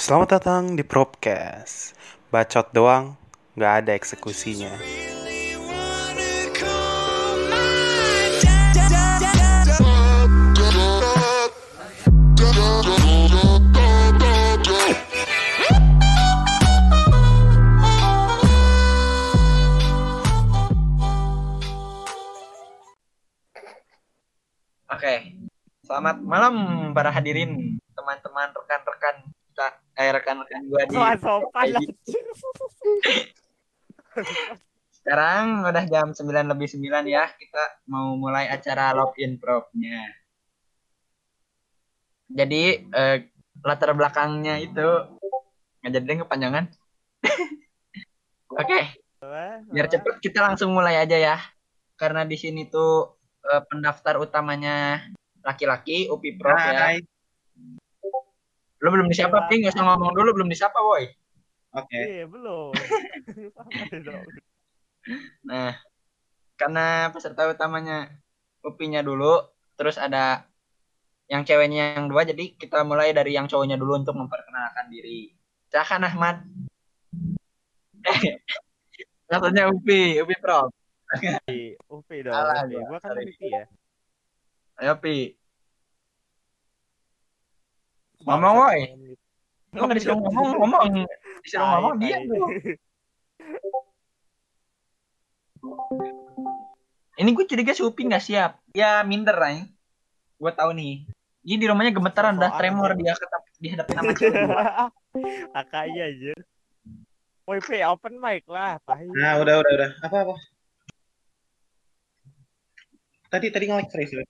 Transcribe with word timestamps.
Selamat 0.00 0.40
datang 0.40 0.80
di 0.80 0.80
Propcast. 0.80 1.92
Bacot 2.32 2.72
doang, 2.72 3.20
nggak 3.52 3.84
ada 3.84 3.92
eksekusinya. 3.92 4.72
Oke, 24.88 25.36
selamat 25.84 26.24
malam 26.24 26.54
para 26.96 27.12
hadirin, 27.12 27.76
teman-teman, 27.92 28.48
rekan-rekan 28.56 29.28
eh 30.00 30.10
rekan-rekan 30.16 30.62
gua 30.64 30.82
di. 30.88 30.96
Soal 30.96 31.16
sopan. 31.20 31.76
Sekarang 35.00 35.64
udah 35.64 35.84
jam 35.88 36.12
9 36.16 36.24
lebih 36.24 36.68
9 36.72 37.04
ya, 37.04 37.28
kita 37.36 37.84
mau 37.88 38.16
mulai 38.16 38.48
acara 38.48 38.96
login 38.96 39.36
prof-nya. 39.36 40.00
Jadi 42.32 42.88
eh, 42.88 43.16
latar 43.60 43.92
belakangnya 43.92 44.56
itu 44.60 44.88
nggak 45.84 45.92
jadi 45.92 46.20
kepanjangan. 46.24 46.64
Oke, 48.60 48.80
biar 49.72 49.86
cepet 49.88 50.14
kita 50.24 50.40
langsung 50.48 50.72
mulai 50.72 50.96
aja 51.00 51.16
ya. 51.16 51.36
Karena 52.00 52.24
di 52.24 52.40
sini 52.40 52.68
tuh 52.72 53.20
eh, 53.44 53.62
pendaftar 53.68 54.16
utamanya 54.20 55.04
laki-laki 55.44 56.08
UPI 56.08 56.30
Prof 56.36 56.60
ya. 56.60 57.00
Lu 58.80 58.88
belum 58.88 59.08
disapa, 59.12 59.46
Pi. 59.46 59.60
Nggak 59.60 59.76
usah 59.76 59.84
ngomong 59.84 60.12
dulu, 60.16 60.28
belum 60.40 60.48
disapa, 60.48 60.80
boy. 60.80 61.04
Oke. 61.76 62.00
Iya, 62.00 62.24
belum. 62.26 62.72
Nah, 65.48 65.80
karena 66.60 67.08
peserta 67.08 67.48
utamanya 67.48 68.12
UPI-nya 68.60 69.00
dulu, 69.00 69.40
terus 69.80 69.96
ada 69.96 70.44
yang 71.24 71.40
ceweknya 71.40 71.96
yang 71.96 72.12
dua, 72.12 72.28
jadi 72.28 72.52
kita 72.52 72.84
mulai 72.84 73.16
dari 73.16 73.32
yang 73.32 73.48
cowoknya 73.48 73.80
dulu 73.80 73.96
untuk 73.96 74.12
memperkenalkan 74.12 74.92
diri. 74.92 75.32
Silakan 75.72 76.04
Ahmad. 76.04 76.36
Eh, 78.04 78.20
katanya 79.32 79.72
UPI, 79.72 80.20
UPI 80.20 80.36
Prof. 80.36 80.68
Di 81.48 81.80
UPI 81.88 82.28
dong. 82.28 82.36
Salah 82.36 82.68
UPI. 82.68 82.76
gua, 82.84 82.98
kan. 83.00 83.16
UPI 83.16 83.48
ya. 83.48 83.64
Ayo, 84.84 84.94
Pi. 85.00 85.39
Ngomong, 88.24 88.54
woy. 88.60 88.80
Lu 89.70 89.86
nggak 89.86 89.96
disuruh 89.96 90.18
ngomong, 90.18 90.48
ngomong. 90.60 90.86
Disuruh 91.46 91.66
ngomong, 91.78 91.94
dia 92.02 92.16
dong. 92.26 92.50
Ini 97.20 97.30
gue 97.36 97.44
curiga 97.44 97.72
si 97.76 97.84
Upi 97.84 98.08
nggak 98.08 98.24
siap. 98.24 98.60
Ya 98.72 99.04
minder, 99.04 99.36
Ray. 99.36 99.68
Gue 100.40 100.52
tahu 100.56 100.72
nih. 100.72 101.04
Ini 101.40 101.56
di 101.56 101.66
rumahnya 101.68 101.96
gemetaran, 101.96 102.36
dah 102.36 102.52
tremor 102.60 102.92
dia 103.00 103.16
ketap 103.16 103.42
dihadapin 103.56 103.96
sama 103.96 104.12
cewek. 104.12 104.44
Kakak 105.56 105.84
iya 105.92 106.04
aja. 106.12 106.32
Woi, 107.48 107.80
open 107.88 108.14
mic 108.20 108.44
lah. 108.44 108.76
Tai. 108.84 109.08
Nah, 109.08 109.40
udah 109.40 109.54
udah 109.64 109.72
udah. 109.72 109.90
Apa 110.04 110.16
apa? 110.28 110.34
Tadi 113.32 113.46
tadi 113.48 113.64
serius 113.88 114.12
lu. 114.20 114.24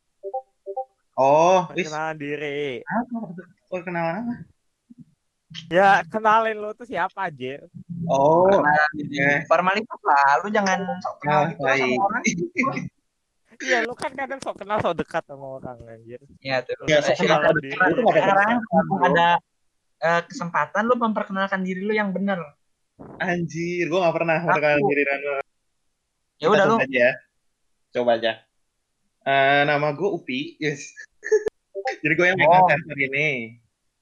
Oh, 1.18 1.66
wis. 1.74 1.90
Kenalan 1.90 2.16
diri. 2.16 2.80
Apa? 2.86 3.59
Oh, 3.70 3.78
kenalan 3.86 4.26
apa? 4.26 4.34
Ya, 5.70 6.02
kenalin 6.06 6.58
lu 6.58 6.70
tuh 6.74 6.86
siapa 6.86 7.26
aja. 7.26 7.66
Oh, 8.06 8.46
Nah, 8.50 9.42
Formalitas 9.50 10.00
lah, 10.06 10.42
lu 10.42 10.48
jangan 10.50 10.78
sok 11.02 11.16
kenal 11.22 11.40
gitu 11.50 11.62
lah 11.62 11.74
sama 11.74 12.02
orang. 12.06 12.22
Iya, 13.60 13.78
lu 13.84 13.94
kan 13.98 14.12
kadang 14.14 14.38
sok 14.42 14.62
kenal 14.62 14.78
sok 14.78 14.94
dekat 15.02 15.22
sama 15.26 15.58
orang 15.58 15.78
anjir. 15.90 16.22
Ya 16.42 16.62
tuh. 16.62 16.74
Ya, 16.86 17.02
sok 17.02 17.18
kenal 17.18 17.42
sok 17.46 17.62
dekat 17.62 17.86
itu 17.94 18.02
ada 18.10 18.34
ada 19.06 19.28
eh, 20.00 20.22
kesempatan 20.26 20.82
lu 20.86 20.94
memperkenalkan 20.98 21.60
diri 21.66 21.82
lu 21.82 21.94
yang 21.94 22.10
benar. 22.14 22.38
anjir, 23.16 23.88
gua 23.88 24.06
nggak 24.06 24.16
pernah 24.16 24.36
perkenalan 24.44 24.82
diri 24.86 25.02
Rano. 25.08 25.32
Ya 26.40 26.46
udah 26.50 26.64
lu. 26.66 26.76
Coba 26.78 26.86
aja. 26.86 27.08
Coba 27.90 28.10
aja. 28.18 28.32
Eh, 29.20 29.62
nama 29.68 29.92
gue 29.92 30.08
Upi, 30.08 30.56
yes. 30.56 30.96
Jadi 32.00 32.12
gue 32.16 32.26
yang 32.26 32.38
megang 32.38 32.64
Oh. 32.64 32.68
server 32.68 32.98
ini. 32.98 33.28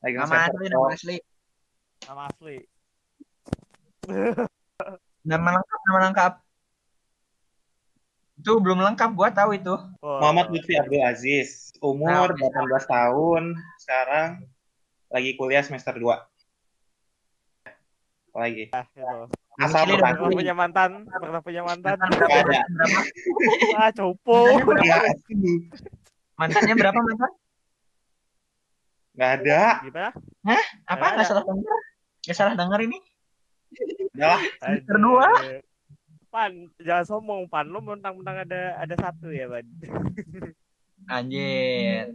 Megang 0.03 0.23
Nama 0.27 0.35
server 0.47 0.49
asli, 0.49 0.67
nama 0.71 0.87
asli. 0.95 1.17
Nama 2.07 2.23
asli. 2.31 2.57
Nama 5.27 5.49
lengkap, 5.61 5.81
nama 5.85 5.99
lengkap. 6.09 6.33
Itu 8.39 8.53
belum 8.63 8.79
lengkap, 8.79 9.11
gua 9.19 9.29
tahu 9.35 9.59
itu. 9.59 9.75
Oh, 9.99 10.19
Muhammad 10.23 10.55
Lutfi 10.55 10.79
Abdul 10.79 11.03
Aziz, 11.03 11.75
umur 11.83 12.39
Nah, 12.39 12.39
18 12.39 12.87
tahun, 12.87 13.59
sekarang 13.83 14.47
lagi 15.11 15.35
kuliah 15.35 15.67
semester 15.67 15.99
2. 15.99 16.23
Lagi. 18.39 18.71
ah, 18.71 18.87
itu. 18.87 19.27
Asal 19.59 19.91
Pernah 19.91 20.31
punya 20.31 20.55
mantan, 20.55 21.03
pernah 21.11 21.43
punya 21.43 21.67
mantan. 21.67 21.99
Mantan 21.99 22.15
Nggak 22.15 22.47
ada. 22.47 22.63
Ah. 22.63 23.91
Nggak 23.91 25.03
Mantannya 26.39 26.75
berapa 26.79 27.01
mantan? 27.03 27.31
Nggak 29.19 29.31
ada. 29.43 29.63
Gimana? 29.83 30.09
Apa? 30.15 30.23
Nggak 30.47 30.63
Nggak 30.87 31.11
ada. 31.11 31.25
salah 31.27 31.45
dengar? 31.45 31.79
Nggak 32.23 32.37
salah 32.37 32.55
dengar 32.55 32.81
ini? 32.81 32.99
Udah 34.15 34.29
lah. 34.31 34.43
Semester 34.63 34.97
dua. 34.97 35.27
Anjir. 35.29 35.61
Pan, 36.29 36.53
jangan 36.79 37.05
sombong, 37.05 37.43
Pan. 37.49 37.67
Lu 37.67 37.81
mentang-mentang 37.81 38.47
ada 38.47 38.63
ada 38.79 38.95
satu 38.95 39.29
ya, 39.29 39.51
Pan. 39.51 39.67
Anjir. 41.09 42.15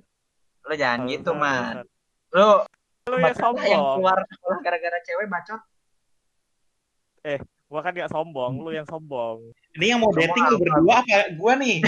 Lo 0.63 0.73
jangan 0.73 0.99
Kalau 1.01 1.11
gitu, 1.11 1.31
man. 1.33 1.83
Lo 2.31 2.63
Lu 3.03 3.19
yang 3.19 3.21
lah 3.21 3.35
yang 3.35 3.35
sombong. 3.35 3.83
keluar 3.99 4.17
sekolah 4.23 4.57
gara-gara 4.63 4.97
cewek 5.03 5.27
bacot. 5.27 5.61
Gua 7.67 7.81
kan 7.81 7.91
gak 7.91 8.07
sombong, 8.07 8.61
lu 8.61 8.69
yang 8.69 8.85
sombong. 8.85 9.49
Ini 9.73 9.91
yang 9.91 9.99
mau 9.99 10.13
Kamu 10.13 10.21
dating 10.23 10.45
lu 10.45 10.55
apa? 10.55 10.61
berdua 10.61 10.95
apa 11.01 11.17
gua 11.35 11.53
nih? 11.57 11.77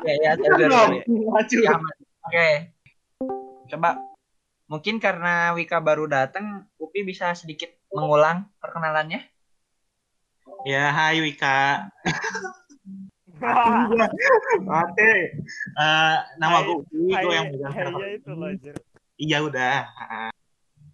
Iya, 0.00 0.14
iya. 0.16 0.32
Iya. 0.32 1.72
Oke. 2.24 2.48
Coba 3.70 4.02
mungkin 4.66 4.98
karena 4.98 5.54
Wika 5.54 5.78
baru 5.78 6.06
datang, 6.06 6.66
Upi 6.76 7.02
bisa 7.02 7.34
sedikit 7.34 7.70
mengulang 7.90 8.50
perkenalannya. 8.58 9.22
Ya, 10.66 10.90
hai 10.90 11.22
Wika. 11.22 11.88
Oke. 14.84 15.12
Eh, 15.72 16.16
nama 16.36 16.56
Hai- 16.60 16.66
gue 16.66 16.76
Upi, 16.84 16.98
gue 17.08 17.32
yang 17.32 17.46
megang 17.54 17.72
server. 17.72 18.00
Iya 18.00 18.08
itu 18.18 18.30
loh, 18.34 18.48
anjir. 18.50 18.76
Iya 19.16 19.38
udah. 19.44 19.76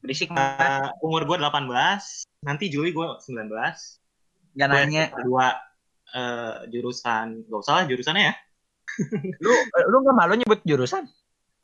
Berisik 0.03 0.29
Eh, 0.31 0.87
umur 1.03 1.27
gue 1.27 1.37
18, 1.41 2.29
nanti 2.45 2.71
Juli 2.71 2.95
gue 2.95 3.07
19. 3.19 3.99
Gak 4.55 4.69
Gue 4.71 4.79
nanya. 4.85 5.05
kedua 5.11 5.47
eh, 6.15 6.55
jurusan, 6.71 7.45
gak 7.51 7.61
usah 7.61 7.73
lah 7.83 7.85
jurusannya 7.91 8.23
ya. 8.31 8.35
Lu 9.43 9.53
lu 9.91 9.97
gak 10.07 10.17
malu 10.17 10.39
nyebut 10.39 10.63
jurusan? 10.63 11.11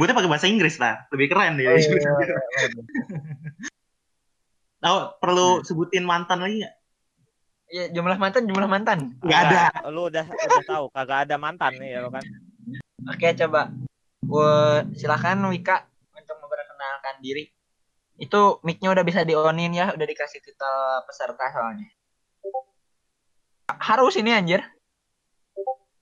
Gue 0.01 0.07
tuh 0.09 0.17
pakai 0.17 0.31
bahasa 0.31 0.49
Inggris 0.49 0.81
lah, 0.81 1.05
lebih 1.13 1.29
keren 1.29 1.61
deh. 1.61 1.69
Oh, 1.69 1.77
iya, 1.77 1.85
iya, 1.93 2.11
iya. 2.25 2.37
Tahu 4.83 4.97
perlu 5.23 5.63
sebutin 5.63 6.03
mantan 6.03 6.43
lagi 6.43 6.65
nggak? 6.65 6.75
Iya, 7.73 7.85
jumlah 7.95 8.19
mantan, 8.21 8.43
jumlah 8.51 8.69
mantan. 8.69 8.99
Nggak 9.23 9.41
ada. 9.49 9.61
Lu 9.89 10.11
udah 10.11 10.27
udah 10.27 10.65
tahu 10.67 10.85
kagak 10.93 11.19
ada 11.29 11.37
mantan 11.39 11.73
nih 11.79 11.97
ya 11.97 11.99
lo 12.05 12.11
kan. 12.11 12.25
Oke, 13.09 13.33
coba. 13.39 13.71
Gua 14.23 14.85
silakan 14.93 15.49
Wika 15.49 15.87
untuk 16.13 16.37
memperkenalkan 16.43 17.23
diri. 17.25 17.49
Itu 18.21 18.61
mic-nya 18.67 18.93
udah 18.93 19.05
bisa 19.07 19.25
di-onin 19.25 19.73
ya, 19.73 19.95
udah 19.95 20.07
dikasih 20.07 20.45
titel 20.45 20.77
peserta 21.09 21.47
soalnya. 21.49 21.89
Harus 23.73 24.15
ini 24.21 24.37
anjir. 24.37 24.61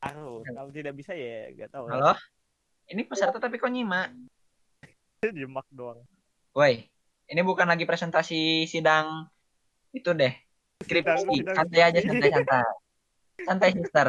Harus. 0.01 0.43
Kalau 0.43 0.73
tidak 0.73 0.97
bisa 0.97 1.13
ya 1.13 1.53
gak 1.55 1.71
tahu. 1.71 1.87
Halo? 1.87 2.17
Ini 2.91 3.07
peserta 3.07 3.39
tapi 3.39 3.63
kok 3.63 3.71
nyimak? 3.71 4.11
Jemak 5.23 5.67
doang. 5.71 6.03
Woi, 6.51 6.91
ini 7.31 7.41
bukan 7.47 7.71
lagi 7.71 7.87
presentasi 7.87 8.67
sidang 8.67 9.31
itu 9.95 10.11
deh. 10.11 10.35
Skripsi, 10.83 11.47
santai 11.55 11.81
aja, 11.87 11.99
santai-santai. 12.03 12.63
Santai, 13.47 13.71
sister. 13.79 14.09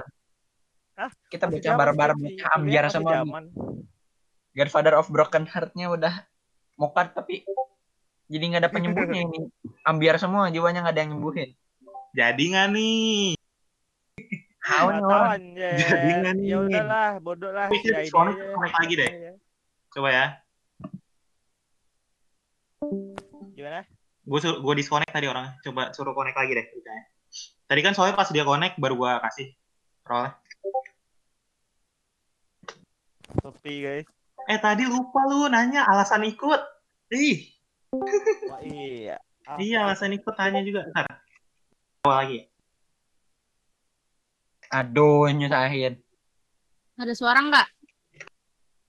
Hah? 0.98 1.12
Kita 1.30 1.45
zaman 1.45 1.78
barbar, 1.78 2.18
Kuliah 2.18 2.50
ambiar 2.57 2.86
semua. 2.89 3.22
Godfather 4.57 4.98
of 4.98 5.07
Broken 5.13 5.45
Heart-nya 5.45 5.94
udah 5.94 6.25
mokat 6.81 7.13
tapi 7.13 7.45
jadi 8.31 8.44
nggak 8.50 8.62
ada 8.66 8.72
penyembuhnya 8.74 9.30
ini. 9.30 9.39
Ambiar 9.86 10.18
semua, 10.18 10.50
jiwanya 10.50 10.81
nggak 10.81 10.95
ada 10.98 11.01
yang 11.06 11.12
nyembuhin. 11.19 11.54
Jadi 12.18 12.44
nggak 12.50 12.68
nih? 12.74 13.38
Tahu 14.72 14.88
nih 14.88 15.02
Nggak 15.02 15.04
tahu 15.04 15.20
orang. 15.20 15.36
anjir. 15.36 15.74
Jadi 15.76 16.10
nggak 16.16 16.34
nih? 16.34 16.46
Ya 16.48 16.58
udahlah, 16.64 17.10
bodoh 17.20 17.52
lah. 17.52 17.68
Mikir 17.68 17.92
Ya, 17.92 18.00
ini 18.02 18.08
suara 18.08 18.32
connect 18.32 18.76
lagi 18.80 18.94
deh. 18.96 19.10
Coba 19.92 20.10
ya. 20.10 20.26
Gimana? 23.52 23.80
Gue 24.24 24.40
gue 24.40 24.74
disconnect 24.80 25.12
tadi 25.12 25.28
orang. 25.28 25.52
Coba 25.60 25.92
suruh 25.92 26.16
connect 26.16 26.38
lagi 26.40 26.52
deh. 26.56 26.66
ceritanya. 26.72 27.04
Tadi 27.68 27.80
kan 27.84 27.94
soalnya 27.96 28.16
pas 28.16 28.32
dia 28.32 28.48
connect 28.48 28.80
baru 28.80 28.96
gue 28.96 29.12
kasih. 29.28 29.48
Roll. 30.08 30.28
Sepi 33.32 33.74
guys. 33.80 34.08
Eh 34.50 34.60
tadi 34.60 34.84
lupa 34.88 35.24
lu 35.28 35.48
nanya 35.48 35.88
alasan 35.88 36.26
ikut. 36.26 36.60
Ih, 37.12 37.44
Wah, 38.48 38.60
iya. 38.64 39.20
Iya 39.60 39.78
alasan 39.84 40.16
ikut 40.16 40.32
tanya 40.36 40.64
juga. 40.64 40.88
Ntar. 40.96 41.08
Awal 42.08 42.16
lagi. 42.24 42.38
Aduh, 44.72 45.28
nyusahin. 45.36 46.00
Ada 46.96 47.12
suara 47.12 47.44
nggak? 47.44 47.68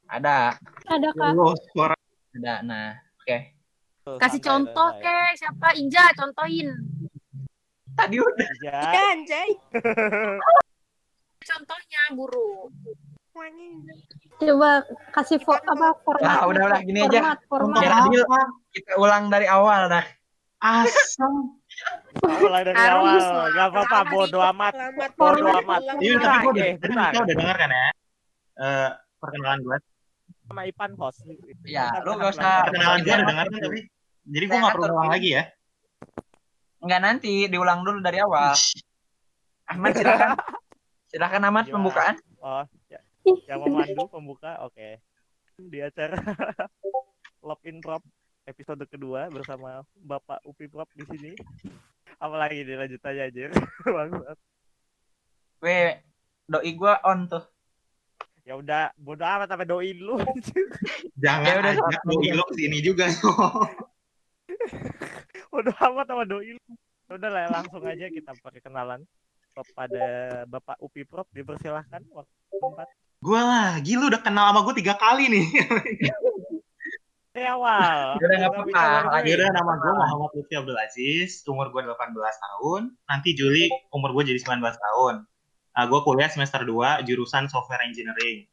Ada, 0.07 0.55
Ada 0.87 1.09
kak. 1.11 1.31
Lo 1.35 1.59
suara 1.75 1.99
ada. 2.39 2.55
Nah, 2.63 2.95
oke. 3.19 3.39
tuh, 4.07 4.17
Kasih 4.23 4.39
santai, 4.39 4.47
contoh 4.47 4.89
ke 5.03 5.17
siapa? 5.35 5.69
Inja, 5.75 6.05
contohin. 6.15 6.69
Tadi 7.99 8.17
udah. 8.23 8.51
Iya. 8.63 8.79
Anjay. 9.11 9.51
Contohnya 11.43 12.03
guru. 12.15 12.71
Coba 14.39 14.85
kasih 15.17 15.41
fo 15.41 15.57
apa 15.57 15.97
format. 16.05 16.29
Ah, 16.29 16.45
udah, 16.47 16.63
udah, 16.69 16.81
gini 16.85 17.01
aja. 17.03 17.35
format, 17.49 17.83
format. 17.83 17.83
Kita 18.71 18.93
ulang 19.01 19.33
dari 19.33 19.49
awal 19.49 19.89
dah. 19.89 20.05
asem. 20.63 21.59
Mulai 22.23 22.63
dari 22.69 22.77
Harus 22.77 23.25
awal. 23.25 23.35
lah. 23.35 23.47
Gak 23.51 23.67
apa-apa, 23.73 23.99
bodo 24.13 24.39
amat. 24.53 24.73
Selamat 24.77 25.11
Bodo 25.17 25.47
amat. 25.49 25.81
Iya, 25.99 26.15
tapi 26.21 26.37
gue 26.45 26.53
udah, 26.53 26.67
kita 26.77 27.21
udah 27.25 27.37
dengar 27.37 27.57
kan 27.57 27.71
ya? 27.73 27.89
Eh, 28.53 28.91
perkenalan 29.17 29.61
gue. 29.65 29.79
Sama 30.47 30.63
Ipan 30.69 30.91
host. 31.01 31.19
Ya, 31.65 31.87
lu 32.05 32.11
gak 32.21 32.31
usah-. 32.37 32.69
Perkenalan 32.69 32.99
gue 33.01 33.13
udah 33.13 33.27
dengar 33.27 33.47
kan 33.49 33.61
tapi. 33.65 33.81
Jadi 34.23 34.45
gue 34.47 34.59
nggak 34.63 34.75
perlu 34.79 34.87
ulang 34.95 35.11
lagi 35.11 35.29
ya. 35.35 35.43
Enggak 36.83 37.01
nanti, 37.03 37.35
diulang 37.51 37.83
dulu 37.83 37.99
dari 38.03 38.19
awal. 38.23 38.55
Ahmad 39.67 39.93
silakan. 39.99 40.31
Silakan 41.11 41.43
Ahmad 41.47 41.65
pembukaan. 41.71 42.15
Oh, 42.43 42.63
ya. 42.91 43.01
Yang 43.47 43.59
memandu 43.67 44.05
pembuka, 44.11 44.63
oke. 44.67 44.99
Di 45.59 45.79
acara 45.79 46.19
Love 47.47 47.65
in 47.71 47.79
Prop 47.79 48.03
episode 48.47 48.83
kedua 48.91 49.31
bersama 49.31 49.87
Bapak 49.95 50.43
Upi 50.47 50.67
Prop 50.67 50.91
di 50.95 51.05
sini. 51.07 51.33
Apalagi 52.19 52.67
nih 52.67 52.77
lanjut 52.79 53.03
aja 53.03 53.23
aja. 53.31 53.43
Bangsat. 53.95 54.39
Weh, 55.63 56.03
doi 56.51 56.73
gua 56.75 56.99
on 57.07 57.31
tuh. 57.31 57.45
ya 58.43 58.59
udah, 58.59 58.91
bodo 58.99 59.23
amat 59.23 59.55
sampai 59.55 59.71
doain 59.71 59.95
lu. 59.95 60.19
Jangan 61.23 61.47
Ya 61.47 61.55
udah, 61.63 61.73
ajak 61.79 62.03
doi 62.03 62.31
lo 62.35 62.43
ke 62.51 62.55
sini 62.59 62.79
juga. 62.83 63.07
bodo 65.55 65.71
amat 65.71 66.07
sama 66.11 66.27
doain 66.27 66.59
lu. 66.59 66.73
Ya 67.07 67.13
Udah 67.15 67.31
lah, 67.31 67.45
langsung 67.55 67.87
aja 67.87 68.11
kita 68.11 68.35
perkenalan 68.43 69.07
kepada 69.55 70.05
Bapak 70.51 70.81
Upi 70.83 71.07
Prop 71.07 71.29
dipersilahkan 71.31 72.03
waktu 72.11 72.35
tempat 72.57 72.89
gue 73.23 73.39
lagi 73.39 73.95
lu 73.95 74.11
udah 74.11 74.19
kenal 74.19 74.51
sama 74.51 74.67
gue 74.67 74.75
tiga 74.83 74.99
kali 74.99 75.31
nih. 75.31 75.47
dari 77.33 77.49
awal. 77.49 78.21
Udah, 78.21 78.39
apa-apa. 78.45 78.85
Lagi 79.09 79.33
Yaudah 79.33 79.49
nama 79.57 79.73
gue 79.81 79.93
Muhammad 79.97 80.31
Lutfi 80.37 80.55
Abdul 80.55 80.77
Aziz, 80.77 81.41
umur 81.49 81.73
gue 81.73 81.81
18 81.81 82.13
tahun. 82.13 82.93
Nanti 83.09 83.33
Juli 83.33 83.73
umur 83.89 84.13
gue 84.13 84.37
jadi 84.37 84.41
19 84.41 84.61
tahun. 84.61 85.25
Nah, 85.73 85.85
gue 85.89 86.01
kuliah 86.05 86.29
semester 86.29 86.61
2 86.61 87.01
jurusan 87.09 87.49
software 87.49 87.81
engineering. 87.89 88.45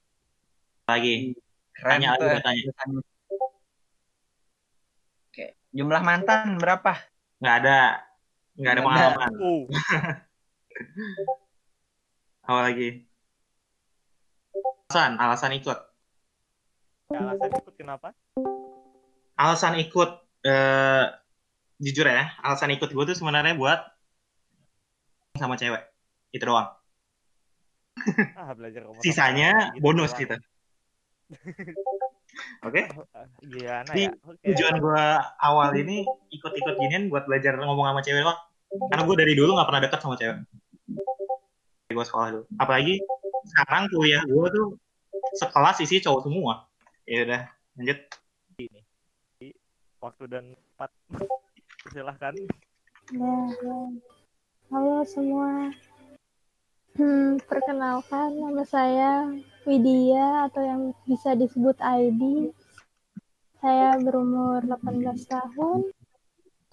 Lagi. 0.88 1.36
Keren 1.76 1.92
Tanya 2.00 2.08
aja, 2.16 2.40
tanya. 2.44 2.64
Oke, 5.28 5.46
jumlah 5.76 6.00
mantan 6.04 6.56
berapa? 6.60 6.96
Nggak 7.44 7.56
ada. 7.64 7.80
Nggak 8.56 8.72
ada 8.76 8.80
Nggak 8.84 9.00
ada. 9.00 9.16
pengalaman. 9.16 9.32
Uh, 9.40 9.64
Apa 12.50 12.62
lagi? 12.66 12.90
Alasan, 14.90 15.12
alasan 15.22 15.52
ikut. 15.56 15.78
ya, 17.14 17.20
alasan 17.22 17.52
ikut 17.62 17.76
kenapa? 17.78 18.12
Alasan 19.40 19.80
ikut, 19.80 20.10
eh, 20.44 21.06
jujur 21.80 22.04
ya, 22.12 22.36
alasan 22.44 22.76
ikut 22.76 22.92
gue 22.92 23.04
tuh 23.08 23.16
sebenarnya 23.16 23.56
buat 23.56 23.80
sama 25.40 25.56
cewek. 25.56 25.80
Itu 26.36 26.44
doang. 26.44 26.76
Ah, 28.40 28.56
belajar. 28.56 28.84
Sisanya 29.04 29.76
Gitu 29.76 29.84
bonus 29.84 30.12
doang. 30.12 30.22
gitu. 30.24 30.36
Oke? 32.68 32.82
Ah, 33.16 33.28
Gimana 33.40 33.92
Di- 33.96 34.08
ya? 34.08 34.52
Tujuan 34.52 34.76
gue 34.80 35.04
awal 35.40 35.70
ini 35.80 36.04
ikut-ikut 36.36 36.76
ginian 36.80 37.08
buat 37.08 37.28
belajar 37.28 37.56
ngomong 37.60 37.96
sama 37.96 38.02
cewek 38.04 38.24
doang. 38.24 38.40
Karena 38.92 39.04
gue 39.08 39.16
dari 39.16 39.34
dulu 39.40 39.56
nggak 39.56 39.68
pernah 39.72 39.82
deket 39.84 40.00
sama 40.04 40.16
cewek. 40.20 40.38
Gue 41.90 42.06
sekolah 42.06 42.28
dulu. 42.36 42.44
Apalagi 42.60 43.00
sekarang 43.56 43.88
kuliah 43.92 44.24
gue 44.24 44.48
tuh 44.52 44.68
sekelas 45.40 45.80
isi 45.84 46.04
cowok 46.04 46.28
semua. 46.28 46.68
Ya 47.08 47.24
udah, 47.28 47.42
lanjut. 47.80 48.00
Waktu 50.00 50.32
dan 50.32 50.46
tempat. 50.56 50.92
Silahkan. 51.92 52.32
Nah, 53.20 53.52
halo 54.72 55.04
semua. 55.04 55.76
Hmm, 56.96 57.36
perkenalkan 57.44 58.40
nama 58.40 58.64
saya 58.64 59.28
Widya 59.68 60.48
atau 60.48 60.64
yang 60.64 60.82
bisa 61.04 61.36
disebut 61.36 61.76
ID. 61.84 62.48
Saya 63.60 64.00
berumur 64.00 64.64
18 64.64 65.20
tahun. 65.28 65.92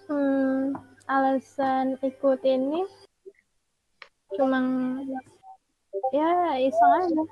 Hmm, 0.06 0.78
alasan 1.10 1.98
ikut 1.98 2.40
ini 2.46 2.86
cuma 4.38 4.62
ya 6.14 6.62
iseng 6.62 6.94
aja. 6.94 7.22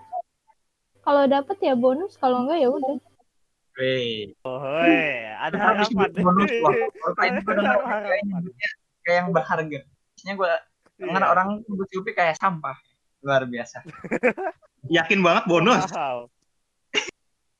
Kalau 1.06 1.22
dapet 1.30 1.56
ya 1.62 1.78
bonus, 1.78 2.18
kalau 2.18 2.42
enggak 2.42 2.66
ya 2.66 2.68
udah. 2.74 3.13
Weh. 3.74 4.30
Oh, 4.46 4.62
ada 4.62 5.50
harapan. 5.58 5.82
duit 6.14 6.22
bonus 6.22 6.52
loh. 6.62 6.74
Kalau 6.94 7.14
duitnya 7.42 8.70
kayak 9.02 9.16
yang 9.20 9.28
berharga. 9.34 9.80
Biasanya 9.84 10.34
gue 10.38 10.52
denger 10.94 11.22
Iya. 11.22 11.28
orang 11.28 11.48
nyebut 11.66 11.88
Yupi 11.90 12.10
kayak 12.14 12.38
sampah. 12.38 12.78
Luar 13.26 13.42
biasa. 13.44 13.82
Yakin 14.96 15.20
banget 15.20 15.44
bonus. 15.50 15.82
Wow. 15.90 16.30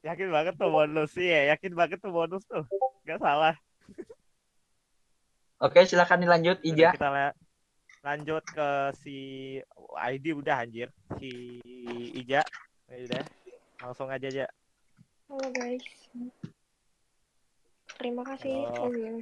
Yakin 0.05 0.29
banget 0.31 0.55
tuh 0.61 0.69
bonus 0.69 1.17
sih 1.17 1.33
ya, 1.33 1.57
yakin 1.57 1.73
banget 1.73 1.97
tuh 1.99 2.13
bonus 2.13 2.45
tuh. 2.45 2.63
Gak 3.09 3.19
salah. 3.19 3.57
Oke, 5.59 5.89
silakan 5.89 6.21
dilanjut 6.21 6.61
Ija. 6.61 6.93
Kita 6.93 7.09
la- 7.09 7.37
lanjut 8.05 8.45
ke 8.45 8.69
si 9.01 9.17
ID 9.97 10.37
udah 10.37 10.61
anjir. 10.61 10.93
Si 11.17 11.57
Ija. 12.21 12.45
Udah. 12.93 13.25
Langsung 13.81 14.13
aja 14.13 14.29
aja. 14.29 14.47
Halo 15.25 15.49
guys. 15.57 15.85
Terima 17.97 18.23
kasih. 18.29 18.69
Halo. 18.77 18.93
Hmm. 18.93 19.21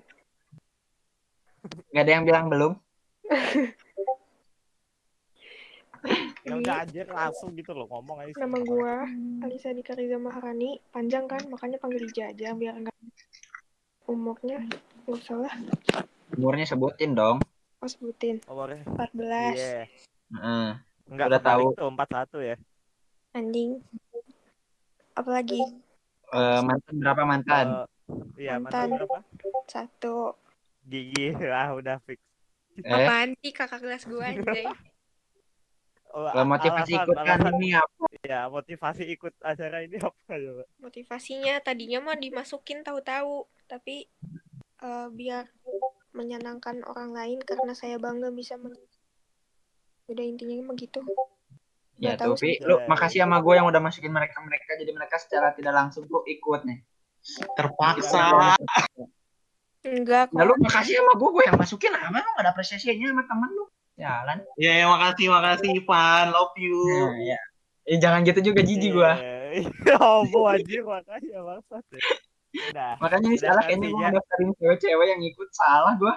Gak 1.94 2.02
ada 2.02 2.12
yang 2.12 2.24
bilang 2.26 2.46
belum. 2.50 2.72
Ya 6.42 6.58
udah 6.58 6.82
anjir 6.82 7.06
langsung 7.06 7.54
gitu 7.54 7.70
loh 7.70 7.86
ngomong 7.86 8.18
aja. 8.18 8.34
Nama 8.34 8.58
gua 8.66 9.06
Alisa 9.46 9.70
Dika 9.70 9.94
Riza 9.94 10.18
Maharani. 10.18 10.82
Panjang 10.90 11.30
kan, 11.30 11.46
makanya 11.46 11.78
panggil 11.78 12.02
Ija 12.10 12.34
aja 12.34 12.50
biar 12.58 12.74
enggak 12.82 12.96
umurnya 14.10 14.58
nggak 15.06 15.14
usah 15.14 15.38
lah. 15.38 15.54
Umurnya 16.34 16.66
sebutin 16.66 17.14
dong. 17.14 17.38
Oh 17.78 17.86
sebutin 17.86 18.42
Nomornya. 18.50 18.82
14 18.90 19.54
Iya. 19.54 19.82
Heeh. 20.34 20.68
Enggak 21.06 21.26
Udah 21.30 21.40
tahu. 21.46 21.64
tuh 21.78 21.86
41 21.94 22.42
ya. 22.42 22.56
anjing. 23.32 23.70
Apalagi 25.14 25.62
Eh, 26.32 26.60
mantan 26.64 26.94
berapa 26.96 27.22
mantan? 27.22 27.66
Eh, 27.68 27.86
Iya, 28.40 28.56
mantan 28.56 28.88
Mantan. 28.88 28.88
berapa? 28.96 29.18
satu. 29.68 30.36
Gigi 30.84 31.32
lah 31.36 31.72
udah 31.78 31.96
fix. 32.02 32.18
Eh, 32.80 32.88
Apaan 32.88 33.36
sih 33.40 33.52
kakak 33.52 33.80
kelas 33.80 34.04
gue 34.08 34.24
anjay? 34.24 34.66
Oh, 36.12 36.28
kalau 36.28 36.44
motivasi 36.44 36.92
alasan- 36.92 37.08
ikut 37.08 37.16
kan 37.16 37.38
alasan- 37.40 37.56
ini 37.56 37.68
apa? 37.72 38.04
Ya, 38.20 38.40
motivasi 38.52 39.02
ikut 39.08 39.32
acara 39.40 39.80
ini 39.80 39.96
apa 39.96 40.12
coba? 40.28 40.64
Motivasinya 40.76 41.56
tadinya 41.64 42.04
mah 42.04 42.20
dimasukin 42.20 42.84
tahu-tahu, 42.84 43.48
tapi 43.64 44.12
eh, 44.84 45.08
biar 45.08 45.48
menyenangkan 46.12 46.84
orang 46.84 47.16
lain 47.16 47.40
karena 47.40 47.72
saya 47.72 47.96
bangga 47.96 48.28
bisa 48.28 48.60
men 48.60 48.76
udah 50.04 50.20
intinya 50.20 50.68
mah 50.68 50.76
gitu. 50.76 51.00
Ya 52.02 52.18
Nggak 52.18 52.18
tahu 52.18 52.34
tuh, 52.34 52.38
Pi. 52.42 52.58
sih. 52.58 52.66
Lu 52.66 52.76
makasih 52.90 53.18
sama 53.22 53.38
gue 53.38 53.54
yang 53.54 53.66
udah 53.70 53.78
masukin 53.78 54.10
mereka-mereka. 54.10 54.74
Jadi 54.74 54.90
mereka 54.90 55.16
secara 55.22 55.54
tidak 55.54 55.70
langsung 55.70 56.02
tuh 56.10 56.26
ikut 56.26 56.66
nih. 56.66 56.82
Terpaksa. 57.54 58.58
Enggak 59.86 60.34
Ya 60.34 60.42
kok. 60.42 60.46
lu 60.50 60.54
makasih 60.58 60.98
sama 60.98 61.12
gue, 61.14 61.28
gue 61.30 61.44
yang 61.46 61.58
masukin. 61.58 61.94
Apa 61.94 62.18
lu 62.18 62.30
gak 62.34 62.42
ada 62.42 62.50
apresiasinya 62.50 63.06
sama 63.14 63.22
temen 63.30 63.50
lu? 63.54 63.64
Jalan. 63.94 64.38
Ya, 64.58 64.72
ya 64.82 64.86
makasih, 64.90 65.26
makasih 65.30 65.70
Ivan. 65.78 66.24
Love 66.34 66.58
you. 66.58 66.74
Nah, 66.90 67.14
ya. 67.22 67.40
Eh, 67.86 67.98
jangan 68.02 68.26
gitu 68.26 68.50
juga 68.50 68.66
jijik 68.66 68.90
gue. 68.98 69.12
Iya, 69.52 69.94
oh, 70.02 70.26
bu 70.26 70.48
anjir 70.50 70.82
ya. 70.82 71.38
Udah. 71.42 72.92
Makanya 73.00 73.26
ini 73.30 73.38
salah 73.38 73.62
kayaknya 73.64 73.88
gue 73.94 74.08
daftarin 74.18 74.50
cewek-cewek 74.58 75.06
yang 75.06 75.22
ikut 75.22 75.48
salah 75.54 75.94
gue. 75.94 76.14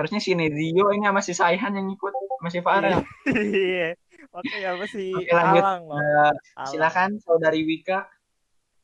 Harusnya 0.00 0.16
si 0.16 0.32
Nezio 0.32 0.88
ini 0.96 1.04
sama 1.04 1.20
si 1.20 1.36
Saihan 1.36 1.76
yang 1.76 1.92
ikut, 1.92 2.08
masih 2.40 2.64
Farel. 2.64 3.04
Iya. 3.28 3.92
Oke, 4.32 4.56
ya 4.56 4.72
masih 4.72 5.12
Oke, 5.12 5.28
lanjut. 5.28 5.60
Alang 5.60 5.82
loh. 5.84 6.00
Eh, 6.00 6.32
Alang. 6.56 6.68
silakan 6.72 7.10
saudari 7.20 7.60
Wika. 7.68 8.08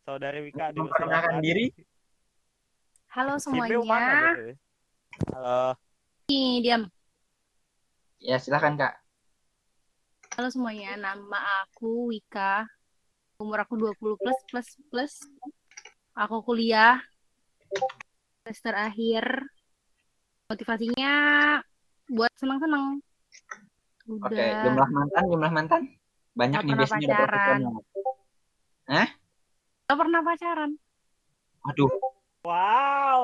Saudari 0.05 0.45
Wika 0.45 0.77
Memperkenalkan 0.77 1.41
dipersilakan. 1.41 1.41
diri. 1.41 1.67
Halo 3.17 3.33
mana 3.33 3.41
semuanya. 3.41 3.77
gitu? 3.81 4.53
Halo. 5.33 5.61
Nih, 6.29 6.53
diam. 6.61 6.83
Ya 8.21 8.37
silakan 8.37 8.77
kak. 8.77 9.01
Halo 10.37 10.53
semuanya, 10.53 11.01
nama 11.01 11.41
aku 11.65 12.13
Wika. 12.13 12.69
Umur 13.41 13.65
aku 13.65 13.81
20 13.81 14.21
plus 14.21 14.39
plus 14.53 14.69
plus. 14.93 15.15
Aku 16.13 16.45
kuliah 16.45 17.01
semester 18.45 18.77
akhir. 18.77 19.25
Motivasinya 20.47 21.15
buat 22.07 22.31
senang-senang. 22.39 23.03
Udah. 24.07 24.31
Oke, 24.31 24.45
jumlah 24.63 24.89
mantan, 24.95 25.25
jumlah 25.27 25.51
mantan. 25.51 25.83
Banyak 26.39 26.63
Nggak 26.63 26.63
nih 26.63 26.71
pernah 26.71 26.79
biasanya 26.87 27.07
dapat 27.11 27.19
pacaran. 27.19 27.59
teleponnya. 27.59 29.05
Gak 29.87 29.99
pernah 29.99 30.21
pacaran. 30.23 30.71
Waduh. 31.67 31.91
Wow. 32.47 33.23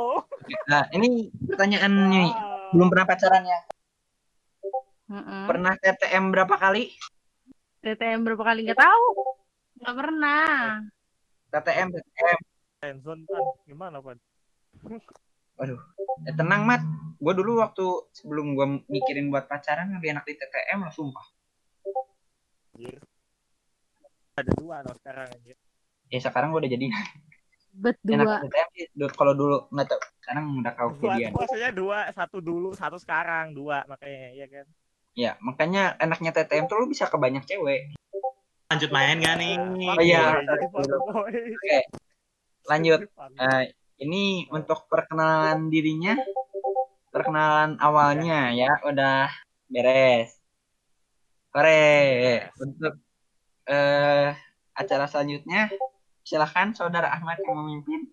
Nah, 0.67 0.83
ini 0.91 1.31
pertanyaannya 1.47 2.07
nih. 2.11 2.31
Wow. 2.35 2.71
Belum 2.75 2.89
pernah 2.91 3.07
pacaran 3.07 3.43
ya? 3.47 3.61
Mm-mm. 5.13 5.45
Pernah 5.47 5.73
TTM 5.79 6.25
berapa 6.35 6.55
kali? 6.59 6.91
TTM 7.87 8.27
berapa 8.27 8.43
kali 8.43 8.67
nggak 8.67 8.81
tahu. 8.83 9.07
Gak 9.83 9.95
pernah. 9.95 10.83
TTM, 11.55 11.89
TTM. 11.95 12.39
Tenzon 12.83 13.23
kan 13.31 13.45
gimana 13.63 14.03
Pan? 14.03 14.19
Eh, 15.63 16.35
tenang, 16.35 16.67
Mat. 16.67 16.83
Gue 17.23 17.35
dulu 17.39 17.63
waktu 17.63 17.87
sebelum 18.11 18.59
gue 18.59 18.67
mikirin 18.91 19.31
buat 19.31 19.47
pacaran 19.47 19.95
lebih 19.95 20.19
enak 20.19 20.27
di 20.27 20.35
TTM 20.35 20.83
lah, 20.83 20.91
sumpah. 20.91 21.27
Anjir. 22.75 22.99
Ada 24.35 24.53
dua 24.59 24.83
loh 24.83 24.95
sekarang 24.99 25.29
anjir. 25.31 25.57
Ya 26.11 26.19
sekarang 26.19 26.51
gue 26.51 26.61
udah 26.67 26.73
jadi 26.73 26.87
Bet 27.73 27.97
enak 28.05 28.49
TTM 28.49 28.69
sih. 28.75 28.87
Kalau 29.15 29.33
dulu 29.39 29.57
nggak 29.71 29.87
tahu. 29.87 30.01
Sekarang 30.19 30.45
udah 30.59 30.73
kau 30.75 30.91
Dua, 30.99 31.15
kuliah. 31.15 31.31
maksudnya 31.31 31.71
dua, 31.71 31.99
satu 32.11 32.39
dulu, 32.43 32.75
satu 32.75 32.99
sekarang, 32.99 33.55
dua 33.55 33.87
makanya 33.87 34.35
ya 34.35 34.47
kan. 34.51 34.67
Ya, 35.13 35.33
makanya 35.45 35.95
enaknya 36.01 36.31
TTM 36.33 36.67
tuh 36.67 36.81
lu 36.81 36.87
bisa 36.89 37.07
ke 37.07 37.17
banyak 37.21 37.45
cewek. 37.45 37.93
Lanjut 38.73 38.91
main 38.91 39.21
gak 39.21 39.37
nih? 39.37 39.57
Oh, 39.61 40.01
iya. 40.01 40.41
Fuckboy, 40.41 40.49
jadi 40.49 40.67
fuckboy. 40.73 41.35
Oke, 41.53 41.81
lanjut. 42.67 43.01
Fuckboy. 43.13 43.67
Ini 44.03 44.51
untuk 44.51 44.91
perkenalan 44.91 45.71
dirinya, 45.71 46.19
perkenalan 47.15 47.79
awalnya 47.79 48.51
ya 48.51 48.83
udah 48.83 49.31
beres. 49.71 50.35
Kore, 51.55 52.51
untuk 52.59 52.99
eh 53.71 54.35
acara 54.75 55.07
selanjutnya 55.07 55.71
silakan 56.27 56.75
saudara 56.75 57.15
Ahmad 57.15 57.39
yang 57.47 57.63
memimpin. 57.63 58.11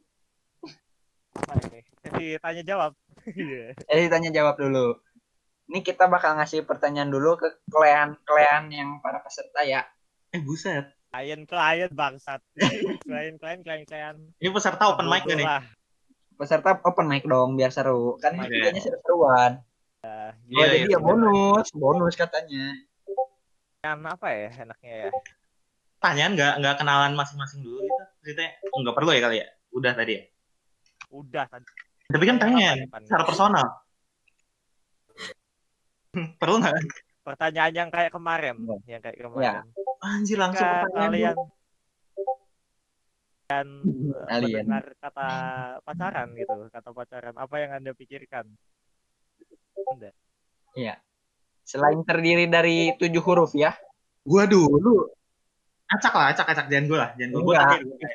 Jadi 2.05 2.37
tanya 2.37 2.63
jawab. 2.67 2.91
Iya. 3.25 3.73
Jadi 3.89 4.05
tanya 4.13 4.29
jawab 4.29 4.55
dulu. 4.61 4.93
Ini 5.69 5.85
kita 5.85 6.05
bakal 6.09 6.37
ngasih 6.37 6.65
pertanyaan 6.65 7.09
dulu 7.13 7.37
ke 7.37 7.65
klien-klien 7.69 8.69
yang 8.73 8.89
para 9.01 9.21
peserta 9.21 9.61
ya. 9.65 9.85
Eh 10.33 10.41
buset. 10.41 10.85
Klien-klien 11.09 11.89
bangsat. 11.93 12.41
Klien-klien, 13.05 13.61
klien-klien. 13.65 14.15
Ini 14.37 14.49
peserta 14.53 14.93
open 14.93 15.09
mic 15.09 15.25
gak 15.25 15.37
nih? 15.37 15.47
Peserta 16.39 16.79
open 16.87 17.05
mic 17.05 17.27
dong 17.27 17.59
biar 17.59 17.67
seru. 17.67 18.15
Kan 18.23 18.39
ini 18.39 18.47
videonya 18.47 18.79
seru-seruan. 18.79 19.59
Iya, 20.47 20.55
Oh, 20.55 20.63
jadi 20.63 20.77
iya. 20.87 20.95
ya 20.95 20.99
bonus, 21.03 21.67
bonus 21.75 22.15
katanya. 22.15 22.71
Yang 23.83 23.99
apa 24.07 24.27
ya 24.31 24.47
enaknya 24.63 24.93
ya? 24.95 25.11
Pertanyaan 25.99 26.31
nggak 26.39 26.53
nggak 26.63 26.75
kenalan 26.79 27.13
masing-masing 27.19 27.59
dulu 27.59 27.83
gitu. 27.83 28.03
Ceritanya 28.23 28.51
oh, 28.71 28.77
nggak 28.79 28.95
perlu 28.95 29.09
ya 29.11 29.19
kali 29.19 29.35
ya? 29.43 29.47
Udah 29.75 29.91
tadi 29.91 30.11
ya. 30.15 30.23
Udah 31.11 31.43
tadi. 31.51 31.67
Tapi 32.07 32.23
kan 32.23 32.37
Tanya 32.39 32.69
Pan? 32.87 33.03
secara 33.03 33.23
personal. 33.27 33.67
perlu 36.39 36.55
nggak? 36.63 36.73
Pertanyaan 37.19 37.73
yang 37.75 37.89
kayak 37.91 38.11
kemarin, 38.15 38.55
Iya. 38.63 38.95
yang 38.95 39.01
kayak 39.03 39.17
kemarin. 39.19 39.67
Anjir 39.99 40.37
langsung 40.39 40.63
pertanyaan. 40.65 41.11
kalian 41.11 41.35
dan 43.49 43.81
Kalian. 44.29 44.61
mendengar 44.69 44.85
kata 45.01 45.29
pacaran 45.81 46.27
gitu, 46.37 46.69
kata 46.69 46.89
pacaran, 46.93 47.33
apa 47.33 47.55
yang 47.57 47.71
anda 47.81 47.91
pikirkan? 47.97 48.45
Anda. 49.89 50.13
Selain 51.65 51.97
terdiri 52.05 52.45
dari 52.45 52.93
tujuh 53.01 53.21
huruf 53.25 53.57
ya. 53.57 53.73
Gua 54.21 54.45
dulu. 54.45 55.09
Acak 55.89 56.13
lah, 56.13 56.29
acak, 56.29 56.45
acak. 56.53 56.65
Jangan 56.69 56.85
gue 56.85 56.99
lah. 57.01 57.09
Jangan 57.17 57.41
gue. 57.41 57.55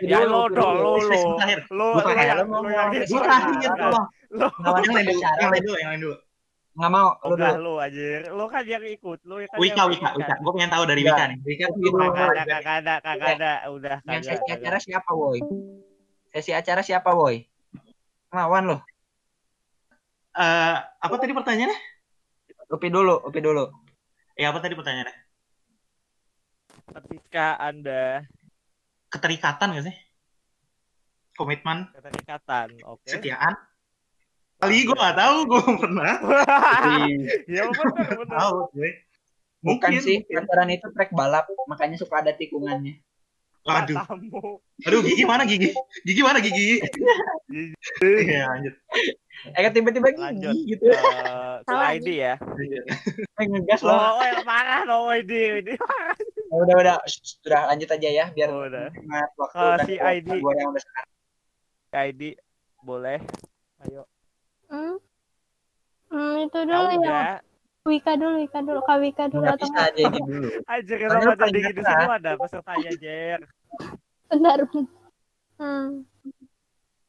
Ya 0.07 0.23
lo 0.23 0.47
dong, 0.47 0.79
lo 0.79 1.03
lo, 1.03 1.35
lo 1.75 1.99
Gua 1.99 2.03
lo 2.07 2.11
yang 2.15 2.47
Lo 2.47 2.59
lo 2.63 2.71
yang 2.71 2.89
Sekarang. 3.03 3.59
terakhir, 3.59 3.75
lo 4.31 4.47
Lawan 4.63 4.83
Yang 4.87 4.95
lain 4.95 5.07
yang 5.19 5.63
dulu, 5.67 5.77
yang 5.83 5.91
lain 5.91 6.03
dulu. 6.07 6.17
Nggak 6.75 6.91
mau, 6.91 7.09
lu 7.23 7.35
udah 7.39 7.53
dulu. 7.55 7.63
lo 7.63 7.75
aja, 7.79 8.07
lo 8.35 8.45
kan 8.51 8.67
yang 8.67 8.83
ikut, 8.83 9.19
lo 9.31 9.39
kan 9.47 9.59
Wika, 9.63 9.87
yang 9.87 9.89
Wika, 9.95 10.11
ikut 10.11 10.19
Wika. 10.19 10.27
kan. 10.27 10.39
Gue 10.43 10.53
pengen 10.59 10.71
tahu 10.75 10.85
dari. 10.91 11.01
Wika 11.07 11.25
nih. 11.31 11.39
Wika 11.47 11.65
tuh 11.71 11.79
gimana? 11.79 12.11
Kagak 12.11 12.27
ada, 12.27 12.43
kagak 12.43 12.75
ada, 12.83 12.95
kagak 12.99 13.31
ada, 13.39 13.53
udah 13.71 13.97
Yang 14.11 14.23
kagak. 14.27 14.39
sesi 14.43 14.51
acara 14.51 14.79
siapa, 14.83 15.11
Boy? 15.15 15.39
Sesi 16.35 16.51
acara 16.51 16.81
siapa, 16.83 17.11
Boy? 17.15 17.37
Lawan 18.35 18.65
lo. 18.75 18.79
Eh, 20.35 20.77
apa 20.83 21.15
tadi 21.23 21.31
pertanyaannya? 21.31 21.79
Upi 22.75 22.89
dulu, 22.91 23.23
Upi 23.23 23.39
dulu. 23.39 23.71
Ya 24.35 24.51
apa 24.51 24.59
tadi 24.59 24.75
pertanyaannya? 24.75 25.15
Ketika 26.91 27.55
anda 27.63 28.27
Keterikatan 29.15 29.79
gak 29.79 29.87
sih? 29.87 29.97
Komitmen, 31.39 31.87
keterikatan, 31.95 32.83
oke. 32.83 33.07
kesetiaan. 33.07 33.55
Kali 34.55 34.77
gue 34.83 34.97
gak 34.97 35.17
tahu, 35.17 35.37
gue 35.45 35.61
pernah. 35.77 36.13
Ya 37.47 37.63
benar, 37.69 37.87
benar. 38.17 38.39
Tahu 38.39 38.57
gue. 38.73 38.91
Bukan 39.61 39.91
Mungkin. 39.91 40.05
sih, 40.05 40.17
pacaran 40.25 40.69
itu 40.69 40.87
track 40.93 41.11
balap, 41.11 41.49
makanya 41.65 41.97
suka 41.97 42.21
ada 42.21 42.33
tikungannya. 42.33 43.01
Waduh. 43.65 43.97
Tamu. 43.97 44.61
Aduh, 44.85 45.01
gigi 45.01 45.25
mana 45.25 45.49
gigi? 45.49 45.73
Gigi 46.05 46.21
mana 46.21 46.37
gigi? 46.39 46.85
Iya, 48.05 48.45
lanjut. 48.51 48.75
Eh 49.47 49.61
kan 49.61 49.73
tiba-tiba 49.73 50.09
Lanjut. 50.13 50.53
gigi 50.53 50.77
gitu. 50.77 50.85
Eh, 50.89 50.97
ke 51.65 51.69
Salah, 51.69 51.97
ID 51.97 52.09
ya. 52.13 52.35
Eh, 53.41 53.45
ngegas 53.47 53.81
lo. 53.81 53.93
Oh, 53.93 54.21
oh, 54.21 54.43
parah 54.45 54.85
lo 54.85 55.09
ID 55.09 55.33
ini. 55.65 55.75
Ya 56.45 56.57
udah 56.61 56.77
udah 56.77 56.97
sudah 57.09 57.73
lanjut 57.73 57.89
aja 57.89 58.09
ya 58.11 58.25
biar 58.31 58.49
Oh, 58.53 58.69
udah. 58.69 58.93
hemat 58.93 59.31
waktu 59.37 59.57
Kalau 59.57 59.77
si 59.89 59.95
ID. 59.97 60.29
gua 60.41 60.53
yang 60.55 60.69
udah 60.71 60.83
sekarang. 60.83 61.11
ID 61.95 62.23
boleh. 62.81 63.19
Ayo. 63.81 64.03
Hmm? 64.75 64.95
Hmm, 66.11 66.35
itu 66.43 66.59
Ya 66.59 66.67
dulu 66.67 66.83
ya. 66.83 66.99
udah. 66.99 67.27
Wika 67.85 68.13
dulu, 68.17 68.37
Wika 68.41 68.59
dulu. 68.59 68.81
Kak 68.83 68.97
Wika 68.99 69.25
dulu 69.29 69.45
Nggak 69.45 69.55
atau 69.55 69.67
bisa 69.69 69.79
aja 69.85 70.01
ini 70.01 70.19
dulu. 70.19 70.49
Aja 70.65 70.83
Soalnya 70.89 70.99
kenapa 71.21 71.33
paling 71.37 71.55
jadi 71.55 71.63
di 71.63 71.75
dekat. 71.77 71.87
semua 71.87 72.15
ada 72.17 72.31
pesertanya 72.35 72.91
Jer. 72.97 73.41
bentar. 74.27 74.59
Hmm. 75.55 75.87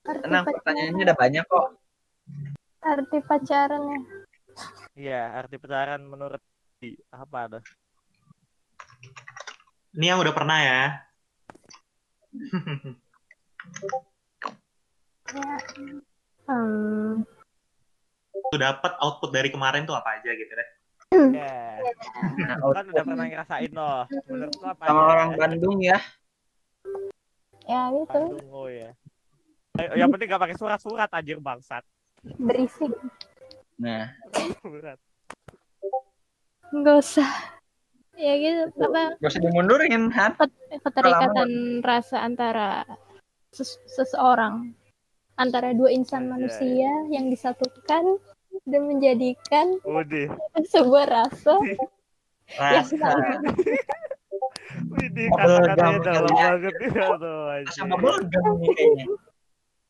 Arti, 0.06 0.22
Tenang 0.22 0.44
pacaran, 0.44 0.56
pertanyaannya 0.62 1.04
udah 1.04 1.18
banyak 1.18 1.46
kok. 1.48 1.68
arti 2.86 3.18
pacaran 3.20 3.82
ya. 3.82 4.00
Iya, 4.96 5.22
arti 5.36 5.56
pacaran 5.58 6.02
menurut 6.06 6.42
di 6.78 6.94
apa 7.10 7.38
ada? 7.42 7.60
Ini 9.92 10.06
yang 10.06 10.20
udah 10.22 10.36
pernah 10.36 10.60
ya. 10.62 10.82
Ya. 15.26 15.56
Hmm. 16.46 17.26
Lu 18.36 18.58
dapat 18.58 18.92
output 19.00 19.30
dari 19.32 19.50
kemarin 19.50 19.88
tuh 19.88 19.96
apa 19.96 20.20
aja 20.20 20.32
gitu 20.32 20.52
deh. 20.52 20.70
Ya, 21.32 21.80
Nah, 22.36 22.58
kan 22.76 22.86
udah 22.92 23.04
pernah 23.08 23.26
ngerasain 23.30 23.72
loh. 23.72 24.04
Menurut 24.28 24.56
lu 24.60 24.66
apa 24.68 24.84
sama 24.90 25.02
orang 25.16 25.30
Bandung 25.40 25.78
ya. 25.80 26.00
Ya 27.66 27.90
gitu, 27.90 28.06
Bandung 28.10 28.48
oh 28.52 28.68
ya. 28.68 28.92
Eh, 29.80 29.88
Yang 30.00 30.10
penting 30.16 30.28
gak 30.32 30.44
pakai 30.44 30.58
surat-surat 30.60 31.10
anjir 31.12 31.40
bangsat. 31.40 31.84
berisik. 32.40 32.90
Nah, 33.78 34.12
Surat. 34.64 34.98
Enggak 36.74 36.96
usah. 37.00 37.30
Ya 38.16 38.34
gitu, 38.40 38.72
apa 38.80 39.20
gak 39.20 39.30
usah 39.30 39.42
dimundurin, 39.44 40.08
Han. 40.16 40.32
keterikatan 40.80 41.50
rasa 41.84 42.24
antara 42.24 42.88
ses- 43.52 43.80
seseorang 43.92 44.72
antara 45.36 45.72
dua 45.72 45.92
insan 45.92 46.26
Iya, 46.26 46.32
manusia 46.32 46.92
yang 47.10 47.28
disatukan 47.28 48.20
dan 48.64 48.82
menjadikan 48.84 49.76
Udah. 49.84 50.32
sebuah 50.66 51.06
rasa 51.06 51.56
yang 52.56 52.84
Rasa. 52.86 52.96
sama. 52.96 53.40
Widih 54.92 55.28
kata-katanya 55.32 56.00
dalam 56.02 56.32
banget 58.02 58.26
ya 58.28 58.40
tuh 58.40 58.54
nih 58.56 58.70
kayaknya. 58.72 59.06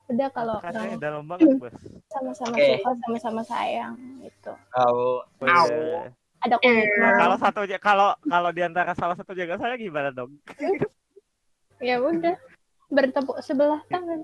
Udah 0.05 0.27
kalau 0.29 0.55
orang 0.61 1.01
dalam 1.01 1.23
banget, 1.25 1.57
Bos. 1.57 1.73
sama-sama 2.07 2.53
Oke. 2.53 2.77
suka, 2.77 2.89
sama-sama 3.01 3.41
sayang 3.41 3.93
gitu. 4.21 4.53
Oh, 4.77 5.25
Au. 5.41 6.05
Ada 6.45 6.55
Nah, 6.55 6.61
komitmen. 6.61 7.13
kalau 7.17 7.35
satu 7.41 7.59
kalau 7.79 8.13
kalau 8.21 8.49
di 8.53 8.61
antara 8.61 8.93
salah 8.93 9.17
satu 9.17 9.33
jaga 9.33 9.57
saya 9.57 9.77
gimana 9.77 10.09
dong? 10.09 10.37
Ya 11.83 11.99
udah. 11.99 12.39
Bertepuk 12.87 13.41
sebelah 13.43 13.83
tangan. 13.89 14.23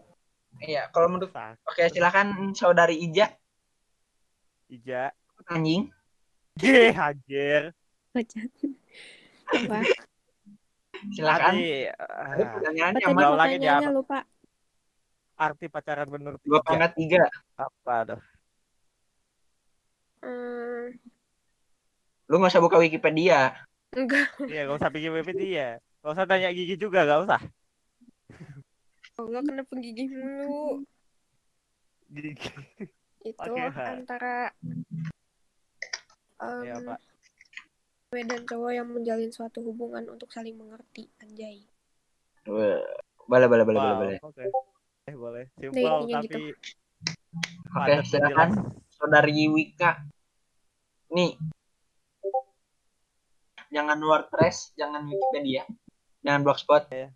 Iya. 0.63 0.87
Kalau 0.93 1.07
menurut, 1.09 1.31
oke 1.65 1.83
silakan 1.89 2.53
saudari 2.53 2.95
Ija, 3.01 3.27
Ija. 4.69 5.11
anjing. 5.49 5.89
Gih, 6.59 6.93
anjir. 6.93 7.73
Apa? 9.51 9.77
Silakan. 11.11 11.53
Tadi 11.57 11.89
Ada 11.89 12.43
ah, 12.45 12.51
pertanyaan 12.53 12.93
Apa 13.01 13.09
pertanyaannya 13.35 13.89
apa? 13.89 13.97
lupa? 13.97 14.19
arti 15.41 15.65
pacaran 15.73 16.05
menurut 16.05 16.37
Dua 16.45 16.61
Ija. 16.61 16.67
pangkat 16.69 16.91
tiga. 16.93 17.23
Apa 17.57 17.95
tuh? 18.13 18.21
Hmm, 20.21 20.93
Lu 22.29 22.37
nggak 22.37 22.53
usah 22.53 22.61
buka 22.61 22.77
Wikipedia. 22.77 23.57
enggak. 23.91 24.29
Iya, 24.47 24.69
gak 24.69 24.77
usah 24.79 24.91
pikir 24.93 25.09
dia. 25.35 25.81
Gak 26.01 26.11
usah 26.15 26.25
tanya 26.29 26.47
gigi 26.53 26.77
juga, 26.77 27.03
gak 27.03 27.27
usah. 27.27 27.41
Oh, 29.19 29.27
enggak 29.27 29.43
kena 29.51 29.63
penggigih 29.67 30.07
mulu. 30.11 30.87
Gigi. 32.11 32.51
Itu 33.21 33.51
Ha. 33.55 33.95
antara 33.95 34.51
Ya, 36.41 36.73
em, 36.73 36.89
Pak. 36.89 36.99
cewek 38.09 38.25
dan 38.25 38.41
cowok 38.49 38.71
yang 38.73 38.87
menjalin 38.89 39.29
suatu 39.29 39.61
hubungan 39.61 40.03
untuk 40.09 40.33
saling 40.33 40.57
mengerti. 40.57 41.05
Anjay. 41.21 41.63
Boleh, 42.43 42.81
boleh, 43.29 43.47
boleh, 43.47 43.63
boleh, 43.63 43.77
Wow, 43.77 43.99
boleh. 44.01 44.17
Oke. 44.25 44.43
Eh, 45.05 45.15
boleh. 45.15 45.45
Nah, 45.53 45.59
Simpel 45.61 45.85
intinya 45.85 46.17
tapi 46.17 46.25
gitu. 46.25 46.39
Oke, 47.71 47.87
dan 47.87 47.99
silakan 48.03 48.49
saudari 48.89 49.45
Wika. 49.53 49.91
Nih. 51.13 51.37
Jangan 53.71 54.01
WordPress, 54.03 54.75
jangan 54.75 55.07
Wikipedia, 55.07 55.63
jangan 56.25 56.41
Blogspot. 56.43 56.91
Eh, 56.91 57.07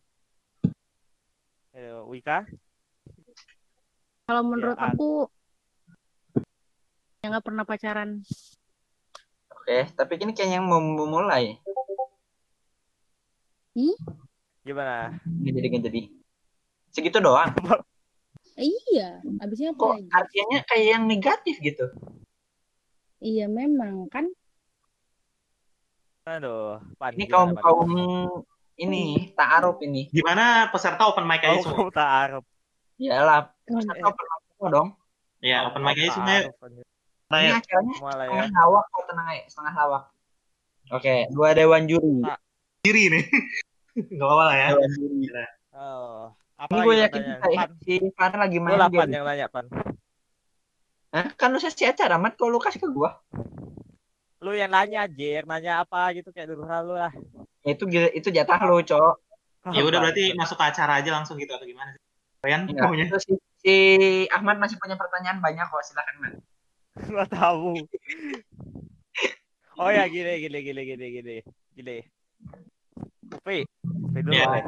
Wika, 1.75 2.48
Kalau 4.25 4.41
menurut 4.48 4.79
Ya, 4.79 4.96
aku 4.96 5.27
yang 7.20 7.36
nggak 7.36 7.46
pernah 7.46 7.67
pacaran. 7.67 8.24
Oke, 9.51 9.91
tapi 9.91 10.13
ini 10.24 10.32
kayaknya 10.32 10.63
yang 10.63 10.67
mau 10.72 10.79
memulai. 10.79 11.60
gimana? 14.65 15.20
Nggak 15.27 15.53
jadi, 15.60 15.67
nggak 15.67 15.84
jadi. 15.91 16.01
Segitu 16.96 17.17
doang. 17.20 17.51
Iya, 18.55 19.20
abisnya 19.44 19.75
apa 19.75 19.84
Kok 19.84 19.91
lagi? 20.00 20.08
artinya 20.15 20.60
kayak 20.63 20.88
yang 20.96 21.03
negatif 21.12 21.60
gitu. 21.60 21.91
Iya 23.20 23.51
memang 23.51 24.08
kan 24.08 24.32
Aduh, 26.25 26.79
Pan, 26.98 27.13
Ini 27.13 27.29
kaum 27.29 27.51
kaum 27.60 27.91
ini 28.75 29.03
ta'aruf 29.32 29.79
ini. 29.82 30.08
Gimana 30.10 30.67
peserta 30.67 31.05
open 31.05 31.24
mic 31.24 31.39
aja 31.39 31.55
Oh, 31.55 31.63
semua? 31.63 31.89
tak 31.89 32.10
Arab. 32.10 32.44
Iyalah, 32.96 33.51
Oh, 33.65 33.79
peserta 33.79 34.05
open 34.05 34.25
mic 34.25 34.41
semua 34.50 34.70
dong. 34.70 34.88
Ya, 35.39 35.58
open 35.65 35.82
mic 35.82 35.96
aja 35.96 36.12
semua. 36.12 36.38
Ini 37.25 37.51
acaranya 37.51 37.94
Semua 37.96 38.13
lah 38.13 38.25
ya. 38.25 38.32
setengah 38.38 38.62
lawak 38.62 38.86
kok 38.88 39.03
tenang 39.10 39.27
aja, 39.27 39.44
setengah 39.48 39.74
lawak. 39.75 40.03
Oke, 40.88 41.15
dua 41.29 41.50
dewan 41.51 41.84
juri. 41.86 42.22
Diri 42.79 43.03
nih. 43.10 43.24
Gak 44.13 44.22
apa-apa 44.22 44.44
lah 44.46 44.55
ya. 44.55 44.67
Dewan 44.72 44.91
juri. 44.94 45.17
Oh, 45.74 46.29
apa 46.55 46.72
Ini 46.72 46.79
gue 46.84 46.96
yakin 47.01 47.22
kayak 47.25 47.58
Pan, 47.58 47.70
si 47.82 47.94
Pan 48.13 48.32
lagi 48.32 48.58
lu 48.58 48.63
main 48.63 48.77
lah 48.77 48.88
Pan 48.88 49.08
game. 49.08 49.12
yang 49.12 49.25
nanya, 49.25 49.48
Pan. 49.50 49.65
Hah? 51.12 51.27
Kan 51.34 51.50
lu 51.50 51.60
sesi 51.60 51.84
acara, 51.84 52.15
Mat. 52.15 52.36
Kok 52.36 52.48
lu 52.48 52.60
kasih 52.60 52.79
ke 52.79 52.88
gua? 52.88 53.17
Lu 54.39 54.51
yang 54.51 54.70
nanya, 54.70 55.03
Jer. 55.09 55.44
Nanya 55.44 55.81
apa 55.81 56.14
gitu 56.14 56.29
kayak 56.29 56.53
dulu 56.53 56.64
lu 56.64 56.94
lah. 56.94 57.11
Ya, 57.65 57.73
itu 57.73 57.83
itu 57.89 58.29
jatah 58.29 58.61
lu, 58.69 58.77
Cok. 58.85 59.13
Ya 59.73 59.81
udah 59.81 59.97
berarti 59.97 60.37
masuk 60.37 60.61
ke 60.61 60.65
acara 60.69 61.01
aja 61.01 61.09
langsung 61.09 61.41
gitu 61.41 61.49
atau 61.49 61.65
gimana 61.65 61.89
sih? 61.97 62.01
Kalian 62.45 62.61
Ya, 62.69 62.85
maunya? 62.85 63.09
itu 63.09 63.17
si, 63.17 63.31
si 63.57 63.75
Ahmad 64.29 64.61
masih 64.61 64.77
punya 64.77 64.93
pertanyaan 64.93 65.41
banyak 65.41 65.65
kok. 65.65 65.81
Silakan, 65.81 66.15
Mat. 66.21 66.33
Gak 67.09 67.29
tahu. 67.33 67.89
Oh 69.81 69.89
ya 69.89 70.05
gini 70.05 70.45
gini 70.45 70.59
gini 70.61 70.81
gini 70.85 71.05
gini 71.09 71.35
gini. 71.73 71.97
Upi, 73.33 73.65
Upi 73.83 74.19
dulu 74.21 74.37
Ya. 74.37 74.45
deh. 74.53 74.65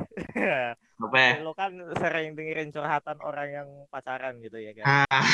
Apa 0.97 1.17
ya? 1.21 1.33
Lu 1.45 1.53
kan 1.53 1.77
sering 2.01 2.33
dengerin 2.33 2.73
curhatan 2.73 3.21
orang 3.21 3.47
yang 3.53 3.69
pacaran 3.93 4.41
gitu 4.41 4.57
ya 4.57 4.73
kan. 4.73 5.05
Ah, 5.05 5.25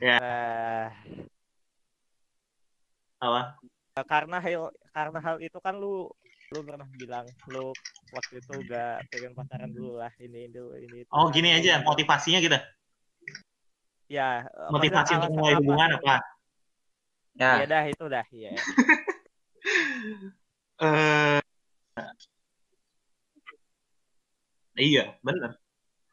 Nah, 0.00 0.88
apa? 3.28 3.60
karena 4.08 4.40
hal 4.40 4.72
karena 4.96 5.18
hal 5.20 5.36
itu 5.44 5.60
kan 5.60 5.76
lu 5.76 6.08
lu 6.50 6.66
pernah 6.66 6.88
bilang 6.98 7.26
lu 7.46 7.70
waktu 8.10 8.42
itu 8.42 8.54
gak 8.66 9.06
pengen 9.06 9.38
pacaran 9.38 9.70
dulu 9.70 10.02
lah 10.02 10.10
ini 10.18 10.50
dulu 10.50 10.74
ini 10.82 11.06
itu. 11.06 11.10
Oh 11.14 11.30
gini 11.30 11.54
aja 11.54 11.78
motivasinya 11.86 12.42
gitu. 12.42 12.58
Ya, 14.10 14.50
Motivasi 14.74 15.14
untuk 15.14 15.30
mulai 15.38 15.54
hubungan 15.54 16.02
apa? 16.02 16.18
Ya. 17.38 17.62
Ya 17.62 17.66
dah 17.70 17.84
itu 17.86 18.04
dah 18.10 18.26
ya. 18.34 18.50
Eh 20.80 21.40
Iya, 24.80 25.02
bener. 25.26 25.50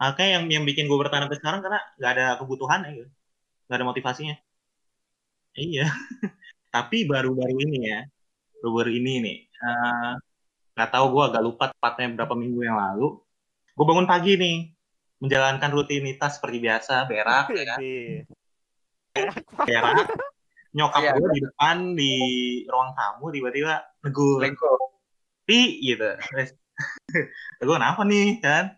Makanya 0.02 0.30
yang 0.38 0.43
yang 0.54 0.63
bikin 0.69 0.86
gue 0.91 0.97
bertahan 1.02 1.23
sampai 1.26 1.39
sekarang 1.39 1.62
karena 1.65 1.80
nggak 1.97 2.12
ada 2.13 2.26
kebutuhan 2.39 2.80
ya, 2.86 2.89
gitu. 3.00 3.10
nggak 3.65 3.78
ada 3.80 3.88
motivasinya. 3.89 4.36
Iya. 5.58 5.82
Tapi 6.76 6.97
baru-baru 7.12 7.56
ini 7.65 7.78
ya, 7.89 8.00
baru-baru 8.60 8.91
ini 9.00 9.12
nih, 9.26 9.38
eh, 9.65 10.13
nggak 10.77 10.93
tahu 10.93 11.05
gue 11.09 11.23
agak 11.33 11.41
lupa 11.41 11.63
tepatnya 11.73 12.13
berapa 12.13 12.37
minggu 12.37 12.61
yang 12.61 12.77
lalu. 12.77 13.17
Gue 13.73 13.85
bangun 13.89 14.05
pagi 14.05 14.37
nih, 14.37 14.57
menjalankan 15.17 15.73
rutinitas 15.73 16.37
seperti 16.37 16.57
biasa, 16.61 17.09
berak, 17.09 17.49
ya 17.49 17.65
kan? 17.65 17.77
Jadi, 17.81 17.97
berak. 19.65 20.07
Nyokap 20.77 21.01
Iya. 21.01 21.11
gue 21.17 21.29
di 21.33 21.41
depan 21.41 21.75
di 21.97 22.13
ruang 22.69 22.93
tamu 22.93 23.33
tiba-tiba 23.33 23.81
negur. 24.05 24.45
Pi 25.47 25.79
gitu. 25.81 26.05
Gue 27.63 27.75
kenapa 27.79 28.03
nih 28.03 28.37
kan? 28.43 28.75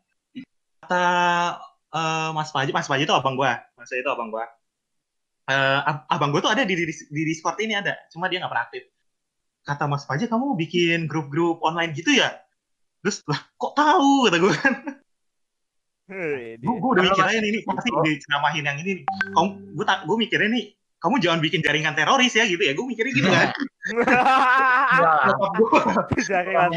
Kata 0.86 1.06
eh, 1.92 2.30
Mas 2.32 2.54
Paji, 2.54 2.72
Mas 2.72 2.88
Paji 2.88 3.04
itu 3.04 3.12
abang 3.12 3.36
gue, 3.36 3.52
Mas 3.76 3.90
Paji 3.90 4.06
itu 4.06 4.12
abang 4.14 4.30
gue. 4.32 4.46
Eh, 5.50 5.80
ab- 5.82 6.06
abang 6.08 6.30
gue 6.30 6.40
tuh 6.46 6.54
ada 6.54 6.62
di, 6.64 6.78
di, 6.78 6.86
di 6.94 7.22
Discord 7.26 7.58
ini 7.60 7.74
ada, 7.74 7.98
cuma 8.14 8.30
dia 8.30 8.38
nggak 8.38 8.54
pernah 8.54 8.66
aktif. 8.70 8.86
Kata 9.70 9.86
Mas 9.86 10.02
Paji, 10.02 10.26
kamu 10.26 10.58
bikin 10.58 11.06
grup-grup 11.06 11.62
online 11.62 11.94
gitu 11.94 12.10
ya? 12.10 12.34
Terus 13.06 13.22
lah, 13.30 13.38
kok 13.54 13.78
tahu 13.78 14.26
kata 14.26 14.38
gue 14.42 14.54
kan? 14.58 14.74
Gue 16.58 16.74
udah 16.82 17.06
Halo, 17.06 17.14
mikir 17.14 17.22
Mas. 17.22 17.30
aja 17.30 17.38
nih, 17.38 17.50
ini 17.54 17.60
pasti 17.62 17.90
diceramahin 18.02 18.66
yang 18.66 18.78
ini. 18.82 18.92
nih. 18.98 19.06
Kamu, 19.30 19.50
gue 19.78 19.86
tak, 19.86 20.10
gue 20.10 20.18
mikirnya 20.18 20.50
nih, 20.50 20.66
kamu 20.98 21.16
jangan 21.22 21.40
bikin 21.40 21.62
jaringan 21.62 21.94
teroris 21.94 22.34
ya 22.34 22.50
gitu 22.50 22.66
ya. 22.66 22.74
Gue 22.74 22.86
mikirnya 22.90 23.14
gitu 23.14 23.30
kan. 23.30 23.48
Jaringan 26.18 26.70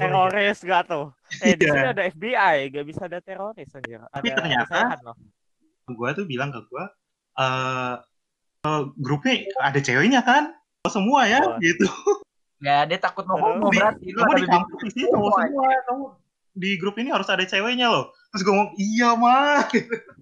teroris 0.00 0.58
gak 0.64 0.88
tuh? 0.88 1.12
Eh 1.44 1.52
di 1.54 1.68
Iya. 1.68 1.72
sini 1.76 1.88
ada 1.92 2.02
FBI, 2.08 2.56
gak 2.72 2.86
bisa 2.88 3.02
ada 3.04 3.20
teroris 3.20 3.68
anjir. 3.68 4.00
Tapi 4.00 4.26
Ada 4.32 4.36
ternyata- 4.40 5.12
gue 5.84 6.08
tuh 6.16 6.24
bilang 6.24 6.48
ke 6.48 6.64
gue, 6.64 6.84
eh 7.36 7.94
eh, 8.64 8.82
grupnya 8.96 9.44
ada 9.60 9.76
ceweknya 9.76 10.24
kan? 10.24 10.56
Oh, 10.84 10.92
semua 10.92 11.24
ya, 11.24 11.40
Oh. 11.40 11.56
gitu. 11.58 11.88
Ya, 12.60 12.84
dia 12.84 12.96
takut 12.96 13.24
mau 13.24 13.36
homo 13.36 13.68
berarti. 13.68 14.12
Lu 14.12 14.20
Kamu 14.20 14.36
di 14.36 14.44
kampus 14.44 14.80
di 14.80 14.90
sini 14.92 15.08
cowok 15.08 15.32
semua. 15.42 15.68
kamu 15.84 16.04
di 16.54 16.70
grup 16.76 16.96
ini 16.96 17.08
harus 17.08 17.26
ada 17.26 17.40
ceweknya 17.42 17.88
loh. 17.88 18.12
Terus 18.30 18.42
gue 18.42 18.52
ngomong, 18.52 18.72
iya 18.76 19.08
mah. 19.14 19.64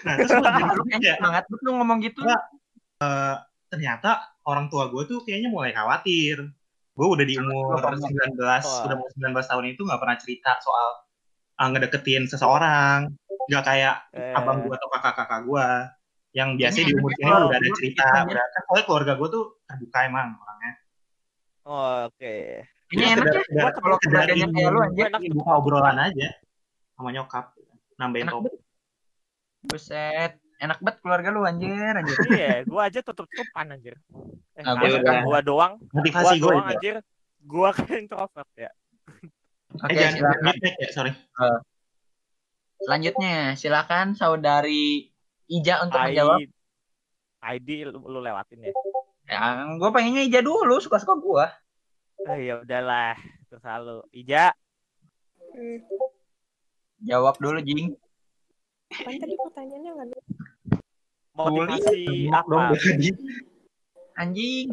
Nah, 0.00 0.16
terus 0.16 0.32
gue 0.32 0.40
jadi 0.40 0.64
kayaknya 0.64 0.96
kayak, 0.96 1.16
semangat 1.20 1.44
betul 1.46 1.70
ngomong 1.76 1.98
gitu. 2.00 2.24
Enggak. 2.24 2.42
ternyata 3.68 4.10
orang 4.42 4.66
tua 4.66 4.88
gue 4.88 5.02
tuh 5.04 5.20
kayaknya 5.22 5.46
mulai 5.46 5.70
khawatir. 5.70 6.40
Gue 6.90 7.06
udah 7.06 7.22
di 7.22 7.36
umur 7.36 7.78
Wah. 7.78 7.94
19, 7.94 8.34
Wah. 8.34 8.64
udah 8.88 8.96
mau 8.96 9.08
19 9.12 9.44
tahun 9.46 9.64
itu 9.68 9.80
nggak 9.84 10.00
pernah 10.00 10.16
cerita 10.16 10.56
soal 10.58 10.88
uh, 11.54 11.68
ngedeketin 11.68 12.24
seseorang. 12.26 13.12
Nggak 13.46 13.62
kayak 13.62 13.96
Eh, 14.10 14.32
abang 14.32 14.64
gue 14.64 14.72
atau 14.72 14.88
kakak-kakak 14.88 15.40
gue 15.44 15.66
yang 16.30 16.54
biasanya 16.54 16.86
Ini 16.86 16.90
di 16.90 16.94
umur 16.94 17.10
anaknya 17.10 17.18
sini 17.18 17.26
kalau 17.26 17.46
udah 17.50 17.58
ada 17.58 17.66
dulu 17.66 17.76
cerita. 17.78 18.04
Udah, 18.22 18.44
kan 18.46 18.60
soalnya 18.62 18.84
keluarga 18.86 19.12
gue 19.18 19.28
tuh 19.28 19.44
terbuka 19.66 19.98
emang 20.06 20.28
orangnya. 20.38 20.72
oh, 21.66 21.96
Oke. 22.06 22.36
Ini 22.90 23.02
Cuma 23.02 23.12
enak 23.14 23.24
ya. 23.50 23.70
Kalau 23.70 23.96
keluarganya 23.98 24.46
kayak 24.50 24.70
lu 24.70 24.78
anjir. 24.82 25.04
Enak 25.10 25.20
buka 25.30 25.52
obrolan 25.58 25.98
aja 25.98 26.28
sama 26.94 27.08
nyokap. 27.10 27.44
Nambahin 27.98 28.24
Enak 28.26 28.34
topik. 28.34 28.54
Buset. 29.62 30.32
Enak 30.60 30.78
banget 30.84 30.96
keluarga 31.00 31.28
lu 31.32 31.40
anjir, 31.42 31.92
anjir. 31.96 32.16
Iya, 32.30 32.68
gua 32.68 32.92
aja 32.92 33.00
tutup-tutupan 33.00 33.66
anjir. 33.72 33.96
Eh, 34.54 34.62
Nah, 34.62 34.76
gua 34.76 35.00
kan 35.00 35.16
gua 35.24 35.40
doang, 35.40 35.72
gua 35.80 35.94
Motivasi 36.04 36.36
gue 36.36 36.44
doang 36.52 36.66
anjir. 36.68 36.94
Gua 37.40 37.68
kan 37.72 37.88
introvert 38.04 38.50
ya. 38.54 38.68
Eh, 38.68 39.80
Oke, 39.80 39.94
jangan 39.96 40.14
silakan. 40.20 40.54
ya, 40.60 40.88
sorry. 40.92 41.12
Selanjutnya, 42.80 43.36
silakan 43.54 44.06
saudari 44.16 45.09
Ija 45.50 45.82
untuk 45.82 45.98
menjawab. 45.98 46.38
ID, 46.38 46.50
ID 47.42 47.68
lu, 47.90 47.98
lu 48.06 48.20
lewatin 48.22 48.62
ya. 48.62 48.72
Ya, 49.26 49.66
gue 49.66 49.90
pengennya 49.90 50.22
Ija 50.22 50.40
dulu, 50.46 50.78
suka-suka 50.78 51.18
gue. 51.18 51.46
Oh, 52.30 52.38
ya 52.38 52.62
udahlah, 52.62 53.18
terus 53.50 53.60
selalu. 53.60 54.06
Ija, 54.14 54.54
Hmm. 55.50 55.82
Jawab 57.02 57.42
dulu, 57.42 57.58
Jing. 57.58 57.90
Apaan 58.94 59.18
tadi 59.18 59.34
pertanyaannya 59.34 59.90
nggak 59.98 60.08
ada? 60.14 60.18
motivasi 61.40 62.02
dong 62.28 62.60
apa? 62.60 62.76
jadi. 62.76 63.10
Anjing. 64.18 64.68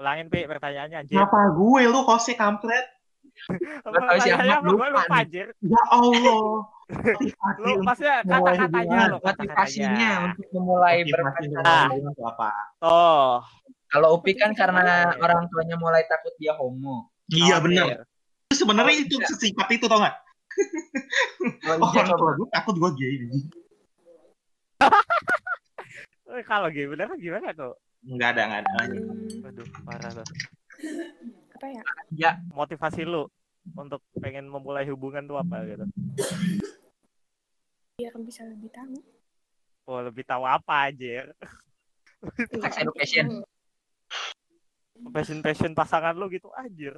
Ulangin 0.00 0.26
Pi 0.32 0.48
pertanyaannya 0.48 0.96
anjir. 1.04 1.12
Kenapa 1.12 1.52
gue 1.52 1.82
lu 1.90 2.00
hostnya 2.06 2.40
kampret? 2.40 2.86
Gak 3.30 3.60
tahu 3.84 4.16
sih, 4.18 4.30
Pertanyaannya 4.30 4.54
Ahmad, 4.54 4.60
apa? 4.60 4.68
Gue 4.68 4.76
lupa 4.76 4.86
lupa 4.90 5.02
nih. 5.06 5.20
anjir. 5.20 5.46
Ya 5.60 5.82
Allah. 5.88 6.44
Lu 7.62 7.70
maksudnya 7.80 8.16
kata-katanya 8.24 9.00
lo, 9.06 9.18
Motivasinya 9.20 10.10
untuk 10.26 10.46
memulai 10.50 10.96
berpacaran. 11.04 11.88
apa? 12.18 12.50
Oh, 12.82 13.38
Kalau 13.86 14.08
Upi 14.14 14.34
kan 14.34 14.50
karena 14.52 14.82
Iya. 15.08 15.18
orang 15.18 15.46
tuanya 15.46 15.76
mulai 15.76 16.02
takut 16.04 16.34
dia 16.36 16.54
homo. 16.54 17.10
Iya. 17.26 17.58
Itu 17.58 18.54
Sebenarnya 18.56 18.92
Oh, 18.92 19.02
itu 19.02 19.16
iya. 19.16 19.26
sesingkat 19.26 19.68
itu 19.70 19.86
tau 19.86 19.98
gak? 19.98 20.14
Oh, 21.64 21.78
Ija 21.80 22.02
orang 22.02 22.18
tua 22.18 22.30
gue 22.34 22.48
takut 22.50 22.74
gue 22.76 22.90
gay. 22.96 23.14
Eh, 26.30 26.46
kalau 26.46 26.70
gitu 26.70 26.94
bener 26.94 27.10
gimana 27.18 27.50
tuh? 27.50 27.74
Enggak 28.06 28.38
ada, 28.38 28.42
enggak 28.46 28.60
ada. 28.62 28.98
Aduh, 29.50 29.66
parah 29.82 30.10
tuh. 30.14 30.26
Apa 31.60 31.68
ya? 31.68 31.82
Ya, 32.16 32.32
Motivasi 32.56 33.04
lu 33.04 33.28
untuk 33.76 34.00
pengen 34.16 34.48
memulai 34.48 34.88
hubungan 34.88 35.28
tuh 35.28 35.36
apa 35.36 35.60
gitu? 35.68 35.84
Biar 38.00 38.16
bisa 38.24 38.48
lebih 38.48 38.72
tahu. 38.72 38.96
Oh, 39.84 40.00
lebih 40.00 40.24
tahu 40.24 40.48
apa 40.48 40.88
aja 40.88 41.28
sex 42.48 42.72
education. 42.80 43.44
passion 45.12 45.40
passion 45.40 45.72
pasangan 45.76 46.16
lu 46.16 46.32
gitu 46.32 46.48
anjir. 46.56 46.96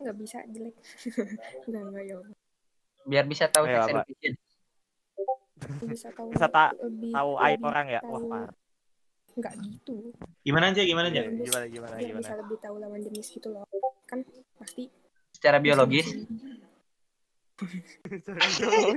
Nggak 0.00 0.16
bisa 0.16 0.38
jelek. 0.48 0.76
Nggak, 1.68 1.82
nggak 1.92 2.04
ya. 2.04 2.14
Allah. 2.20 2.32
Biar 3.06 3.24
bisa 3.28 3.44
tahu 3.48 3.64
Ayo, 3.68 3.84
sex 3.84 3.92
education. 3.92 4.32
Bisa 5.88 6.08
tahu. 6.12 6.28
Bisa 6.32 6.46
tak 6.52 6.76
lebih, 6.80 7.12
tahu 7.12 7.30
aib 7.40 7.60
orang 7.64 7.86
ya? 7.88 8.00
Wah, 8.04 8.20
tahu- 8.20 8.28
parah. 8.32 8.54
Nggak 9.36 9.52
gitu. 9.68 9.96
Gimana 10.40 10.72
aja, 10.72 10.80
gimana 10.80 11.06
aja? 11.12 11.20
Iya, 11.22 11.44
Gimana 11.44 11.66
gimana 11.68 11.94
Biar 11.94 12.08
gimana? 12.08 12.22
bisa 12.24 12.34
lebih 12.40 12.56
tahu 12.58 12.76
lawan 12.80 13.00
jenis 13.04 13.28
gitu 13.28 13.48
loh. 13.52 13.68
Kan 14.08 14.24
pasti. 14.56 14.88
Secara 15.36 15.60
biologis. 15.60 16.08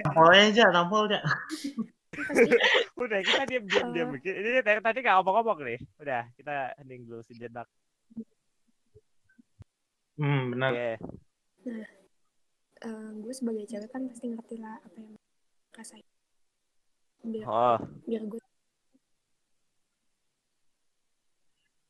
Tampolnya 0.04 0.44
aja, 0.52 0.66
tampol 0.72 1.08
aja. 1.12 1.20
Pasti. 2.10 2.50
Udah 2.96 3.20
kita 3.22 3.44
diam 3.48 3.64
diam 3.68 3.88
diam 3.92 4.08
bikin. 4.16 4.34
Ini 4.36 4.60
dari 4.64 4.80
tadi 4.80 5.00
nggak 5.00 5.16
ngomong-ngomong 5.20 5.60
nih. 5.64 5.80
Udah 6.00 6.24
kita 6.36 6.54
hening 6.80 7.04
dulu 7.04 7.22
sejenak. 7.24 7.68
Hmm, 10.20 10.52
benar. 10.52 10.72
Oke. 10.76 10.92
eh, 12.80 13.10
gue 13.20 13.34
sebagai 13.36 13.68
cewek 13.68 13.92
kan 13.92 14.08
pasti 14.08 14.32
ngerti 14.32 14.56
lah 14.60 14.80
apa 14.80 14.98
yang 15.00 15.16
rasain. 15.76 16.04
Biar, 17.20 17.44
Oh, 17.44 17.80
biar 18.08 18.24
gue 18.24 18.40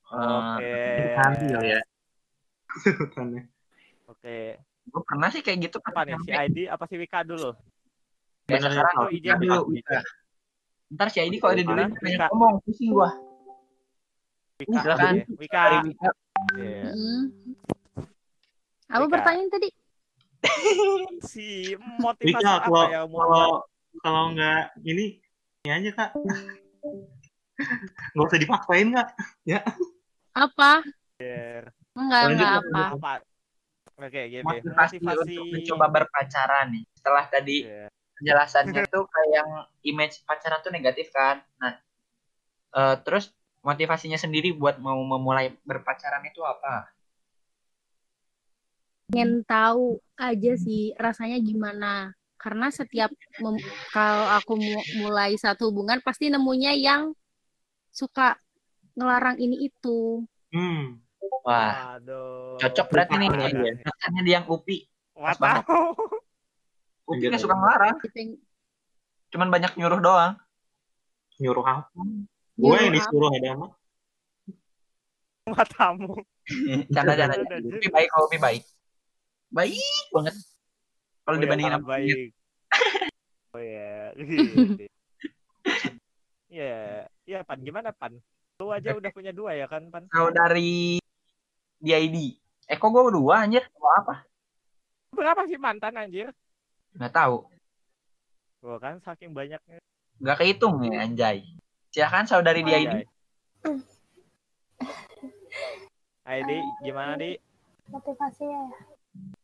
oke. 0.09 0.71
Nanti 1.17 1.45
ya. 1.49 1.81
Oke. 4.09 4.37
Gue 4.89 5.03
pernah 5.05 5.29
sih 5.29 5.41
kayak 5.45 5.69
gitu. 5.69 5.77
Apa 5.85 6.01
nih? 6.05 6.17
Si 6.25 6.31
ID 6.33 6.57
apa 6.65 6.83
si 6.89 6.95
Wika 6.97 7.21
dulu? 7.21 7.53
Ya, 8.49 8.57
Bener, 8.57 8.69
sekarang 8.73 8.95
Wika 9.05 9.13
Ija 9.13 9.33
dulu. 9.37 9.61
Wika. 9.77 9.99
Ntar 10.89 11.07
si 11.13 11.17
ID 11.21 11.37
kalau 11.37 11.53
ada 11.53 11.63
dulu 11.63 11.81
Mana? 11.85 12.01
banyak 12.01 12.29
ngomong. 12.33 12.55
Pusing 12.65 12.89
gua. 12.89 13.09
Wika. 14.57 14.79
Silakan. 14.81 15.13
Wika. 15.37 15.63
Wika. 15.85 16.09
Iya. 16.57 16.89
Hmm. 16.89 17.23
Apa 18.89 19.05
pertanyaan 19.05 19.49
tadi? 19.53 19.69
Si 21.19 21.75
motivasi 21.99 22.31
Wika, 22.31 22.63
apa 22.63 22.71
kalau 22.71 22.87
yang 22.87 23.07
mau 23.11 23.19
kalau 23.27 23.51
kalau 23.99 24.23
nggak 24.31 24.71
ini 24.87 25.19
ini 25.67 25.69
aja 25.69 25.89
kak. 25.93 26.09
Nggak 28.15 28.25
usah 28.25 28.39
dipaksain 28.39 28.87
kak. 28.95 29.07
Apa? 30.33 30.71
Enggak, 31.97 32.21
Lanjut, 32.23 32.47
enggak 32.47 32.51
apa. 32.63 32.83
apa? 32.95 33.13
Oke, 33.99 34.21
gini. 34.31 34.45
Motivasi, 34.47 34.95
untuk 35.03 35.45
mencoba 35.51 35.85
berpacaran 35.91 36.65
nih. 36.71 36.83
Setelah 36.95 37.25
tadi 37.27 37.55
Iya. 37.67 37.87
penjelasannya 38.15 38.81
tuh 38.87 39.03
kayak 39.07 39.31
yang 39.31 39.49
image 39.83 40.15
pacaran 40.23 40.59
tuh 40.63 40.71
negatif 40.71 41.11
kan. 41.11 41.43
Nah, 41.59 41.75
eh, 42.75 42.95
terus 43.03 43.31
motivasinya 43.59 44.15
sendiri 44.15 44.55
buat 44.55 44.79
mau 44.79 44.95
memulai 45.03 45.51
berpacaran 45.67 46.23
itu 46.23 46.39
apa? 46.43 46.87
Pengen 49.11 49.43
tahu 49.43 49.99
aja 50.15 50.53
sih 50.55 50.95
rasanya 50.95 51.41
gimana. 51.43 52.13
Karena 52.39 52.71
setiap 52.71 53.11
mem- 53.43 53.59
kalau 53.91 54.27
aku 54.39 54.55
mu- 54.55 54.87
mulai 55.03 55.35
satu 55.35 55.67
hubungan 55.73 55.99
pasti 55.99 56.31
nemunya 56.31 56.71
yang 56.79 57.11
suka 57.91 58.39
ngelarang 58.97 59.37
ini 59.37 59.69
itu. 59.69 60.23
Hmm. 60.53 61.01
Wah, 61.45 61.99
Aduh. 61.99 62.57
cocok 62.59 62.87
berarti 62.91 63.15
nih. 63.19 63.29
Iya. 63.31 63.71
Rasanya 63.85 64.21
dia 64.23 64.33
yang 64.41 64.47
Upi. 64.47 64.87
Wah, 65.15 65.35
tahu. 65.35 65.61
Upi 67.09 67.25
nggak 67.25 67.41
suka 67.41 67.55
ngelarang, 67.57 67.97
cuman 69.29 69.49
banyak 69.49 69.71
nyuruh 69.77 69.99
doang. 70.01 70.33
Nyuruh 71.41 71.65
apa? 71.65 72.01
Gue 72.59 72.75
yang 72.75 72.93
apa? 72.93 72.97
disuruh 72.99 73.29
ada 73.33 73.49
mah. 73.55 73.71
Matamu. 75.49 76.13
Canda 76.93 77.13
canda. 77.17 77.35
Upi 77.61 77.87
baik, 77.89 78.07
kalau 78.13 78.25
Upi 78.29 78.37
baik. 78.37 78.63
Baik 79.49 80.05
banget. 80.13 80.35
Kalau 81.25 81.37
Oh, 81.37 81.41
ya, 81.41 81.43
dibandingin 81.45 81.73
sama 81.77 81.87
baik. 81.97 82.17
Oh 83.49 83.57
ya. 83.57 84.13
Gitu. 84.13 84.85
Iya, 86.53 87.09
iya 87.25 87.39
Pan, 87.41 87.57
gimana 87.65 87.89
Pan? 87.89 88.13
Lu 88.59 88.75
aja 88.75 88.91
udah 88.91 89.07
punya 89.15 89.31
dua 89.31 89.55
ya 89.55 89.71
kan 89.71 89.87
Pan? 89.87 90.03
Saudari 90.11 90.99
DID. 91.79 92.35
Eh 92.67 92.75
kok 92.75 92.91
gue 92.91 93.07
dua 93.15 93.47
anjir? 93.47 93.63
Mau 93.79 93.87
apa? 93.87 94.27
Berapa 95.15 95.47
sih 95.47 95.55
mantan 95.55 95.95
anjir? 95.95 96.35
Nggak 96.91 97.15
tahu. 97.15 97.47
Gua 98.59 98.75
kan 98.75 98.99
saking 98.99 99.31
banyaknya. 99.31 99.79
Nggak 100.19 100.37
kehitung 100.43 100.75
ya 100.83 101.07
anjay. 101.07 101.47
Silakan 101.95 102.27
saudari 102.27 102.67
DID. 102.67 103.07
ID 106.27 106.51
gimana 106.83 107.15
di? 107.15 107.39
Motivasinya 107.87 108.59
ya. 108.67 108.79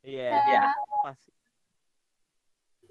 Iya, 0.04 0.28
Iya. 0.44 0.62
pas. 1.08 1.20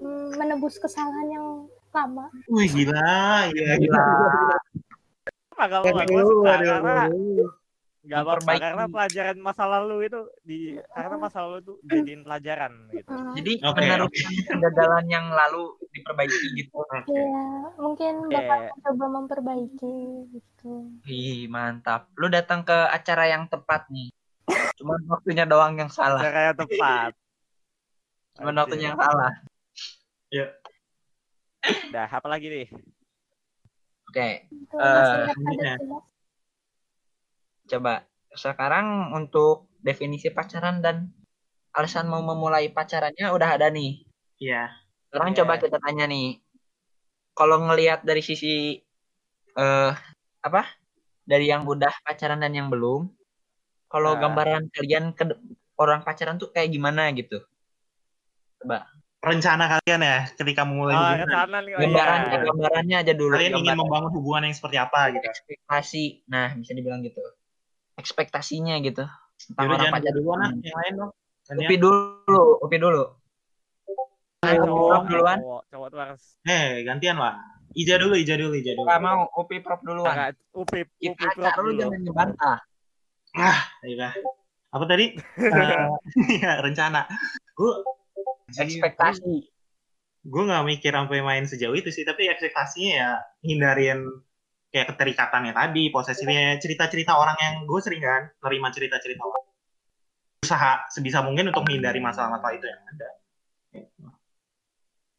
Hmm, 0.01 0.33
menebus 0.41 0.81
kesalahan 0.81 1.29
yang 1.29 1.47
lama. 1.93 2.33
Wih 2.49 2.67
gila, 2.73 3.45
gila, 3.53 3.73
gila. 3.77 4.01
Gila. 4.01 4.57
Apa 5.55 5.65
kalau 5.71 5.87
gua 5.95 6.23
suka 6.27 6.53
karena 6.67 7.05
Gak 8.05 8.21
apa-apa 8.21 8.37
Memperbaiki. 8.37 8.65
karena 8.69 8.85
pelajaran 8.93 9.39
masa 9.41 9.65
lalu 9.65 9.97
itu 10.05 10.21
di 10.45 10.77
karena 10.93 11.17
masa 11.17 11.39
lalu 11.41 11.57
itu 11.65 11.75
jadiin 11.89 12.21
pelajaran 12.21 12.73
gitu. 12.93 13.09
Hmm, 13.17 13.33
Jadi 13.33 13.53
Oke, 13.65 13.81
meneruskan 13.81 14.33
kegagalan 14.45 15.07
yang 15.09 15.27
lalu 15.33 15.63
diperbaiki 15.89 16.47
gitu. 16.53 16.85
Iya, 17.09 17.45
mungkin 17.81 18.15
Oke. 18.29 18.37
bakal 18.37 18.59
coba 18.85 19.07
memperbaiki 19.09 19.97
gitu. 20.37 20.73
Ih, 21.09 21.49
mantap. 21.49 22.13
Lu 22.21 22.29
datang 22.29 22.61
ke 22.61 22.77
acara 22.93 23.25
yang 23.25 23.49
tepat 23.49 23.89
nih. 23.89 24.13
Cuman 24.77 25.01
waktunya 25.09 25.49
doang 25.49 25.73
yang 25.81 25.89
salah. 25.89 26.21
Cara 26.21 26.53
yang 26.53 26.59
tepat. 26.61 27.13
Cuman 28.37 28.55
waktunya 28.61 28.93
yang 28.93 29.01
salah. 29.01 29.33
Dah, 31.89 32.09
apa 32.13 32.29
lagi 32.29 32.53
nih? 32.53 32.69
Oke, 34.15 34.47
Eh, 34.47 34.79
ada 34.79 35.03
selanjutnya. 35.35 35.75
jelas. 35.75 36.05
coba 37.67 37.95
sekarang 38.31 39.11
untuk 39.11 39.67
definisi 39.83 40.31
pacaran 40.31 40.79
dan 40.79 41.11
alasan 41.75 42.07
mau 42.07 42.23
memulai 42.23 42.71
pacarannya 42.71 43.27
udah 43.27 43.51
ada 43.59 43.75
nih. 43.75 44.07
Iya. 44.39 44.71
Sekarang 45.11 45.35
Iya. 45.35 45.39
coba 45.43 45.53
kita 45.59 45.79
tanya 45.83 46.07
nih. 46.07 46.39
Kalau 47.35 47.59
ngelihat 47.59 48.07
dari 48.07 48.23
sisi 48.23 48.79
eh 49.51 49.93
apa? 50.41 50.63
Dari 51.27 51.51
yang 51.51 51.67
udah 51.67 51.91
pacaran 52.07 52.39
dan 52.39 52.55
yang 52.55 52.71
belum. 52.71 53.11
Kalau 53.91 54.15
Nah. 54.15 54.21
gambaran 54.23 54.71
kalian 54.71 55.11
ke 55.11 55.27
orang 55.75 56.07
pacaran 56.07 56.39
tuh 56.39 56.55
kayak 56.55 56.71
gimana 56.71 57.11
gitu? 57.11 57.43
Coba 58.63 58.87
Rencana 59.25 59.65
kalian 59.71 60.01
ya 60.01 60.19
ketika 60.31 60.63
memulai 60.63 60.93
Oh, 60.93 61.01
hubungan. 61.01 61.29
gambarannya, 61.75 62.29
iya. 62.31 62.45
gambarannya 62.45 62.97
aja 63.01 63.13
dulu. 63.13 63.33
Kalian 63.33 63.53
ingin 63.57 63.75
membangun 63.75 64.13
hubungan 64.13 64.43
yang 64.45 64.53
seperti 64.53 64.77
apa 64.77 65.01
gitu. 65.11 65.25
ekspektasi. 65.25 66.05
Nah, 66.27 66.53
bisa 66.53 66.73
dibilang 66.73 67.01
gitu. 67.01 67.25
Ekspektasinya 67.95 68.77
gitu. 68.79 69.05
Tentang 69.35 69.65
Yaudah 69.65 69.73
orang 69.73 69.81
jangan 69.81 69.95
pacaran. 69.97 70.15
dulu 70.15 70.29
anak, 70.31 70.51
yang 70.61 70.77
lain 70.77 70.93
dong. 70.95 71.11
Upi 71.47 71.77
dulu, 71.77 72.43
Upi 72.61 72.77
dulu. 72.79 73.03
Upi 73.87 74.53
cowok, 74.55 74.87
prop 74.87 75.05
duluan. 75.07 75.39
cowok, 75.41 75.63
cowok 75.69 75.87
tuh 75.89 76.01
harus 76.01 76.23
Eh, 76.45 76.85
gantian 76.85 77.17
lah. 77.17 77.35
Ija 77.73 77.97
dulu, 77.97 78.15
Ija 78.15 78.35
dulu, 78.35 78.53
Ija 78.55 78.73
dulu. 78.75 78.87
Gak 78.87 79.01
mau, 79.01 79.25
Upi 79.35 79.57
prop 79.59 79.81
duluan. 79.81 80.13
Agak 80.13 80.37
upi 80.53 80.85
prop 81.17 81.33
lu 81.59 81.65
dulu. 81.67 81.81
jangan 81.81 82.01
dibantah. 82.03 82.59
Ah, 83.35 83.59
iya. 83.83 84.13
Apa 84.69 84.85
tadi? 84.85 85.17
Eh, 85.41 85.89
Iya, 86.37 86.61
rencana. 86.61 87.09
Gue 87.53 87.73
Ekspektasi. 88.51 89.53
gue 90.25 90.41
nggak 90.41 90.65
mikir 90.65 90.89
sampai 90.97 91.21
main 91.21 91.45
sejauh 91.45 91.77
itu 91.77 91.93
sih 91.93 92.01
tapi 92.01 92.33
ekspektasinya 92.33 92.93
ya 92.97 93.11
hindarin 93.45 94.25
kayak 94.75 94.91
keterikatannya 94.91 95.55
tadi 95.55 95.95
posesifnya. 95.95 96.59
Cerita-cerita 96.59 97.15
orang 97.15 97.39
yang 97.39 97.55
gue 97.63 97.79
sering 97.79 98.03
kan 98.03 98.27
nerima 98.43 98.75
cerita-cerita 98.75 99.23
orang. 99.23 99.47
Usaha 100.43 100.91
sebisa 100.91 101.23
mungkin 101.23 101.55
untuk 101.55 101.63
menghindari 101.63 102.03
masalah-masalah 102.03 102.59
itu 102.59 102.67
yang 102.67 102.83
ada. 102.91 103.11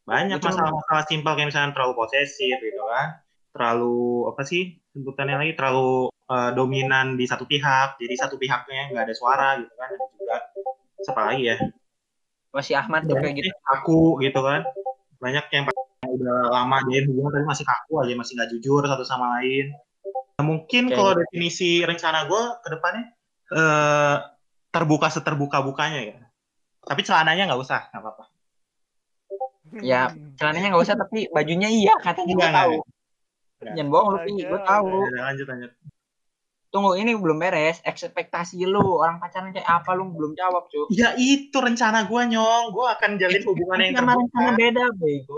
Banyak 0.05 0.43
masalah-masalah 0.43 1.03
simpel 1.07 1.33
kayak 1.39 1.49
misalnya 1.55 1.71
terlalu 1.71 1.93
posesif 1.95 2.59
gitu 2.59 2.83
kan. 2.83 3.23
Terlalu 3.55 4.27
apa 4.35 4.43
sih 4.43 4.75
sebutannya 4.91 5.39
lagi? 5.39 5.53
Terlalu 5.55 6.11
eh, 6.11 6.51
dominan 6.51 7.15
di 7.15 7.23
satu 7.23 7.47
pihak 7.47 7.95
jadi 7.95 8.27
satu 8.27 8.35
pihaknya 8.35 8.91
nggak 8.91 9.07
ada 9.07 9.15
suara 9.15 9.55
gitu 9.63 9.71
kan 9.79 9.88
ada 9.88 10.05
juga. 10.19 10.38
Siapa 10.99 11.21
lagi 11.31 11.43
ya 11.47 11.57
Masih 12.55 12.79
Ahmad 12.79 13.03
tuh 13.03 13.19
kayak 13.19 13.35
gitu. 13.35 13.51
kaku 13.67 14.23
gitu 14.23 14.39
kan 14.39 14.63
banyak 15.19 15.45
yang 15.51 15.63
udah 16.07 16.37
lama 16.47 16.77
dia 16.87 17.03
hubungan 17.03 17.35
tapi 17.35 17.45
masih 17.51 17.65
kaku 17.67 17.93
aja 17.99 18.13
masih 18.15 18.33
nggak 18.39 18.49
jujur 18.55 18.81
satu 18.87 19.03
sama 19.03 19.39
lain 19.39 19.75
Nah, 20.35 20.43
mungkin 20.43 20.91
Oke. 20.91 20.95
kalau 20.99 21.15
definisi 21.15 21.79
rencana 21.87 22.27
gue 22.27 22.43
ke 22.59 22.67
depannya 22.67 23.03
eh, 23.55 24.15
terbuka 24.67 25.07
seterbuka 25.07 25.63
bukanya 25.63 26.01
ya 26.03 26.17
tapi 26.83 27.01
celananya 27.07 27.47
nggak 27.47 27.61
usah 27.63 27.87
nggak 27.91 28.03
apa-apa 28.03 28.25
Ya, 29.83 30.13
celananya 30.39 30.71
nggak 30.71 30.83
usah 30.87 30.95
tapi 30.95 31.27
bajunya 31.31 31.67
iya 31.67 31.95
katanya 31.99 32.31
gue 32.31 32.47
Enggak, 32.47 32.55
tahu. 32.63 32.75
Jangan 33.65 33.87
bohong 33.91 34.15
lu, 34.23 34.35
gue 34.39 34.61
tahu. 34.61 34.87
Ya 34.87 35.07
udah, 35.09 35.23
lanjut 35.25 35.47
lanjut 35.51 35.71
Tunggu, 36.75 36.99
ini 36.99 37.15
belum 37.15 37.39
beres. 37.39 37.79
Ekspektasi 37.88 38.59
lu, 38.67 38.99
orang 38.99 39.23
pacaran 39.23 39.55
kayak 39.55 39.63
apa 39.63 39.95
lu 39.95 40.11
belum 40.11 40.35
jawab, 40.35 40.67
cu. 40.67 40.91
ya 40.91 41.15
itu 41.15 41.55
rencana 41.55 42.03
gue 42.03 42.21
nyong 42.35 42.75
gue 42.75 42.85
akan 42.99 43.15
jalin 43.15 43.43
hubungan 43.47 43.79
yang 43.79 43.95
Sama 43.95 44.11
terbuka 44.11 44.27
rencana 44.27 44.51
beda, 44.59 44.85
bego. 44.99 45.38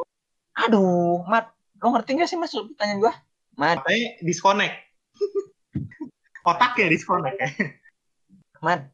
Aduh, 0.65 1.21
Mat. 1.29 1.53
Lu 1.77 1.93
ngerti 1.93 2.17
gak 2.17 2.25
sih 2.25 2.41
maksud 2.41 2.73
pertanyaan 2.73 2.97
gua? 3.05 3.13
Mat, 3.53 3.85
Makanya 3.85 4.17
disconnect 4.25 4.75
otaknya 6.49 6.89
disconnect 6.89 7.37
ya 7.37 7.49
Mat. 8.65 8.89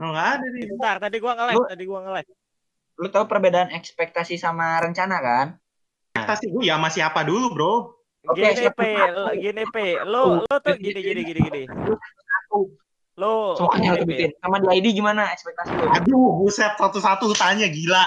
oh, 0.00 0.08
nggak 0.08 0.28
ada 0.40 0.46
nih 0.48 0.64
Bentar, 0.72 0.96
tadi 1.04 1.16
gua 1.20 1.32
nge-lag, 1.36 1.56
Lu- 1.60 1.68
tadi 1.68 1.84
gua 1.84 2.00
nge-lag. 2.08 2.26
Lu 2.96 3.08
tahu 3.12 3.24
perbedaan 3.28 3.68
ekspektasi 3.76 4.40
sama 4.40 4.80
rencana 4.80 5.20
kan? 5.20 5.46
ekspektasi 6.16 6.48
gue 6.48 6.62
ya 6.64 6.80
sama 6.80 6.88
siapa 6.88 7.20
dulu 7.28 7.46
bro 7.52 7.74
Oke, 8.28 8.44
Gini, 8.44 8.60
siap. 8.60 8.76
P, 8.76 8.82
lu- 9.08 9.34
gini, 9.40 9.62
P. 9.72 9.76
Lu, 10.04 10.22
lu 10.44 10.56
tuh 10.60 10.74
gini, 10.76 11.00
gini, 11.00 11.20
gini, 11.24 11.40
gini. 11.48 11.62
Lu, 13.18 13.56
Semuanya 13.56 13.96
lu 13.96 14.04
gini, 14.04 14.04
P. 14.04 14.10
sebutin. 14.14 14.30
Sama 14.44 14.56
di 14.62 14.66
ID 14.78 14.86
gimana 14.94 15.22
ekspektasi 15.34 15.72
lu? 15.74 15.86
aduh 15.90 16.28
buset 16.38 16.72
satu-satu 16.78 17.34
tanya 17.34 17.66
gila 17.66 18.04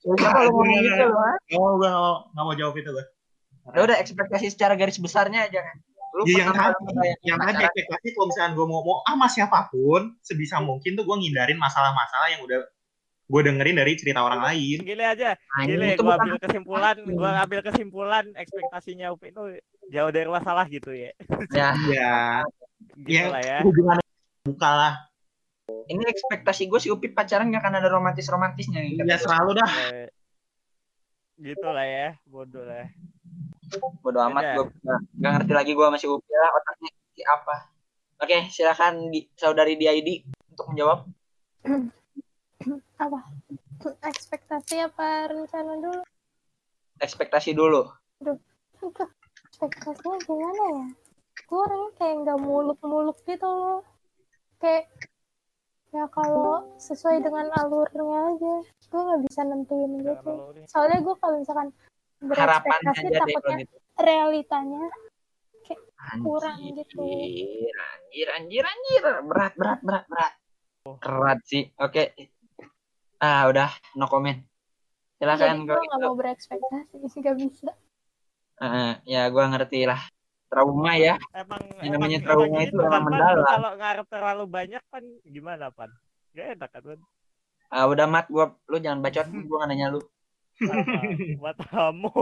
Siapa 0.00 0.38
lu 0.46 0.54
ngomong 0.54 0.70
Aduh, 0.70 0.86
gitu, 0.86 1.06
Mat? 1.12 1.38
Oh, 1.58 1.76
gue 1.76 1.88
nggak 1.88 2.00
mau, 2.00 2.14
nggak 2.32 2.44
mau 2.46 2.54
jawab 2.56 2.74
itu 2.78 2.90
gue. 2.94 3.04
Ya 3.76 3.80
udah 3.84 3.96
ekspektasi 4.00 4.46
secara 4.54 4.72
garis 4.78 4.96
besarnya 4.96 5.44
aja 5.50 5.60
kan. 5.60 5.76
Lu 6.16 6.22
Ya, 6.26 6.48
yang 6.48 6.54
tadi, 6.56 7.08
yang 7.28 7.38
tadi 7.38 7.60
ekspektasi 7.64 8.06
kalau 8.16 8.26
misalkan 8.32 8.52
gue 8.56 8.66
mau 8.66 8.80
mau 8.80 8.98
sama 9.04 9.26
siapa 9.28 9.68
pun, 9.68 10.16
sebisa 10.24 10.60
mungkin 10.64 10.96
tuh 10.96 11.04
gue 11.04 11.16
ngindarin 11.20 11.58
masalah-masalah 11.60 12.32
yang 12.32 12.40
udah 12.44 12.64
gue 13.30 13.40
dengerin 13.46 13.78
dari 13.78 13.92
cerita 13.94 14.26
orang 14.26 14.42
lain. 14.42 14.82
Gini 14.82 15.04
aja, 15.06 15.38
gua 15.38 16.18
bukan 16.18 16.18
ambil 16.18 16.38
kesimpulan, 16.42 16.96
gua 17.14 17.30
ambil 17.46 17.60
kesimpulan 17.62 18.24
ekspektasinya 18.34 19.06
Upi 19.14 19.30
itu 19.30 19.42
jauh 19.94 20.10
dari 20.10 20.26
masalah 20.26 20.66
gitu 20.66 20.90
ya. 20.90 21.14
ya. 21.54 21.70
Ya, 21.94 22.42
Gitu 22.96 23.16
ya 23.16 23.30
lah 23.30 23.42
ya. 23.42 23.58
hubungan 23.62 23.98
buka 24.42 24.70
lah. 24.70 24.94
Ini 25.86 26.02
ekspektasi 26.02 26.66
gue 26.66 26.80
si 26.82 26.88
Upit 26.90 27.14
pacaran 27.14 27.50
gak 27.54 27.62
akan 27.62 27.78
ada 27.78 27.88
romantis-romantisnya 27.90 28.82
nih. 28.82 28.98
Ya 29.06 29.18
selalu 29.18 29.58
dah. 29.58 29.70
Eh, 29.94 30.08
Gitu 31.40 31.64
lah 31.64 31.86
ya, 31.86 32.08
bodoh 32.28 32.60
lah. 32.66 32.90
Bodo 34.04 34.18
amat 34.28 34.60
gue 34.60 34.66
gak, 35.22 35.30
ngerti 35.40 35.52
lagi 35.54 35.72
gue 35.72 35.86
masih 35.88 36.10
Upit 36.10 36.34
lah 36.34 36.50
otaknya 36.58 36.90
apa. 37.30 37.56
Oke, 38.20 38.38
silakan 38.52 39.08
di, 39.08 39.24
saudari 39.38 39.80
di 39.80 39.86
ID 39.88 40.08
untuk 40.52 40.66
menjawab. 40.74 40.98
apa 43.00 43.20
ekspektasi 44.04 44.84
apa 44.84 45.32
rencana 45.32 45.74
dulu 45.80 46.02
Ekspektasi 47.00 47.56
dulu. 47.56 47.88
Aduh, 48.20 48.36
ekspektasinya 49.60 50.16
gimana 50.24 50.64
ya 50.76 50.88
gue 51.50 51.58
orangnya 51.58 51.90
kayak 51.98 52.14
nggak 52.22 52.38
muluk-muluk 52.40 53.18
gitu 53.26 53.48
loh 53.48 53.80
kayak 54.62 54.86
ya 55.90 56.06
kalau 56.14 56.78
sesuai 56.78 57.24
dengan 57.24 57.50
alurnya 57.58 58.18
aja 58.36 58.54
gue 58.62 59.00
nggak 59.00 59.22
bisa 59.26 59.40
nentuin 59.42 59.92
gitu 59.98 60.32
soalnya 60.70 60.98
gue 61.02 61.14
kalau 61.18 61.36
misalkan 61.42 61.68
Harapannya 62.20 62.92
berekspektasi 62.92 63.06
takutnya 63.16 63.56
gitu. 63.64 63.76
realitanya 63.98 64.84
kurang 66.20 66.58
gitu 66.74 67.00
Anjir, 67.00 67.76
anjir, 67.78 68.28
anjir, 68.34 68.64
anjir. 68.66 69.02
Berat, 69.30 69.54
berat, 69.54 69.80
berat, 69.86 70.04
berat. 70.10 70.32
Berat 70.98 71.38
sih. 71.46 71.70
Oke. 71.78 72.10
Ah, 73.20 73.46
udah. 73.46 73.68
No 73.94 74.06
comment. 74.06 74.40
jadi 75.20 75.36
Silakan 75.36 75.56
gue 75.62 75.76
nggak 75.76 75.84
gitu. 75.84 76.06
mau 76.08 76.14
berekspektasi 76.16 76.94
nggak 77.20 77.36
bisa 77.38 77.70
Eh, 78.60 78.92
ya, 79.06 79.24
gue 79.28 79.40
ngerti 79.40 79.88
lah. 79.88 80.00
Trauma 80.48 80.92
ya. 80.92 81.16
Emang 81.32 81.60
Yang 81.80 81.92
namanya 81.96 82.16
emang- 82.16 82.26
trauma 82.26 82.44
emang 82.46 82.60
itu 82.60 82.68
gitu 82.68 82.80
emang. 82.82 83.00
Lu 83.00 83.06
mendalam. 83.08 83.44
Kalau 83.46 83.70
ngarep 83.76 84.06
terlalu 84.08 84.44
banyak 84.44 84.82
kan 84.88 85.04
gimana, 85.24 85.64
Pan? 85.72 85.88
Gak 86.32 86.46
enak 86.56 86.68
kan, 86.68 86.82
Pan? 86.84 87.00
Ah, 87.70 87.84
udah 87.86 88.04
mat, 88.04 88.26
gua 88.28 88.52
lu 88.66 88.76
jangan 88.76 89.00
bacot, 89.00 89.24
gua 89.46 89.56
nggak 89.62 89.68
nanya 89.70 89.86
lu. 89.92 90.00
Buat 91.40 91.56
kamu. 91.72 92.12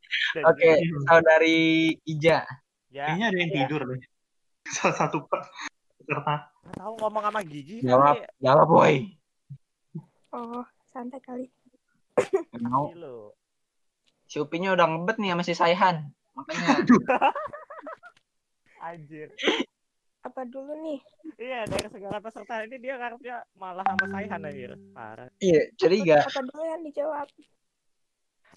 Oke, 0.50 0.70
saudari 1.02 1.58
Ija. 2.04 2.46
Ya, 2.92 3.08
Kayaknya 3.10 3.26
ada 3.26 3.38
yang 3.40 3.50
ya. 3.50 3.56
tidur 3.58 3.80
deh. 3.88 4.00
Salah 4.68 4.96
satu 5.00 5.18
pe- 5.26 5.48
peserta. 5.98 6.46
Tahu 6.78 6.92
ngomong 7.00 7.22
sama 7.26 7.40
Gigi 7.42 7.82
Jawab, 7.82 8.22
jawab 8.38 8.66
boy. 8.68 8.94
Oh, 10.32 10.64
santai 10.88 11.20
kali. 11.20 11.46
Mau. 12.64 12.88
Si 14.24 14.40
Upinya 14.40 14.72
udah 14.72 14.88
ngebet 14.88 15.20
nih 15.20 15.36
sama 15.36 15.44
si 15.44 15.52
Saihan. 15.52 16.08
Makanya 16.32 16.80
Anjir. 18.88 19.28
Apa 20.24 20.48
dulu 20.48 20.72
nih? 20.80 20.98
Iya, 21.36 21.68
dari 21.68 21.88
segala 21.92 22.16
peserta 22.18 22.64
ini 22.64 22.80
dia 22.80 22.96
ngarepnya 22.96 23.44
malah 23.60 23.84
sama 23.84 24.08
Saihan 24.08 24.40
anjir. 24.40 24.72
Parah. 24.96 25.28
iya, 25.36 25.68
curiga. 25.76 26.24
Apa 26.24 26.40
dulu 26.48 26.62
yang 26.64 26.80
dijawab? 26.80 27.28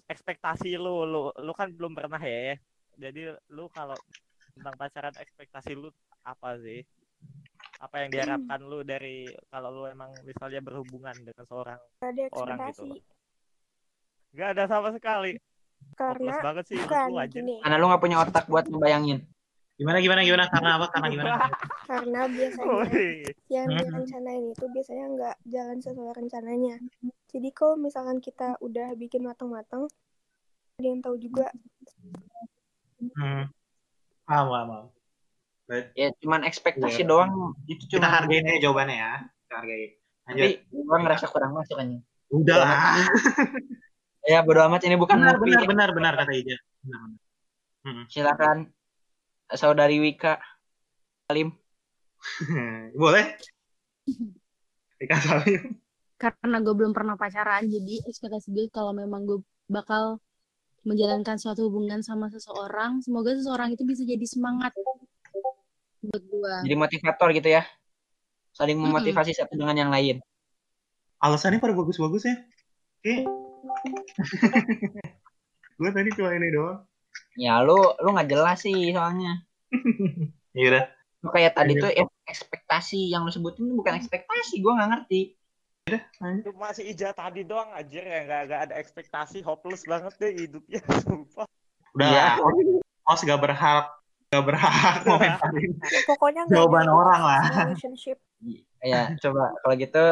Ekspektasi 0.08 0.80
lu, 0.80 1.04
lu, 1.04 1.22
lu 1.36 1.52
kan 1.52 1.76
belum 1.76 1.92
pernah 1.92 2.24
ya. 2.24 2.56
Jadi 2.96 3.36
lu 3.52 3.68
kalau 3.76 4.00
tentang 4.56 4.76
pacaran 4.80 5.16
ekspektasi 5.20 5.76
lu 5.76 5.92
apa 6.24 6.56
sih? 6.64 6.88
Apa 7.80 7.96
yang 8.06 8.10
diharapkan 8.12 8.60
lu 8.64 8.88
dari 8.88 9.28
kalau 9.52 9.70
lu 9.72 9.84
emang 9.92 10.12
misalnya 10.24 10.64
berhubungan 10.64 11.16
dengan 11.20 11.44
seorang 11.44 11.80
Gak 12.00 12.12
ada 12.16 12.24
orang 12.40 12.58
gitu. 12.72 12.84
Gak 14.36 14.50
ada 14.56 14.64
sama 14.68 14.90
sekali. 14.96 15.36
Karena 15.96 16.32
Hopeless 16.34 16.40
banget 16.44 16.66
sih 16.72 16.78
bukan 16.80 17.08
lu 17.12 17.20
gini. 17.30 17.56
Karena 17.62 17.76
lu 17.78 17.86
nggak 17.92 18.02
punya 18.02 18.18
otak 18.24 18.46
buat 18.48 18.66
ngebayangin. 18.68 19.20
Gimana 19.76 20.00
gimana 20.00 20.24
gimana 20.24 20.44
karena 20.48 20.70
apa? 20.80 20.88
Karena 20.88 21.08
gimana? 21.12 21.30
Karena 21.92 22.22
biasanya 22.32 22.66
Woi. 22.72 23.08
yang 23.52 23.68
Hmm. 23.70 23.78
direncanain 23.84 24.46
itu 24.56 24.66
biasanya 24.72 25.06
nggak 25.14 25.36
jalan 25.52 25.78
sesuai 25.84 26.12
rencananya. 26.16 26.76
Jadi 27.30 27.50
kalau 27.52 27.76
misalkan 27.76 28.24
kita 28.24 28.56
udah 28.64 28.96
bikin 28.96 29.28
matang-matang, 29.28 29.92
ada 30.80 30.88
yang 30.88 31.04
tahu 31.04 31.20
juga. 31.20 31.52
Hmm. 33.20 33.52
Paham, 34.26 34.48
paham. 34.48 34.95
Baik, 35.66 35.86
Ya 35.94 36.08
cuman 36.22 36.42
ekspektasi 36.44 37.02
Iya. 37.02 37.10
doang 37.10 37.32
itu 37.66 37.84
Kita 37.84 37.98
cuma 37.98 38.08
hargain 38.12 38.46
aja 38.46 38.60
jawabannya 38.62 38.96
ya. 38.96 39.14
Kita 39.42 39.54
hargain. 39.56 39.90
Lanjut. 40.26 40.42
tapi 40.42 40.54
gua 40.72 40.98
ngerasa 41.00 41.26
kurang 41.28 41.52
masuk 41.54 41.76
kan. 41.76 41.88
Udah 42.30 42.58
lah. 42.58 42.70
Ya 44.26 44.42
bodo 44.42 44.58
amat 44.66 44.82
ini 44.82 44.98
bukan 44.98 45.22
Benar, 45.22 45.38
movie. 45.38 45.54
benar, 45.54 45.70
benar, 45.70 45.90
benar 45.94 46.14
kata 46.18 46.34
Ija. 46.34 46.58
Benar, 46.82 47.00
benar. 47.04 47.22
Hmm. 47.86 48.04
Silakan 48.10 48.58
saudari 49.52 50.02
Wika. 50.02 50.42
Salim. 51.26 51.54
Boleh? 52.98 53.38
Dika 54.98 55.18
Salim. 55.20 55.78
karena 56.16 56.58
gue 56.58 56.74
belum 56.74 56.90
pernah 56.90 57.14
pacaran 57.14 57.68
jadi 57.68 58.02
ekspektasi 58.02 58.50
gue 58.50 58.66
kalau 58.72 58.96
memang 58.96 59.28
gue 59.28 59.40
bakal 59.68 60.18
menjalankan 60.82 61.36
suatu 61.36 61.68
hubungan 61.68 62.02
sama 62.02 62.32
seseorang 62.32 63.04
semoga 63.04 63.36
seseorang 63.36 63.74
itu 63.74 63.84
bisa 63.84 64.02
jadi 64.02 64.24
semangat 64.24 64.72
buat 66.10 66.24
gue 66.24 66.54
Jadi 66.70 66.76
motivator 66.76 67.30
gitu 67.34 67.50
ya. 67.50 67.64
saling 68.56 68.80
memotivasi 68.80 69.36
satu 69.36 69.60
dengan 69.60 69.76
yang 69.76 69.92
lain. 69.92 70.24
Alasannya 71.20 71.60
pada 71.60 71.76
bagus-bagus 71.76 72.24
ya. 72.24 72.36
Oke. 73.04 73.28
gue 75.80 75.90
tadi 75.92 76.10
cuma 76.16 76.32
ini 76.32 76.56
doang. 76.56 76.80
Ya 77.36 77.60
lu 77.60 77.76
lu 77.76 78.16
nggak 78.16 78.32
jelas 78.32 78.64
sih 78.64 78.96
soalnya. 78.96 79.44
Iya 80.56 80.66
udah. 80.72 80.86
Lu 81.20 81.30
kayak 81.36 81.52
tadi 81.60 81.76
tuh 81.76 81.92
em- 81.92 82.16
ekspektasi 82.32 83.12
yang 83.12 83.28
lu 83.28 83.32
sebutin 83.36 83.68
itu 83.68 83.76
bukan 83.76 84.00
ekspektasi, 84.00 84.64
gua 84.64 84.80
nggak 84.80 84.90
ngerti. 84.96 85.36
Itu 85.86 86.56
masih 86.56 86.96
ija 86.96 87.12
tadi 87.12 87.44
doang 87.44 87.76
anjir 87.76 88.08
ya 88.08 88.24
nggak 88.24 88.42
nggak 88.48 88.62
ada 88.72 88.76
ekspektasi 88.80 89.44
hopeless 89.44 89.84
banget 89.84 90.16
deh 90.16 90.32
hidupnya 90.32 90.80
sumpah. 91.04 91.44
Udah. 91.92 92.08
Iya. 92.08 92.28
Host 93.06 93.22
gak 93.28 93.38
berhak 93.38 93.86
gak 94.36 94.46
berhak 94.46 94.96
komentarin 95.08 95.72
Pokoknya 96.04 96.44
jawaban 96.52 96.88
orang 96.92 97.22
lah. 97.24 97.42
relationship. 97.72 98.20
Ya, 98.86 99.16
coba 99.18 99.56
kalau 99.64 99.76
gitu 99.80 100.04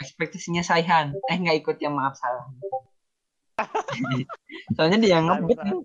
ekspektasinya 0.00 0.64
Saihan. 0.64 1.14
Eh 1.30 1.36
nggak 1.38 1.62
ikut 1.62 1.76
ya 1.78 1.92
maaf 1.92 2.16
salah. 2.18 2.48
Soalnya 4.74 4.98
dia 4.98 5.20
yang 5.20 5.28
ngebut 5.28 5.58
nih. 5.60 5.76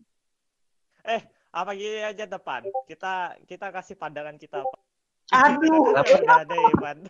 Apa 1.53 1.77
gini 1.77 2.01
aja 2.01 2.25
depan 2.25 2.65
kita 2.89 3.37
kita 3.45 3.69
kasih 3.69 3.93
pandangan 3.93 4.41
kita 4.41 4.65
apa? 4.65 4.77
Aduh, 5.31 5.93
Udah 5.93 6.41
ada 6.43 6.55
Ivan. 6.57 6.97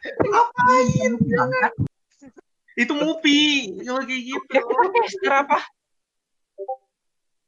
Itu 2.84 2.94
mupi. 2.98 3.70
Kalau 3.86 4.02
kayak 4.06 4.22
gitu. 4.22 4.52
Ya, 4.54 4.62
kita 4.62 4.88
caster 4.94 5.34
apa? 5.34 5.60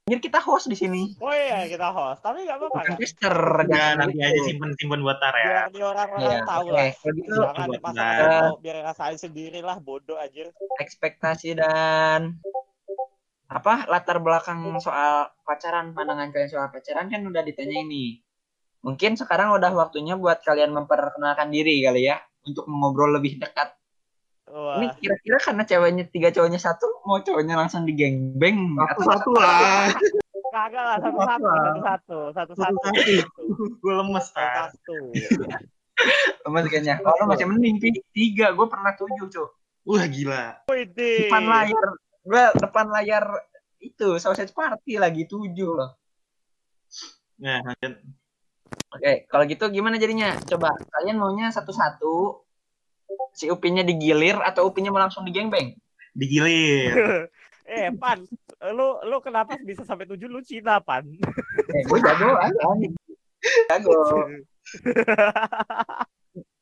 Anjir 0.05 0.21
kita 0.21 0.37
host 0.37 0.69
di 0.69 0.77
sini. 0.77 1.17
Oh 1.17 1.33
iya 1.33 1.65
kita 1.65 1.89
host 1.89 2.21
tapi 2.21 2.45
nggak 2.45 2.61
apa-apa 2.61 2.77
Bukan 2.77 2.93
kan? 2.93 2.97
caster. 3.01 3.35
Ya, 3.41 3.65
jangan 3.73 3.95
nanti 4.05 4.19
aja 4.21 4.39
simpen-simpen 4.45 5.01
buat 5.01 5.17
tar 5.17 5.33
ya. 5.33 5.65
Biar 5.73 5.85
orang-orang 5.97 6.21
Iya, 6.29 6.39
tahu 6.45 6.61
oke. 6.61 6.73
lah. 6.77 6.85
Kalau 6.93 7.13
gitu 7.17 7.33
Jangan 7.41 7.67
dipasang 7.73 7.97
nah. 7.97 8.13
tahu 8.21 8.55
biar 8.61 8.77
rasain 8.85 9.17
sendiri 9.17 9.59
lah 9.65 9.77
bodoh 9.81 10.13
aja. 10.21 10.45
ekspektasi 10.77 11.57
dan 11.57 12.37
apa 13.49 13.89
latar 13.89 14.21
belakang 14.21 14.77
soal 14.77 15.33
pacaran 15.41 15.97
pandangan 15.97 16.29
kalian 16.29 16.49
soal 16.53 16.69
pacaran 16.69 17.09
kan 17.09 17.25
udah 17.25 17.41
ditanya 17.41 17.81
ini 17.81 18.21
mungkin 18.85 19.17
sekarang 19.17 19.57
udah 19.57 19.73
waktunya 19.73 20.13
buat 20.13 20.45
kalian 20.45 20.69
memperkenalkan 20.69 21.49
diri 21.49 21.81
kali 21.81 22.05
ya 22.05 22.21
untuk 22.45 22.69
mengobrol 22.69 23.17
lebih 23.17 23.41
dekat 23.41 23.73
ini 24.45 24.87
Wah. 24.87 24.93
kira-kira 25.01 25.37
karena 25.41 25.63
ceweknya 25.65 26.05
tiga 26.13 26.29
cowoknya 26.29 26.61
satu 26.61 26.85
mau 27.09 27.17
cowoknya 27.17 27.57
langsung 27.57 27.81
digengbeng 27.81 28.77
atau 28.77 29.01
Satu-satu 29.01 29.29
lah. 29.33 29.89
Kagak 30.53 30.83
lah 30.85 30.97
satu-satu 31.01 31.45
satu-satu 31.49 32.17
satu-satu. 32.31 32.77
Satu-satu. 32.85 33.53
Gue 33.81 33.93
lemes 33.97 34.27
tar. 34.31 34.69
Satu. 34.69 34.97
Mas 36.51 36.65
kayaknya 36.69 37.01
oh 37.01 37.15
lo 37.23 37.23
masih 37.31 37.47
mending 37.49 37.79
tiga 38.13 38.53
gue 38.53 38.67
pernah 38.69 38.93
tujuh 38.93 39.27
cuy 39.31 39.47
Wah 39.85 40.05
gila. 40.05 40.65
Widih. 40.69 41.29
depan 41.29 41.43
layar 41.45 41.85
gue 42.25 42.43
depan 42.57 42.85
layar 42.89 43.23
itu 43.81 44.17
sausage 44.21 44.53
party 44.53 44.97
lagi 44.97 45.25
tujuh 45.25 45.69
loh 45.73 45.97
Nah. 47.35 47.59
Oke, 48.95 49.27
kalau 49.27 49.43
gitu 49.43 49.67
gimana 49.67 49.99
jadinya? 49.99 50.39
Coba 50.47 50.71
kalian 50.95 51.19
maunya 51.19 51.51
satu-satu 51.51 52.44
si 53.35 53.51
Upinnya 53.51 53.83
digilir 53.83 54.39
atau 54.41 54.69
Upinnya 54.69 54.91
mau 54.91 55.01
langsung 55.01 55.25
digengbeng? 55.27 55.75
Digilir. 56.15 56.93
Eh, 57.65 57.89
Pan, 57.97 58.21
lu 58.77 59.01
lu 59.09 59.17
kenapa 59.25 59.57
bisa 59.57 59.81
sampai 59.81 60.05
tujuh 60.05 60.29
lu 60.29 60.37
Cina, 60.45 60.77
Pan? 60.77 61.01
Eh, 61.73 61.81
gue 61.81 61.97
jago 61.97 62.37
aja. 62.37 62.61
Jago. 63.73 63.89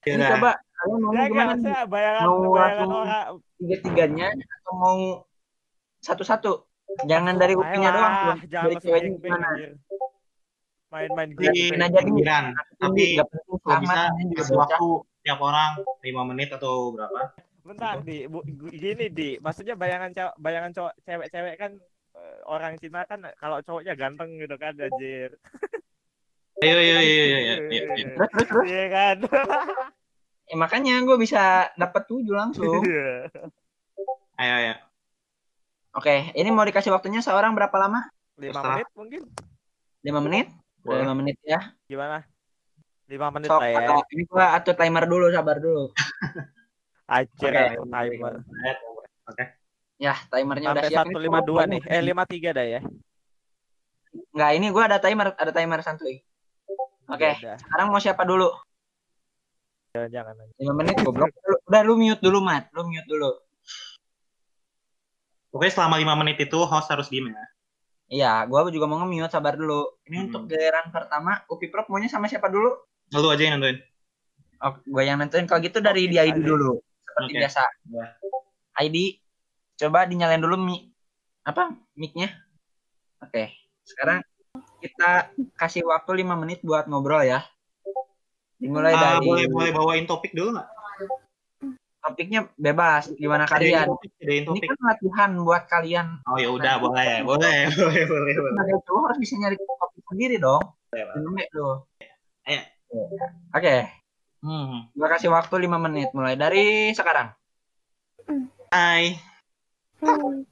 Ini 0.08 0.15
udah. 0.15 0.29
coba 0.36 0.51
kalian 0.60 0.99
mau 1.03 1.12
Ya 1.12 1.23
gimana 1.27 1.53
saya 1.60 1.84
bayangan 1.91 2.23
Mau 2.23 2.56
bayangan 2.56 2.88
orang. 2.88 3.36
Tiga-tiganya 3.60 4.27
atau 4.32 4.73
mau 4.79 4.99
satu-satu? 5.99 6.51
Jangan 7.03 7.36
dari 7.36 7.60
Upinnya 7.60 7.91
Ayolah, 7.91 7.99
doang, 7.99 8.15
belum. 8.15 8.38
jangan 8.47 8.63
dari 8.63 8.75
ceweknya 8.79 9.10
gimana? 9.19 9.47
Main-main 10.88 11.29
Di 11.32 11.36
gangbang. 11.36 11.56
Upin 11.67 11.82
aja 11.84 11.99
nih. 11.99 12.12
giliran. 12.15 12.45
Tapi 12.79 13.01
Ini 13.03 13.15
nggak 13.19 13.27
penting 13.27 13.58
kalau 13.60 13.79
bisa 13.84 14.01
juga 14.23 14.43
waktu 14.56 14.88
tiap 15.23 15.39
orang 15.39 15.79
5 16.03 16.23
menit 16.27 16.51
atau 16.51 16.91
berapa? 16.91 17.31
Bentar, 17.63 18.03
di 18.03 18.27
bu- 18.27 18.43
gini 18.69 19.07
di, 19.07 19.39
maksudnya 19.39 19.79
bayangan 19.79 20.12
cowok, 20.12 20.36
bayangan 20.36 20.71
cowok 20.75 20.93
cewek-cewek 21.07 21.55
kan 21.55 21.71
eh, 22.19 22.39
orang 22.43 22.75
Cina 22.75 23.07
kan 23.07 23.23
kalau 23.39 23.63
cowoknya 23.63 23.95
ganteng 23.95 24.36
gitu 24.36 24.55
kan 24.59 24.75
anjir. 24.75 25.39
Ayo, 26.59 26.75
ayo, 26.79 26.93
ayo, 26.99 27.13
ayo, 27.33 27.55
terus. 28.13 28.47
Iya 28.67 28.86
kan? 28.91 29.17
Eh, 30.43 30.59
makanya 30.59 30.99
gue 31.07 31.15
bisa 31.15 31.71
dapat 31.79 32.03
tujuh 32.03 32.36
langsung. 32.36 32.83
Iya. 32.83 33.31
Ayo, 34.36 34.53
ayo. 34.59 34.75
Oke, 35.95 36.36
ini 36.36 36.51
mau 36.51 36.67
dikasih 36.67 36.91
waktunya 36.91 37.23
seorang 37.23 37.55
berapa 37.55 37.71
lama? 37.79 38.12
Lima 38.36 38.59
menit 38.59 38.88
mungkin? 38.91 39.21
Lima 40.03 40.19
menit? 40.19 40.51
Boleh. 40.83 41.07
lima 41.07 41.15
menit 41.15 41.39
ya. 41.47 41.71
Gimana? 41.88 42.27
Lima 43.13 43.30
menit 43.30 43.45
Sok, 43.45 43.62
lah 43.62 43.69
ya. 43.69 43.78
atau 43.86 43.97
ini 44.10 44.23
gua 44.26 44.45
atur 44.58 44.73
timer 44.73 45.06
dulu, 45.06 45.26
sabar 45.30 45.58
dulu. 45.62 45.84
Anjir, 47.13 47.52
Oke. 47.54 47.65
timer. 47.86 48.34
Oke. 49.30 49.43
Ya, 50.02 50.17
timernya 50.28 50.73
udah 50.73 50.84
Sampai 50.84 51.13
siap. 51.13 51.21
lima 51.21 51.39
gua- 51.39 51.45
dua 51.45 51.62
nih. 51.69 51.82
Eh 51.86 52.02
lima 52.10 52.23
tiga 52.26 52.49
dah 52.52 52.65
ya. 52.65 52.82
Enggak, 54.34 54.52
ini 54.58 54.67
gua 54.69 54.84
ada 54.89 54.97
timer, 54.97 55.38
ada 55.38 55.52
timer 55.54 55.80
santuy. 55.80 56.26
Oke, 57.06 57.30
Udah, 57.38 57.60
sekarang 57.60 57.88
mau 57.91 58.02
siapa 58.02 58.23
dulu? 58.23 58.49
Jangan 59.93 60.10
jangan. 60.10 60.34
aja. 60.39 60.54
5 60.58 60.73
menit 60.73 60.95
goblok. 60.99 61.30
Udah 61.69 61.82
lu 61.86 61.93
mute 61.93 62.17
dulu, 62.17 62.41
Mat. 62.41 62.65
Lu 62.73 62.82
mute 62.82 63.06
dulu. 63.06 63.30
Pokoknya 65.49 65.69
selama 65.71 66.02
5 66.02 66.17
menit 66.17 66.38
itu 66.41 66.58
host 66.58 66.89
harus 66.89 67.13
diem 67.13 67.30
ya. 67.30 67.45
Iya, 68.10 68.34
gua 68.45 68.65
juga 68.67 68.89
mau 68.89 68.97
nge-mute, 68.97 69.30
sabar 69.30 69.54
dulu. 69.54 69.86
Ini 70.04 70.17
Hmm. 70.17 70.26
untuk 70.28 70.41
giliran 70.47 70.89
pertama, 70.89 71.45
Upi 71.45 71.69
Prop 71.69 71.86
maunya 71.88 72.10
sama 72.10 72.26
siapa 72.26 72.49
dulu? 72.49 72.73
Lu 73.13 73.30
aja 73.30 73.43
yang 73.45 73.62
nentuin. 73.62 73.78
Oh, 74.63 74.73
gua 74.89 75.04
yang 75.06 75.17
nentuin. 75.21 75.45
Kalau 75.45 75.62
gitu 75.62 75.78
dari 75.80 76.10
Oke, 76.10 76.12
di 76.12 76.17
ID 76.17 76.38
dulu. 76.41 76.82
Seperti 77.06 77.32
Oke. 77.32 77.39
biasa. 77.45 77.62
ID, 78.82 78.97
coba 79.78 79.99
dinyalain 80.10 80.41
dulu 80.41 80.58
mic. 80.58 80.89
Apa? 81.45 81.78
Mic-nya? 81.93 82.34
Oke. 83.21 83.54
Sekarang 83.86 84.23
kita 84.82 85.30
kasih 85.54 85.86
waktu 85.86 86.26
5 86.26 86.34
menit 86.39 86.65
buat 86.65 86.89
ngobrol 86.89 87.21
ya. 87.21 87.45
Dimulai 88.58 88.95
Ah, 88.95 89.19
dari 89.19 89.28
boleh 89.28 89.45
boleh 89.52 89.71
bawain 89.76 90.06
topik 90.08 90.32
dulu 90.34 90.56
nggak? 90.58 90.69
topiknya 92.04 92.52
bebas. 92.60 93.12
Gimana 93.15 93.47
kalian? 93.47 93.88
topik, 93.88 94.12
adain 94.19 94.43
Ini 94.43 94.60
topik. 94.60 94.67
kan 94.76 94.80
latihan 94.84 95.32
buat 95.39 95.63
kalian. 95.71 96.08
Oh 96.28 96.36
ya 96.39 96.49
udah 96.52 96.73
boleh, 96.84 97.23
boleh, 97.23 97.60
boleh, 97.71 98.04
boleh, 98.08 98.34
boleh. 98.36 98.52
Sebagai 98.56 98.78
cowok 98.88 99.02
harus 99.08 99.19
bisa 99.19 99.34
nyari 99.39 99.56
topik 99.60 100.04
sendiri 100.12 100.36
dong. 100.39 100.63
Dulu 100.91 101.30
lu. 101.54 101.69
Ayo. 102.43 102.60
Oke, 103.53 103.89
Hmm. 104.43 104.91
gua 104.91 105.08
kasih 105.15 105.32
waktu 105.32 105.56
5 105.65 105.79
menit 105.79 106.12
mulai 106.12 106.36
dari 106.36 106.91
sekarang. 106.91 107.32
Hai. 108.69 109.17
Hmm. 110.03 110.43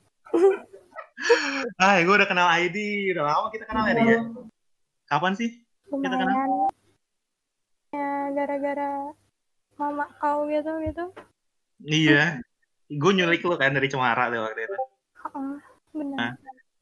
Hai, 1.75 2.01
gue 2.08 2.15
udah 2.15 2.30
kenal 2.30 2.47
ID. 2.49 3.12
Udah 3.13 3.23
lama 3.30 3.47
kita 3.51 3.67
kenal 3.67 3.86
ya, 3.91 3.93
dia. 3.99 4.19
Kapan 5.06 5.36
sih? 5.38 5.62
Kita 5.91 6.15
kenal. 6.17 6.71
ya 7.91 8.32
gara-gara 8.32 9.12
mama 9.75 10.08
kau 10.15 10.47
gitu 10.47 10.71
gitu 10.80 11.12
Iya. 11.84 12.39
Gue 12.88 13.12
nyulik 13.12 13.43
lu 13.43 13.60
kan 13.60 13.75
dari 13.75 13.91
Cemara 13.91 14.32
tuh 14.32 14.39
waktu 14.39 14.63
itu. 14.63 14.77
Heeh, 15.19 15.51
benar 15.91 16.17
Hah? 16.17 16.32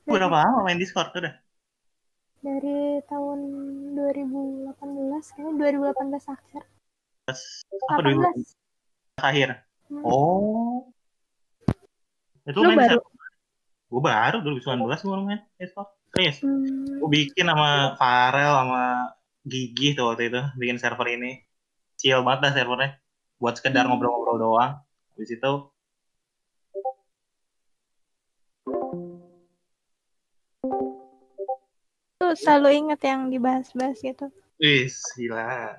Udah 0.06 0.30
berapa 0.30 0.38
lama 0.45 0.60
main 0.69 0.78
Discord 0.78 1.10
udah? 1.17 1.34
Dari 2.39 3.04
tahun 3.06 3.39
2018 3.93 4.71
kayaknya 5.36 5.54
2018 5.60 6.36
akhir 6.36 6.62
Apa 7.91 8.02
dulu 8.02 8.22
18 8.26 9.22
akhir? 9.22 9.49
Hmm. 9.89 10.01
Oh. 10.05 10.89
Itu 12.45 12.57
Lu 12.61 12.74
main 12.74 12.89
baru? 12.89 13.01
Gue 13.89 14.01
baru 14.01 14.38
2019 14.41 15.05
gue 15.05 15.18
main 15.22 15.41
Discord. 15.57 15.89
Serius. 16.09 16.41
Hmm, 16.41 16.97
Gue 16.97 17.09
bikin 17.09 17.45
sama 17.45 17.93
Farel 17.97 18.53
sama 18.53 19.14
Gigi 19.45 19.93
tuh 19.93 20.14
waktu 20.14 20.34
itu 20.34 20.41
bikin 20.57 20.78
server 20.82 21.05
ini. 21.14 21.45
Chill 21.97 22.22
banget 22.26 22.39
dah 22.49 22.53
servernya. 22.57 22.89
Buat 23.38 23.61
sekedar 23.61 23.86
Hmm. 23.86 23.93
ngobrol-ngobrol 23.93 24.38
doang. 24.41 24.74
Habis 25.14 25.38
itu 25.38 25.51
tuh 32.30 32.38
selalu 32.38 32.69
inget 32.77 32.99
yang 33.03 33.21
dibahas-bahas 33.27 33.97
gitu 33.99 34.30
Wih, 34.59 34.91
gila. 35.15 35.71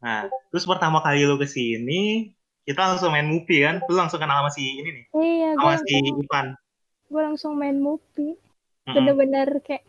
Nah, 0.00 0.20
terus 0.48 0.64
pertama 0.64 1.00
kali 1.00 1.28
lu 1.28 1.36
ke 1.36 1.44
sini, 1.44 2.32
kita 2.64 2.80
langsung 2.92 3.12
main 3.12 3.28
movie 3.28 3.60
kan? 3.60 3.84
Lu 3.84 3.96
langsung 3.96 4.16
kenal 4.16 4.40
sama 4.40 4.50
si 4.52 4.64
ini 4.64 4.90
nih, 4.96 5.04
iya 5.16 5.48
gue 5.52 5.60
sama 5.60 5.84
si 5.84 5.92
langsung 5.92 6.24
Ipan. 6.24 6.46
gue 7.04 7.20
langsung 7.22 7.52
main 7.54 7.76
movie 7.76 8.34
bener-bener 8.84 9.48
kayak 9.60 9.84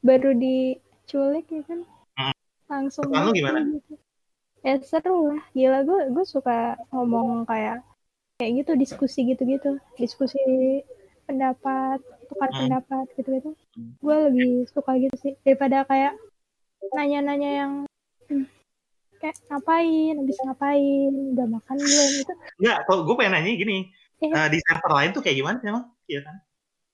baru 0.00 0.32
diculik 0.36 1.48
ya 1.48 1.62
kan 1.64 1.80
Mm. 2.18 2.34
langsung 2.66 3.08
Perasaan 3.08 3.24
lu 3.24 3.30
movie 3.32 3.38
gimana? 3.40 3.58
gitu. 3.72 3.94
ya 4.60 4.74
seru 4.84 5.18
lah 5.32 5.42
gila 5.54 5.78
gue 5.86 6.00
gue 6.12 6.24
suka 6.28 6.76
ngomong 6.90 7.46
kayak 7.46 7.80
kayak 8.36 8.52
gitu 8.64 8.72
diskusi 8.76 9.24
gitu-gitu 9.24 9.78
diskusi 9.96 10.38
pendapat 11.24 12.00
tukar 12.28 12.48
Hmm. 12.52 12.58
pendapat 12.64 13.06
gitu-gitu 13.16 13.50
gue 13.74 14.16
lebih 14.28 14.50
suka 14.68 14.92
gitu 14.96 15.16
sih 15.18 15.34
daripada 15.42 15.82
kayak 15.84 16.14
nanya-nanya 16.92 17.50
yang 17.50 17.72
hmm, 18.28 18.46
kayak 19.18 19.36
ngapain 19.50 20.14
habis 20.14 20.38
ngapain 20.44 21.12
udah 21.34 21.46
makan 21.48 21.76
belum 21.76 22.12
itu 22.22 22.32
Enggak, 22.62 22.78
kalau 22.86 23.00
gue 23.02 23.14
pengen 23.16 23.32
nanya 23.34 23.50
gini. 23.54 23.78
Iya. 24.18 24.34
eh, 24.34 24.48
di 24.50 24.58
server 24.58 24.92
lain 24.92 25.10
tuh 25.14 25.22
kayak 25.22 25.36
gimana 25.38 25.56
sih 25.62 25.70
emang? 25.70 25.86
Iya 26.06 26.20
kan? 26.26 26.36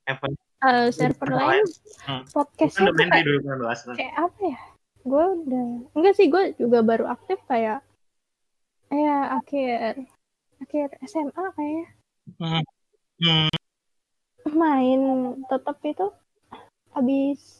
Event 0.04 0.34
eh, 0.60 0.86
server 0.92 1.30
lain 1.32 1.64
Hmm. 2.04 2.22
podcastnya 2.30 2.84
Kan 2.84 2.92
tuh 2.92 3.08
kayak, 3.08 3.24
2019 3.24 3.88
kan? 3.88 3.94
kayak 3.96 4.14
apa 4.18 4.40
ya 4.44 4.60
gue 5.04 5.24
udah 5.44 5.66
enggak 5.92 6.14
sih 6.16 6.26
gue 6.28 6.42
juga 6.56 6.78
baru 6.80 7.04
aktif 7.08 7.36
kayak 7.44 7.80
ya 8.88 9.16
akhir 9.36 10.04
akhir 10.60 10.88
SMA 11.04 11.44
kayaknya 11.56 11.86
Hmm. 12.40 12.64
Hmm. 13.20 13.52
Main 14.46 15.00
tetap 15.44 15.80
itu 15.82 16.06
habis 16.90 17.58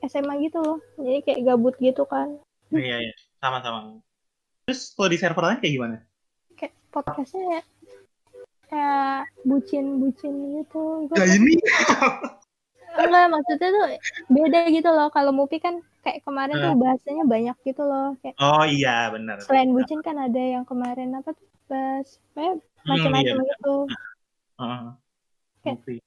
SMA 0.00 0.34
gitu 0.40 0.58
loh 0.58 0.78
jadi 0.96 1.18
kayak 1.20 1.40
gabut 1.44 1.74
gitu 1.76 2.04
kan 2.04 2.38
Iya, 2.68 2.96
iya. 3.02 3.12
Sama-sama. 3.36 4.00
Terus 4.64 4.94
kalau 4.94 5.06
di 5.06 5.18
server 5.18 5.44
lain 5.44 5.58
kayak 5.58 5.74
gimana? 5.74 5.96
kayak 6.54 6.72
podcastnya 6.88 7.44
ya 7.52 7.62
kayak 8.64 9.16
bucin-bucin 9.42 10.32
gitu 10.56 10.82
Ya 11.10 11.20
kayak- 11.20 11.36
ini. 11.36 11.54
enggak 12.92 13.24
maksudnya 13.28 13.68
tuh 13.68 13.84
beda 14.28 14.60
gitu 14.68 14.88
loh 14.88 15.08
kalau 15.08 15.32
Mupi 15.32 15.56
kan 15.58 15.80
kayak 16.00 16.20
kemarin 16.22 16.54
tuh 16.54 16.70
Hmm. 16.70 16.80
bahasanya 16.80 17.24
banyak 17.24 17.56
gitu 17.62 17.82
loh 17.82 18.16
kayak 18.20 18.36
Oh 18.36 18.64
iya, 18.64 19.08
benar. 19.08 19.40
selain 19.40 19.68
bucin 19.70 20.00
kan 20.00 20.16
ada 20.16 20.38
yang 20.38 20.64
kemarin 20.64 21.12
apa 21.12 21.32
tuh 21.32 21.48
bahas 21.66 22.08
kayak 22.32 22.56
Hmm, 22.56 22.88
macam-macam 22.88 23.36
iya. 23.36 23.44
gitu 23.48 23.76
Heeh. 24.56 24.82
Kayak-. 25.62 26.04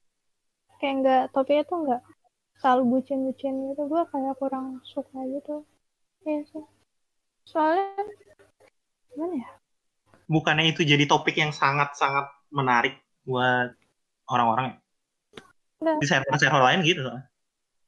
Kayak 0.78 0.94
enggak 0.98 1.22
topiknya 1.32 1.64
tuh 1.64 1.78
enggak 1.84 2.02
selalu 2.56 2.82
bucin-bucin 2.92 3.54
gitu 3.72 3.82
gue 3.84 4.02
kayak 4.08 4.34
kurang 4.40 4.80
suka 4.82 5.18
gitu 5.28 5.62
ya 6.24 6.40
sih 6.50 6.64
soalnya 7.44 8.02
gimana 9.12 9.36
ya 9.38 9.50
Bukannya 10.26 10.74
itu 10.74 10.82
jadi 10.82 11.06
topik 11.06 11.38
yang 11.38 11.54
sangat-sangat 11.54 12.26
menarik 12.50 12.98
buat 13.22 13.70
orang-orang 14.26 14.74
ya? 14.74 14.76
Di 16.02 16.06
server-server 16.10 16.58
lain 16.58 16.82
gitu 16.82 17.06
soalnya. 17.06 17.30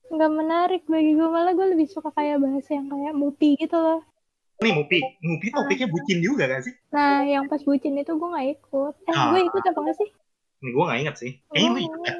nggak 0.08 0.32
menarik 0.32 0.82
bagi 0.86 1.18
gue 1.18 1.28
malah 1.28 1.50
gue 1.52 1.66
lebih 1.74 1.90
suka 1.90 2.14
kayak 2.14 2.38
bahas 2.38 2.62
yang 2.70 2.86
kayak 2.86 3.12
Mupi 3.12 3.58
gitu 3.58 3.74
loh 3.74 4.00
Nih 4.58 4.70
Mupi, 4.70 4.98
Mupi 5.20 5.50
topiknya 5.50 5.86
bucin 5.90 6.18
juga 6.22 6.46
kan 6.46 6.62
sih? 6.62 6.74
nah 6.88 7.20
yang 7.26 7.44
pas 7.50 7.58
bucin 7.60 7.98
itu 7.98 8.12
gue 8.14 8.28
nggak 8.30 8.48
ikut 8.56 8.94
eh 9.04 9.12
Ah. 9.12 9.34
gue 9.34 9.40
ikut 9.44 9.62
apa 9.66 9.78
nggak 9.82 9.96
sih 9.98 10.08
Nih 10.58 10.70
gue 10.74 10.84
gak 10.86 10.98
inget 10.98 11.16
sih. 11.18 11.32
Kayaknya 11.50 11.70
lu 11.70 11.78
ikut 11.82 12.00
ya? 12.02 12.14